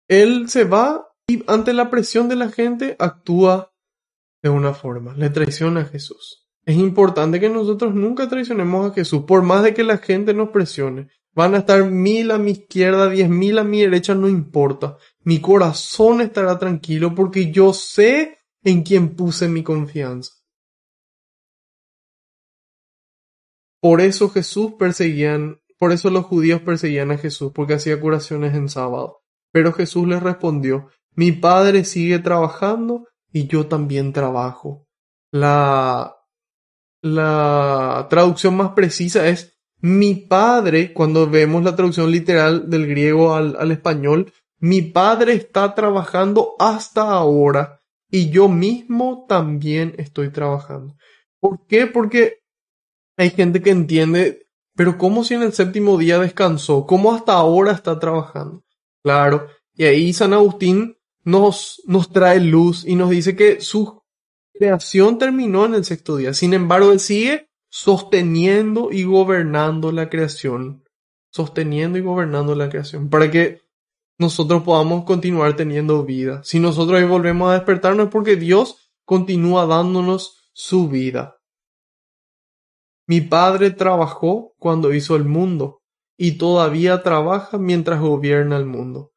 él 0.09 0.49
se 0.49 0.65
va 0.65 1.09
y 1.29 1.45
ante 1.47 1.73
la 1.73 1.91
presión 1.91 2.29
de 2.29 2.37
la 2.37 2.51
gente 2.51 2.97
actúa 2.99 3.75
de 4.43 4.49
una 4.49 4.75
forma, 4.75 5.15
le 5.15 5.31
traiciona 5.31 5.83
a 5.83 5.85
Jesús. 5.87 6.46
Es 6.67 6.77
importante 6.77 7.39
que 7.39 7.49
nosotros 7.49 7.95
nunca 7.95 8.29
traicionemos 8.29 8.91
a 8.91 8.95
Jesús, 8.95 9.23
por 9.23 9.43
más 9.43 9.63
de 9.63 9.73
que 9.73 9.85
la 9.85 9.99
gente 9.99 10.35
nos 10.35 10.49
presione. 10.49 11.09
Van 11.33 11.55
a 11.55 11.59
estar 11.59 11.85
mil 11.89 12.33
a 12.33 12.39
mi 12.39 12.51
izquierda, 12.53 13.09
diez 13.09 13.29
mil 13.29 13.59
a 13.59 13.65
mi 13.65 13.83
derecha, 13.83 14.17
no 14.17 14.29
importa. 14.29 14.97
Mi 15.23 15.41
corazón 15.41 16.21
estará 16.21 16.59
tranquilo 16.59 17.15
porque 17.15 17.53
yo 17.53 17.73
sé 17.73 18.39
en 18.65 18.83
quién 18.83 19.15
puse 19.15 19.47
mi 19.49 19.63
confianza. 19.63 20.33
Por 23.81 24.01
eso 24.01 24.29
Jesús 24.31 24.73
perseguían, 24.77 25.61
por 25.79 25.93
eso 25.93 26.11
los 26.11 26.25
judíos 26.25 26.63
perseguían 26.63 27.13
a 27.13 27.19
Jesús, 27.19 27.53
porque 27.55 27.75
hacía 27.75 28.01
curaciones 28.01 28.57
en 28.57 28.69
sábado. 28.69 29.21
Pero 29.53 29.73
Jesús 29.73 30.09
les 30.09 30.21
respondió, 30.21 30.89
mi 31.15 31.31
padre 31.31 31.85
sigue 31.85 32.19
trabajando 32.19 33.07
y 33.31 33.47
yo 33.47 33.69
también 33.69 34.13
trabajo. 34.13 34.89
La, 35.31 36.16
la 37.15 38.07
traducción 38.11 38.57
más 38.57 38.73
precisa 38.73 39.29
es 39.29 39.59
mi 39.81 40.15
padre, 40.15 40.93
cuando 40.93 41.29
vemos 41.29 41.63
la 41.63 41.77
traducción 41.77 42.11
literal 42.11 42.69
del 42.69 42.87
griego 42.87 43.35
al, 43.35 43.57
al 43.59 43.71
español, 43.71 44.33
mi 44.59 44.83
padre 44.83 45.35
está 45.35 45.75
trabajando 45.75 46.55
hasta 46.59 47.03
ahora 47.03 47.83
y 48.11 48.31
yo 48.31 48.49
mismo 48.49 49.27
también 49.29 49.95
estoy 49.99 50.31
trabajando. 50.31 50.97
¿Por 51.41 51.67
qué? 51.67 51.87
Porque 51.87 52.39
hay 53.17 53.31
gente 53.31 53.63
que 53.63 53.71
entiende, 53.71 54.47
pero 54.75 54.99
¿cómo 54.99 55.25
si 55.25 55.35
en 55.35 55.43
el 55.43 55.53
séptimo 55.53 55.99
día 55.99 56.19
descansó? 56.19 56.87
¿Cómo 56.87 57.15
hasta 57.15 57.35
ahora 57.35 57.73
está 57.73 57.99
trabajando? 57.99 58.65
Claro, 59.03 59.47
y 59.75 59.85
ahí 59.85 60.13
San 60.13 60.33
Agustín 60.33 60.97
nos, 61.25 61.83
nos 61.87 62.11
trae 62.11 62.41
luz 62.41 62.85
y 62.87 62.95
nos 62.95 63.11
dice 63.11 63.37
que 63.37 63.61
su 63.61 64.03
creación 64.59 65.19
terminó 65.19 65.65
en 65.67 65.75
el 65.75 65.85
sexto 65.85 66.17
día. 66.17 66.35
Sin 66.35 66.55
embargo, 66.55 66.93
él 66.93 67.01
sigue 67.01 67.49
sosteniendo 67.69 68.91
y 68.93 69.05
gobernando 69.05 69.93
la 69.93 70.09
creación. 70.09 70.85
Sosteniendo 71.31 71.99
y 71.99 72.03
gobernando 72.03 72.55
la 72.55 72.69
creación. 72.69 73.11
Para 73.11 73.31
que 73.31 73.63
nosotros 74.19 74.63
podamos 74.63 75.05
continuar 75.05 75.57
teniendo 75.57 76.05
vida. 76.05 76.43
Si 76.45 76.59
nosotros 76.59 76.99
ahí 76.99 77.07
volvemos 77.07 77.51
a 77.51 77.55
despertarnos 77.55 78.07
es 78.07 78.13
porque 78.13 78.37
Dios 78.37 78.91
continúa 79.05 79.67
dándonos 79.67 80.51
su 80.53 80.89
vida. 80.89 81.37
Mi 83.07 83.21
padre 83.21 83.71
trabajó 83.71 84.55
cuando 84.59 84.93
hizo 84.93 85.17
el 85.17 85.25
mundo 85.25 85.83
y 86.17 86.39
todavía 86.39 87.03
trabaja 87.03 87.59
mientras 87.59 88.01
gobierna 88.01 88.57
el 88.57 88.67
mundo. 88.67 89.13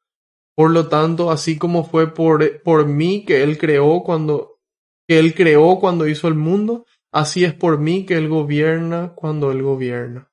Por 0.54 0.70
lo 0.70 0.88
tanto, 0.88 1.30
así 1.30 1.58
como 1.58 1.84
fue 1.84 2.12
por, 2.12 2.62
por 2.62 2.86
mí 2.86 3.24
que 3.24 3.42
él 3.42 3.58
creó 3.58 4.02
cuando 4.04 4.49
que 5.10 5.18
él 5.18 5.34
creó 5.34 5.80
cuando 5.80 6.06
hizo 6.06 6.28
el 6.28 6.36
mundo, 6.36 6.86
así 7.10 7.44
es 7.44 7.52
por 7.52 7.80
mí 7.80 8.06
que 8.06 8.14
él 8.14 8.28
gobierna 8.28 9.12
cuando 9.16 9.50
él 9.50 9.60
gobierna. 9.60 10.30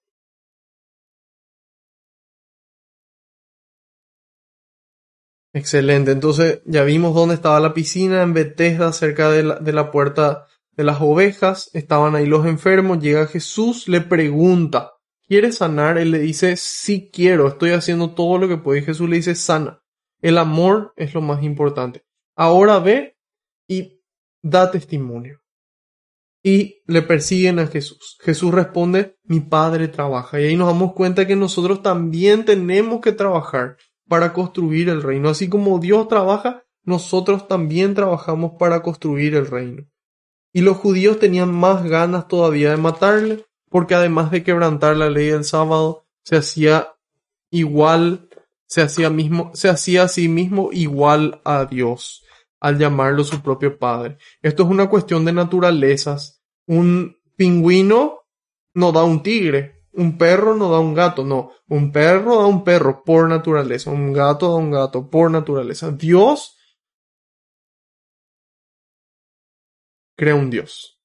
Excelente. 5.52 6.12
Entonces 6.12 6.62
ya 6.66 6.84
vimos 6.84 7.16
dónde 7.16 7.34
estaba 7.34 7.60
la 7.60 7.74
piscina 7.74 8.22
en 8.22 8.36
Bethesda, 8.36 8.94
cerca 8.94 9.32
de 9.32 9.42
la, 9.42 9.56
de 9.56 9.74
la 9.74 9.90
puerta 9.90 10.46
de 10.74 10.84
las 10.84 11.02
ovejas. 11.02 11.72
Estaban 11.74 12.14
ahí 12.16 12.28
los 12.28 12.46
enfermos. 12.46 13.00
Llega 13.00 13.26
Jesús, 13.26 13.88
le 13.88 14.02
pregunta, 14.02 14.92
¿Quieres 15.28 15.58
sanar? 15.58 15.98
Él 15.98 16.12
le 16.12 16.20
dice, 16.20 16.56
sí 16.56 17.10
quiero, 17.12 17.48
estoy 17.48 17.72
haciendo 17.72 18.12
todo 18.12 18.38
lo 18.38 18.48
que 18.48 18.58
puedo. 18.58 18.78
Y 18.78 18.86
Jesús 18.86 19.10
le 19.10 19.16
dice, 19.16 19.34
sana. 19.34 19.82
El 20.22 20.38
amor 20.38 20.94
es 20.96 21.16
lo 21.16 21.22
más 21.22 21.42
importante. 21.42 22.06
Ahora 22.36 22.78
ve 22.78 23.18
y 23.68 23.97
da 24.42 24.72
testimonio. 24.72 25.42
Y 26.44 26.82
le 26.86 27.02
persiguen 27.02 27.60
a 27.60 27.68
Jesús. 27.68 28.18
Jesús 28.22 28.54
responde, 28.54 29.18
mi 29.24 29.40
Padre 29.40 29.88
trabaja. 29.88 30.40
Y 30.40 30.46
ahí 30.46 30.56
nos 30.56 30.68
damos 30.68 30.94
cuenta 30.94 31.28
que 31.28 31.36
nosotros 31.36 31.82
también 31.82 32.46
tenemos 32.46 33.02
que 33.02 33.12
trabajar 33.12 33.78
para 34.08 34.34
construir 34.34 34.90
el 34.90 35.02
reino. 35.02 35.30
Así 35.30 35.50
como 35.50 35.80
Dios 35.80 36.08
trabaja, 36.08 36.64
nosotros 36.84 37.48
también 37.48 37.96
trabajamos 37.96 38.54
para 38.58 38.82
construir 38.82 39.36
el 39.36 39.48
reino. 39.48 39.84
Y 40.54 40.62
los 40.62 40.78
judíos 40.78 41.20
tenían 41.20 41.54
más 41.54 41.84
ganas 41.84 42.28
todavía 42.28 42.70
de 42.70 42.78
matarle, 42.78 43.46
porque 43.70 43.96
además 43.96 44.32
de 44.32 44.44
quebrantar 44.44 44.96
la 44.96 45.10
ley 45.10 45.28
del 45.28 45.44
sábado, 45.44 46.06
se 46.24 46.38
hacía 46.38 46.94
igual, 47.50 48.30
se 48.66 48.82
hacía 48.82 49.10
mismo, 49.10 49.52
se 49.54 49.68
hacía 49.68 50.04
a 50.04 50.08
sí 50.08 50.30
mismo 50.30 50.70
igual 50.72 51.42
a 51.44 51.66
Dios 51.66 52.24
al 52.60 52.78
llamarlo 52.78 53.24
su 53.24 53.42
propio 53.42 53.78
padre. 53.78 54.18
Esto 54.42 54.64
es 54.64 54.70
una 54.70 54.90
cuestión 54.90 55.26
de 55.26 55.34
naturalezas. 55.34 56.44
Un 56.66 57.18
pingüino 57.36 58.22
no 58.74 58.92
da 58.92 59.04
un 59.04 59.24
tigre, 59.24 59.86
un 59.94 60.18
perro 60.18 60.56
no 60.56 60.70
da 60.70 60.80
un 60.80 60.94
gato, 60.94 61.24
no, 61.24 61.52
un 61.68 61.92
perro 61.92 62.38
da 62.38 62.46
un 62.46 62.64
perro 62.64 63.04
por 63.04 63.28
naturaleza, 63.28 63.90
un 63.90 64.14
gato 64.14 64.50
da 64.50 64.56
un 64.56 64.72
gato 64.72 65.10
por 65.10 65.32
naturaleza. 65.32 65.92
Dios 65.92 66.56
crea 70.16 70.36
un 70.36 70.50
Dios. 70.50 71.00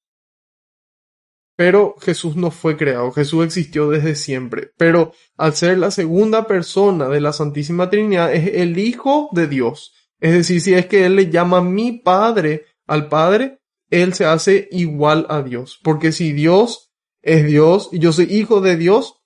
Pero 1.55 1.95
Jesús 1.99 2.35
no 2.35 2.49
fue 2.49 2.77
creado, 2.77 3.11
Jesús 3.11 3.45
existió 3.45 3.89
desde 3.89 4.15
siempre. 4.15 4.71
Pero 4.77 5.13
al 5.37 5.53
ser 5.53 5.77
la 5.77 5.91
segunda 5.91 6.47
persona 6.47 7.07
de 7.09 7.21
la 7.21 7.31
Santísima 7.31 7.89
Trinidad, 7.89 8.33
es 8.33 8.55
el 8.55 8.77
Hijo 8.79 9.29
de 9.33 9.47
Dios. 9.47 9.93
Es 10.23 10.31
decir, 10.31 10.61
si 10.61 10.73
es 10.73 10.85
que 10.85 11.05
Él 11.05 11.17
le 11.17 11.29
llama 11.29 11.61
mi 11.61 11.99
Padre 11.99 12.65
al 12.87 13.09
Padre, 13.09 13.59
Él 13.89 14.13
se 14.13 14.25
hace 14.25 14.69
igual 14.71 15.25
a 15.27 15.41
Dios. 15.41 15.81
Porque 15.83 16.13
si 16.13 16.31
Dios 16.31 16.93
es 17.21 17.45
Dios 17.45 17.89
y 17.91 17.99
yo 17.99 18.13
soy 18.13 18.33
hijo 18.33 18.61
de 18.61 18.77
Dios, 18.77 19.21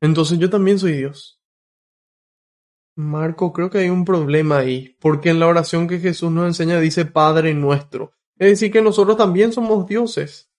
entonces 0.00 0.40
yo 0.40 0.50
también 0.50 0.80
soy 0.80 0.96
Dios. 0.96 1.40
Marco, 2.96 3.52
creo 3.52 3.70
que 3.70 3.78
hay 3.78 3.88
un 3.88 4.04
problema 4.04 4.58
ahí, 4.58 4.96
porque 4.98 5.30
en 5.30 5.38
la 5.38 5.46
oración 5.46 5.86
que 5.86 6.00
Jesús 6.00 6.32
nos 6.32 6.46
enseña 6.46 6.80
dice 6.80 7.04
Padre 7.04 7.54
nuestro. 7.54 8.14
Es 8.36 8.48
decir, 8.48 8.72
que 8.72 8.82
nosotros 8.82 9.16
también 9.16 9.52
somos 9.52 9.86
dioses 9.86 10.50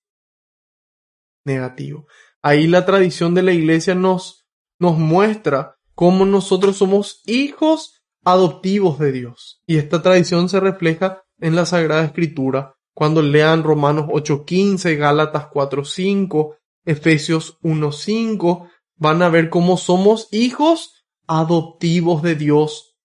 negativo. 1.43 2.07
Ahí 2.41 2.67
la 2.67 2.85
tradición 2.85 3.35
de 3.35 3.43
la 3.43 3.51
iglesia 3.51 3.95
nos, 3.95 4.47
nos 4.79 4.97
muestra 4.97 5.77
cómo 5.93 6.23
nosotros 6.25 6.77
somos 6.77 7.21
hijos 7.25 7.94
adoptivos 8.25 8.99
de 8.99 9.11
Dios. 9.11 9.61
Y 9.65 9.77
esta 9.77 10.01
tradición 10.01 10.49
se 10.49 10.59
refleja 10.59 11.23
en 11.39 11.55
la 11.55 11.65
Sagrada 11.65 12.03
Escritura. 12.03 12.75
Cuando 12.93 13.21
lean 13.21 13.63
Romanos 13.63 14.07
8.15, 14.07 14.97
Gálatas 14.97 15.47
4.5, 15.49 16.57
Efesios 16.83 17.59
1.5, 17.61 18.69
van 18.97 19.21
a 19.21 19.29
ver 19.29 19.49
cómo 19.49 19.77
somos 19.77 20.27
hijos 20.31 21.05
adoptivos 21.27 22.21
de 22.21 22.35
Dios 22.35 22.97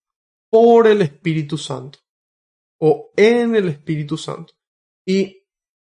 por 0.48 0.86
el 0.86 1.02
Espíritu 1.02 1.58
Santo 1.58 2.00
o 2.78 3.10
en 3.16 3.54
el 3.54 3.68
Espíritu 3.68 4.16
Santo. 4.16 4.54
Y 5.04 5.40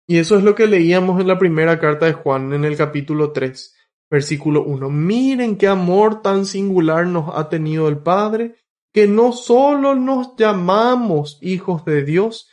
y 0.10 0.20
eso 0.20 0.38
es 0.38 0.44
lo 0.44 0.56
que 0.56 0.68
leíamos 0.68 1.20
en 1.20 1.28
la 1.28 1.38
primera 1.38 1.80
carta 1.80 2.06
de 2.06 2.14
Juan, 2.14 2.54
en 2.54 2.64
el 2.64 2.78
capítulo 2.78 3.34
3, 3.34 3.76
versículo 4.10 4.64
1. 4.64 4.90
Miren 4.90 5.58
qué 5.58 5.68
amor 5.68 6.22
tan 6.22 6.46
singular 6.46 7.06
nos 7.06 7.36
ha 7.36 7.50
tenido 7.50 7.90
el 7.90 7.98
Padre, 7.98 8.56
que 8.98 9.06
no 9.06 9.32
solo 9.32 9.94
nos 9.94 10.36
llamamos 10.38 11.38
hijos 11.40 11.86
de 11.86 12.04
Dios, 12.04 12.50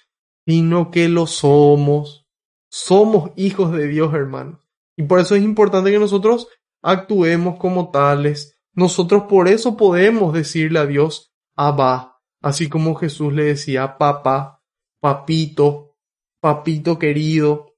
sino 0.47 0.91
que 0.91 1.09
lo 1.09 1.27
somos. 1.27 2.27
Somos 2.71 3.31
hijos 3.35 3.73
de 3.73 3.89
Dios, 3.89 4.13
hermanos. 4.13 4.61
Y 4.95 5.05
por 5.05 5.21
eso 5.21 5.37
es 5.37 5.43
importante 5.43 5.91
que 5.91 5.99
nosotros 5.99 6.49
actuemos 6.83 7.59
como 7.59 7.91
tales. 7.91 8.59
Nosotros 8.75 9.23
por 9.23 9.49
eso 9.49 9.79
podemos 9.79 10.35
decirle 10.35 10.81
a 10.81 10.85
Dios, 10.85 11.33
Abba, 11.57 12.21
así 12.43 12.69
como 12.69 12.95
Jesús 12.95 13.33
le 13.33 13.45
decía, 13.45 13.97
papá, 13.97 14.63
papito, 15.01 15.97
papito 16.41 16.99
querido, 16.99 17.75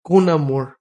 con 0.00 0.30
amor, 0.30 0.78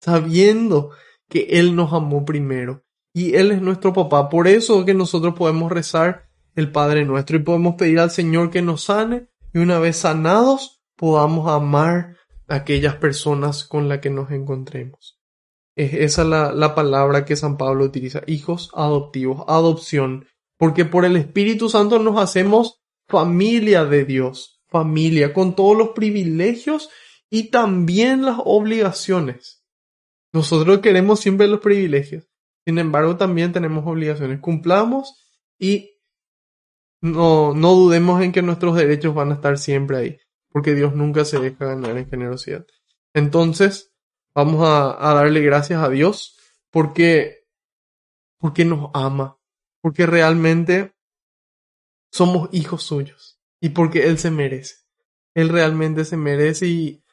sabiendo 0.00 0.90
que 1.28 1.46
Él 1.50 1.76
nos 1.76 1.92
amó 1.92 2.24
primero 2.24 2.82
y 3.12 3.34
Él 3.34 3.52
es 3.52 3.60
nuestro 3.60 3.92
papá. 3.92 4.28
Por 4.28 4.48
eso 4.48 4.84
que 4.84 4.94
nosotros 4.94 5.34
podemos 5.34 5.70
rezar 5.70 6.28
el 6.54 6.70
Padre 6.72 7.04
nuestro 7.04 7.36
y 7.36 7.40
podemos 7.40 7.74
pedir 7.76 8.00
al 8.00 8.10
Señor 8.10 8.50
que 8.50 8.62
nos 8.62 8.84
sane 8.84 9.28
y 9.52 9.58
una 9.58 9.78
vez 9.78 9.98
sanados 9.98 10.82
podamos 10.96 11.50
amar 11.50 12.16
a 12.48 12.56
aquellas 12.56 12.96
personas 12.96 13.64
con 13.64 13.88
las 13.88 14.00
que 14.00 14.10
nos 14.10 14.30
encontremos. 14.30 15.18
Es 15.76 15.94
esa 15.94 16.24
la, 16.24 16.52
la 16.52 16.74
palabra 16.74 17.24
que 17.24 17.36
San 17.36 17.56
Pablo 17.56 17.84
utiliza, 17.84 18.22
hijos 18.26 18.70
adoptivos, 18.74 19.44
adopción, 19.48 20.26
porque 20.58 20.84
por 20.84 21.04
el 21.04 21.16
Espíritu 21.16 21.68
Santo 21.68 21.98
nos 21.98 22.18
hacemos 22.20 22.82
familia 23.08 23.84
de 23.84 24.04
Dios, 24.04 24.62
familia, 24.68 25.32
con 25.32 25.54
todos 25.54 25.76
los 25.76 25.90
privilegios 25.90 26.90
y 27.30 27.50
también 27.50 28.24
las 28.24 28.38
obligaciones. 28.44 29.64
Nosotros 30.32 30.80
queremos 30.80 31.20
siempre 31.20 31.48
los 31.48 31.60
privilegios, 31.60 32.29
sin 32.64 32.78
embargo 32.78 33.16
también 33.16 33.52
tenemos 33.52 33.86
obligaciones. 33.86 34.40
Cumplamos 34.40 35.14
y 35.58 35.98
no, 37.00 37.54
no 37.54 37.74
dudemos 37.74 38.22
en 38.22 38.32
que 38.32 38.42
nuestros 38.42 38.76
derechos 38.76 39.14
van 39.14 39.30
a 39.30 39.34
estar 39.34 39.58
siempre 39.58 39.96
ahí, 39.96 40.18
porque 40.50 40.74
Dios 40.74 40.94
nunca 40.94 41.24
se 41.24 41.38
deja 41.38 41.66
ganar 41.66 41.96
en 41.96 42.08
generosidad. 42.08 42.66
Entonces, 43.14 43.92
vamos 44.34 44.60
a, 44.66 45.14
darle 45.14 45.40
gracias 45.40 45.82
a 45.82 45.88
Dios 45.88 46.36
porque, 46.70 47.46
porque 48.38 48.64
nos 48.64 48.90
ama, 48.94 49.38
porque 49.80 50.06
realmente 50.06 50.94
somos 52.12 52.48
hijos 52.52 52.82
suyos 52.82 53.40
y 53.60 53.70
porque 53.70 54.06
Él 54.06 54.18
se 54.18 54.30
merece. 54.30 54.76
Él 55.34 55.48
realmente 55.48 56.04
se 56.04 56.16
merece 56.16 56.66
y, 56.66 57.04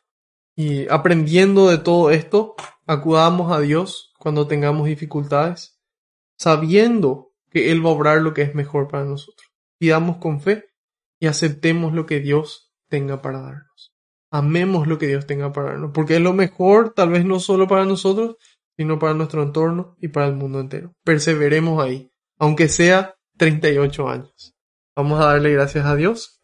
y 0.55 0.87
aprendiendo 0.89 1.69
de 1.69 1.77
todo 1.77 2.11
esto, 2.11 2.55
acudamos 2.87 3.51
a 3.51 3.59
Dios 3.59 4.13
cuando 4.17 4.47
tengamos 4.47 4.87
dificultades, 4.87 5.79
sabiendo 6.37 7.33
que 7.51 7.71
Él 7.71 7.85
va 7.85 7.89
a 7.89 7.93
obrar 7.93 8.21
lo 8.21 8.33
que 8.33 8.41
es 8.41 8.55
mejor 8.55 8.87
para 8.87 9.05
nosotros. 9.05 9.51
Pidamos 9.77 10.17
con 10.17 10.41
fe 10.41 10.65
y 11.19 11.27
aceptemos 11.27 11.93
lo 11.93 12.05
que 12.05 12.19
Dios 12.19 12.73
tenga 12.89 13.21
para 13.21 13.41
darnos. 13.41 13.93
Amemos 14.31 14.87
lo 14.87 14.97
que 14.97 15.07
Dios 15.07 15.27
tenga 15.27 15.51
para 15.51 15.71
darnos, 15.71 15.91
porque 15.93 16.15
es 16.15 16.21
lo 16.21 16.33
mejor, 16.33 16.93
tal 16.93 17.09
vez 17.09 17.25
no 17.25 17.39
solo 17.39 17.67
para 17.67 17.85
nosotros, 17.85 18.37
sino 18.75 18.99
para 18.99 19.13
nuestro 19.13 19.43
entorno 19.43 19.95
y 19.99 20.07
para 20.07 20.27
el 20.27 20.35
mundo 20.35 20.59
entero. 20.59 20.93
Perseveremos 21.03 21.83
ahí, 21.83 22.11
aunque 22.37 22.69
sea 22.69 23.15
38 23.37 24.09
años. 24.09 24.55
Vamos 24.95 25.19
a 25.19 25.25
darle 25.25 25.51
gracias 25.51 25.85
a 25.85 25.95
Dios. 25.95 26.36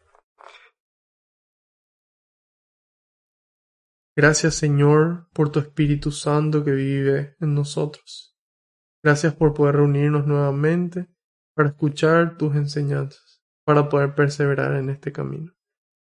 Gracias 4.16 4.54
Señor 4.54 5.28
por 5.32 5.50
tu 5.50 5.58
Espíritu 5.58 6.12
Santo 6.12 6.62
que 6.62 6.70
vive 6.70 7.36
en 7.40 7.54
nosotros. 7.54 8.36
Gracias 9.02 9.34
por 9.34 9.54
poder 9.54 9.76
reunirnos 9.76 10.26
nuevamente 10.26 11.08
para 11.54 11.70
escuchar 11.70 12.36
tus 12.36 12.54
enseñanzas, 12.54 13.42
para 13.64 13.88
poder 13.88 14.14
perseverar 14.14 14.76
en 14.76 14.90
este 14.90 15.12
camino. 15.12 15.52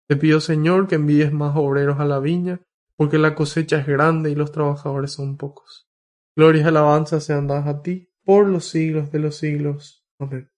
Te 0.07 0.17
pido 0.17 0.41
Señor 0.41 0.87
que 0.87 0.95
envíes 0.95 1.31
más 1.31 1.55
obreros 1.55 1.99
a 1.99 2.05
la 2.05 2.19
viña, 2.19 2.61
porque 2.97 3.17
la 3.17 3.35
cosecha 3.35 3.79
es 3.79 3.87
grande 3.87 4.29
y 4.29 4.35
los 4.35 4.51
trabajadores 4.51 5.13
son 5.13 5.37
pocos. 5.37 5.89
Gloria 6.35 6.63
y 6.63 6.65
alabanza 6.65 7.19
sean 7.19 7.47
dadas 7.47 7.67
a 7.67 7.81
ti 7.81 8.11
por 8.23 8.47
los 8.47 8.65
siglos 8.65 9.11
de 9.11 9.19
los 9.19 9.37
siglos. 9.37 10.05
Amén. 10.19 10.51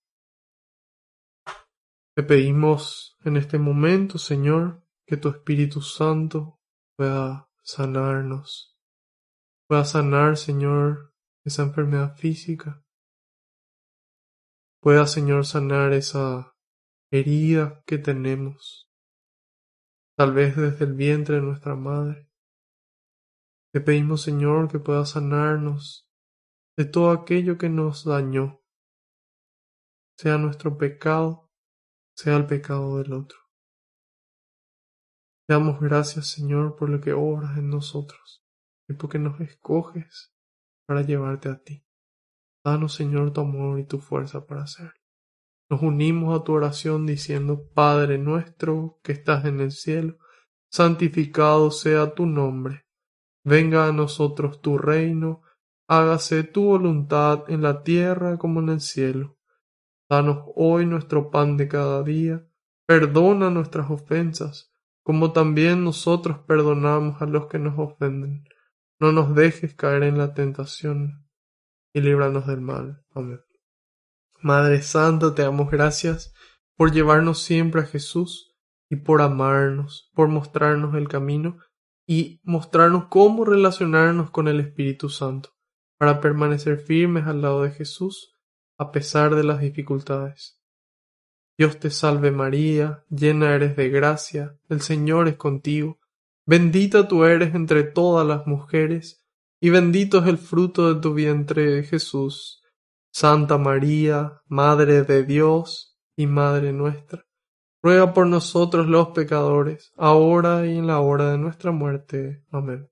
Te 2.15 2.23
pedimos 2.23 3.17
en 3.23 3.37
este 3.37 3.59
momento, 3.59 4.17
Señor, 4.17 4.83
que 5.05 5.17
tu 5.17 5.29
Espíritu 5.29 5.81
Santo 5.81 6.59
pueda 6.95 7.49
sanarnos, 7.63 8.77
pueda 9.67 9.85
sanar, 9.85 10.37
Señor, 10.37 11.13
esa 11.43 11.63
enfermedad 11.63 12.15
física, 12.17 12.83
pueda, 14.81 15.07
Señor, 15.07 15.45
sanar 15.45 15.93
esa 15.93 16.55
herida 17.11 17.83
que 17.85 17.97
tenemos, 17.97 18.91
tal 20.17 20.33
vez 20.33 20.55
desde 20.55 20.85
el 20.85 20.93
vientre 20.93 21.35
de 21.35 21.41
nuestra 21.41 21.75
madre. 21.75 22.29
Te 23.73 23.81
pedimos, 23.81 24.21
Señor, 24.21 24.71
que 24.71 24.79
pueda 24.79 25.05
sanarnos 25.05 26.09
de 26.77 26.85
todo 26.85 27.11
aquello 27.11 27.57
que 27.57 27.69
nos 27.69 28.05
dañó, 28.05 28.61
sea 30.17 30.37
nuestro 30.37 30.77
pecado 30.77 31.45
sea 32.15 32.37
el 32.37 32.47
pecado 32.47 32.97
del 32.97 33.13
otro. 33.13 33.44
Damos 35.47 35.79
gracias, 35.79 36.27
Señor, 36.27 36.75
por 36.75 36.89
lo 36.89 36.99
que 36.99 37.13
obras 37.13 37.57
en 37.57 37.69
nosotros 37.69 38.43
y 38.87 38.93
porque 38.93 39.19
nos 39.19 39.39
escoges 39.41 40.33
para 40.87 41.01
llevarte 41.01 41.49
a 41.49 41.61
ti. 41.61 41.85
Danos, 42.63 42.95
Señor, 42.95 43.31
tu 43.31 43.41
amor 43.41 43.79
y 43.79 43.83
tu 43.83 43.99
fuerza 43.99 44.45
para 44.47 44.63
hacerlo. 44.63 44.99
Nos 45.69 45.81
unimos 45.81 46.39
a 46.39 46.43
tu 46.43 46.53
oración 46.53 47.05
diciendo, 47.05 47.69
Padre 47.73 48.17
nuestro 48.17 48.99
que 49.03 49.11
estás 49.11 49.45
en 49.45 49.59
el 49.59 49.71
cielo, 49.71 50.17
santificado 50.71 51.71
sea 51.71 52.13
tu 52.13 52.25
nombre. 52.25 52.85
Venga 53.43 53.87
a 53.87 53.91
nosotros 53.91 54.61
tu 54.61 54.77
reino, 54.77 55.41
hágase 55.87 56.43
tu 56.43 56.65
voluntad 56.65 57.43
en 57.47 57.61
la 57.61 57.83
tierra 57.83 58.37
como 58.37 58.59
en 58.59 58.69
el 58.69 58.81
cielo. 58.81 59.37
Danos 60.09 60.45
hoy 60.55 60.85
nuestro 60.85 61.29
pan 61.29 61.57
de 61.57 61.67
cada 61.67 62.03
día. 62.03 62.47
Perdona 62.87 63.49
nuestras 63.49 63.89
ofensas, 63.89 64.71
como 65.05 65.33
también 65.33 65.83
nosotros 65.83 66.39
perdonamos 66.47 67.21
a 67.21 67.27
los 67.27 67.45
que 67.45 67.59
nos 67.59 67.77
ofenden. 67.77 68.43
No 68.99 69.11
nos 69.11 69.35
dejes 69.35 69.75
caer 69.75 70.01
en 70.01 70.17
la 70.17 70.33
tentación, 70.33 71.27
y 71.93 72.01
líbranos 72.01 72.47
del 72.47 72.61
mal. 72.61 73.05
Amén. 73.13 73.39
Madre 74.41 74.81
Santa, 74.81 75.35
te 75.35 75.43
damos 75.43 75.69
gracias 75.69 76.33
por 76.75 76.91
llevarnos 76.91 77.43
siempre 77.43 77.81
a 77.81 77.85
Jesús 77.85 78.55
y 78.89 78.95
por 78.95 79.21
amarnos, 79.21 80.09
por 80.15 80.27
mostrarnos 80.27 80.95
el 80.95 81.07
camino 81.07 81.59
y 82.07 82.41
mostrarnos 82.43 83.05
cómo 83.05 83.45
relacionarnos 83.45 84.31
con 84.31 84.47
el 84.47 84.59
Espíritu 84.59 85.09
Santo, 85.09 85.51
para 85.99 86.19
permanecer 86.19 86.79
firmes 86.79 87.27
al 87.27 87.43
lado 87.43 87.61
de 87.61 87.69
Jesús 87.69 88.33
a 88.79 88.91
pesar 88.91 89.35
de 89.35 89.43
las 89.43 89.59
dificultades. 89.59 90.59
Dios 91.57 91.79
te 91.79 91.89
salve 91.89 92.31
María, 92.31 93.03
llena 93.09 93.53
eres 93.55 93.75
de 93.75 93.89
gracia, 93.89 94.57
el 94.69 94.81
Señor 94.81 95.27
es 95.27 95.37
contigo, 95.37 95.99
bendita 96.45 97.07
tú 97.07 97.23
eres 97.23 97.55
entre 97.55 97.83
todas 97.83 98.27
las 98.27 98.45
mujeres, 98.45 99.25
y 99.61 99.69
bendito 99.69 100.19
es 100.19 100.27
el 100.27 100.37
fruto 100.37 100.93
de 100.93 101.01
tu 101.01 101.13
vientre 101.13 101.83
Jesús. 101.83 102.61
Santa 103.11 103.57
María, 103.57 104.41
Madre 104.47 105.03
de 105.03 105.23
Dios 105.23 105.97
y 106.17 106.27
Madre 106.27 106.73
nuestra, 106.73 107.25
ruega 107.81 108.13
por 108.13 108.27
nosotros 108.27 108.87
los 108.87 109.09
pecadores, 109.09 109.93
ahora 109.95 110.65
y 110.67 110.77
en 110.77 110.87
la 110.87 110.99
hora 110.99 111.31
de 111.31 111.37
nuestra 111.37 111.71
muerte. 111.71 112.43
Amén. 112.51 112.89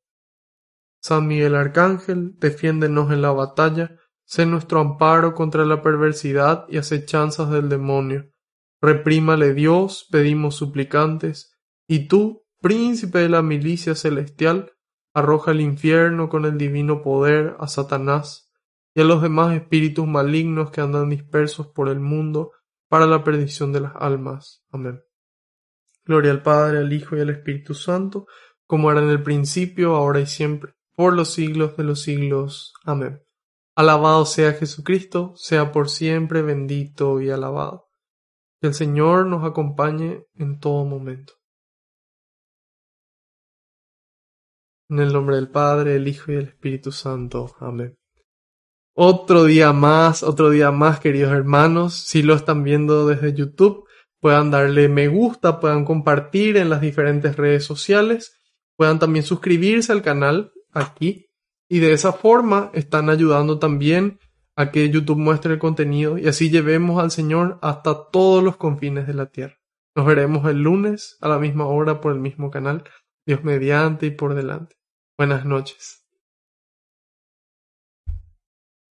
San 1.02 1.28
Miguel 1.28 1.56
Arcángel, 1.56 2.40
defiéndenos 2.40 3.12
en 3.12 3.22
la 3.22 3.32
batalla, 3.32 3.98
Sé 4.26 4.46
nuestro 4.46 4.80
amparo 4.80 5.34
contra 5.36 5.66
la 5.66 5.82
perversidad 5.82 6.66
y 6.70 6.78
acechanzas 6.78 7.52
del 7.52 7.70
demonio. 7.70 8.33
Reprímale 8.84 9.54
Dios, 9.54 10.06
pedimos 10.12 10.56
suplicantes, 10.56 11.58
y 11.88 12.10
tú, 12.10 12.44
príncipe 12.60 13.20
de 13.20 13.30
la 13.30 13.42
milicia 13.42 13.96
celestial, 13.96 14.74
arroja 15.14 15.52
al 15.52 15.62
infierno 15.62 16.28
con 16.28 16.44
el 16.44 16.58
divino 16.58 17.02
poder 17.02 17.56
a 17.60 17.70
Satanás 17.70 18.52
y 18.94 19.00
a 19.00 19.06
los 19.06 19.22
demás 19.22 19.56
espíritus 19.56 20.06
malignos 20.06 20.70
que 20.70 20.82
andan 20.82 21.10
dispersos 21.10 21.68
por 21.68 21.88
el 21.88 22.02
mundo 22.02 22.52
para 22.90 23.06
la 23.06 23.24
perdición 23.24 23.72
de 23.72 23.80
las 23.80 23.94
almas. 23.96 24.66
Amén. 24.70 25.02
Gloria 26.04 26.32
al 26.32 26.42
Padre, 26.42 26.80
al 26.80 26.92
Hijo 26.92 27.16
y 27.16 27.22
al 27.22 27.30
Espíritu 27.30 27.76
Santo, 27.76 28.28
como 28.68 28.92
era 28.92 29.02
en 29.02 29.08
el 29.08 29.24
principio, 29.24 29.96
ahora 29.96 30.20
y 30.20 30.26
siempre, 30.26 30.74
por 30.94 31.14
los 31.14 31.32
siglos 31.32 31.78
de 31.78 31.86
los 31.86 32.02
siglos. 32.02 32.74
Amén. 32.84 33.24
Alabado 33.78 34.26
sea 34.26 34.52
Jesucristo, 34.52 35.32
sea 35.38 35.72
por 35.72 35.90
siempre 35.90 36.42
bendito 36.42 37.22
y 37.22 37.30
alabado. 37.30 37.93
Que 38.64 38.68
el 38.68 38.76
Señor 38.76 39.26
nos 39.26 39.44
acompañe 39.44 40.24
en 40.36 40.58
todo 40.58 40.86
momento. 40.86 41.34
En 44.90 45.00
el 45.00 45.12
nombre 45.12 45.36
del 45.36 45.50
Padre, 45.50 45.98
el 45.98 46.08
Hijo 46.08 46.32
y 46.32 46.36
el 46.36 46.46
Espíritu 46.46 46.94
Santo. 46.94 47.54
Amén. 47.60 47.98
Otro 48.96 49.44
día 49.44 49.74
más, 49.74 50.24
otro 50.24 50.50
día 50.50 50.72
más, 50.72 51.02
queridos 51.02 51.34
hermanos. 51.34 51.94
Si 51.94 52.24
lo 52.24 52.36
están 52.36 52.64
viendo 52.64 53.06
desde 53.06 53.34
YouTube, 53.34 53.86
puedan 54.22 54.50
darle 54.50 54.88
me 54.88 55.10
gusta, 55.10 55.60
puedan 55.60 55.84
compartir 55.84 56.56
en 56.56 56.70
las 56.70 56.80
diferentes 56.80 57.36
redes 57.36 57.66
sociales, 57.66 58.40
puedan 58.78 58.98
también 58.98 59.26
suscribirse 59.26 59.92
al 59.92 60.02
canal 60.02 60.54
aquí 60.72 61.28
y 61.68 61.80
de 61.80 61.92
esa 61.92 62.14
forma 62.14 62.72
están 62.74 63.10
ayudando 63.10 63.60
también 63.60 64.20
a 64.56 64.72
que 64.72 64.90
YouTube 64.90 65.18
muestre 65.18 65.54
el 65.54 65.60
contenido 65.60 66.18
y 66.18 66.28
así 66.28 66.50
llevemos 66.50 67.02
al 67.02 67.12
Señor 67.12 67.60
hasta 67.62 68.10
todos 68.12 68.44
los 68.44 68.58
confines 68.58 69.08
de 69.08 69.14
la 69.14 69.28
tierra. 69.28 69.60
Nos 69.96 70.06
veremos 70.06 70.48
el 70.50 70.62
lunes 70.62 71.18
a 71.22 71.30
la 71.30 71.40
misma 71.40 71.66
hora 71.66 72.02
por 72.02 72.14
el 72.14 72.20
mismo 72.20 72.52
canal, 72.52 72.84
Dios 73.26 73.44
mediante 73.44 74.08
y 74.08 74.12
por 74.12 74.34
delante. 74.36 74.76
Buenas 75.18 75.46
noches. 75.46 76.03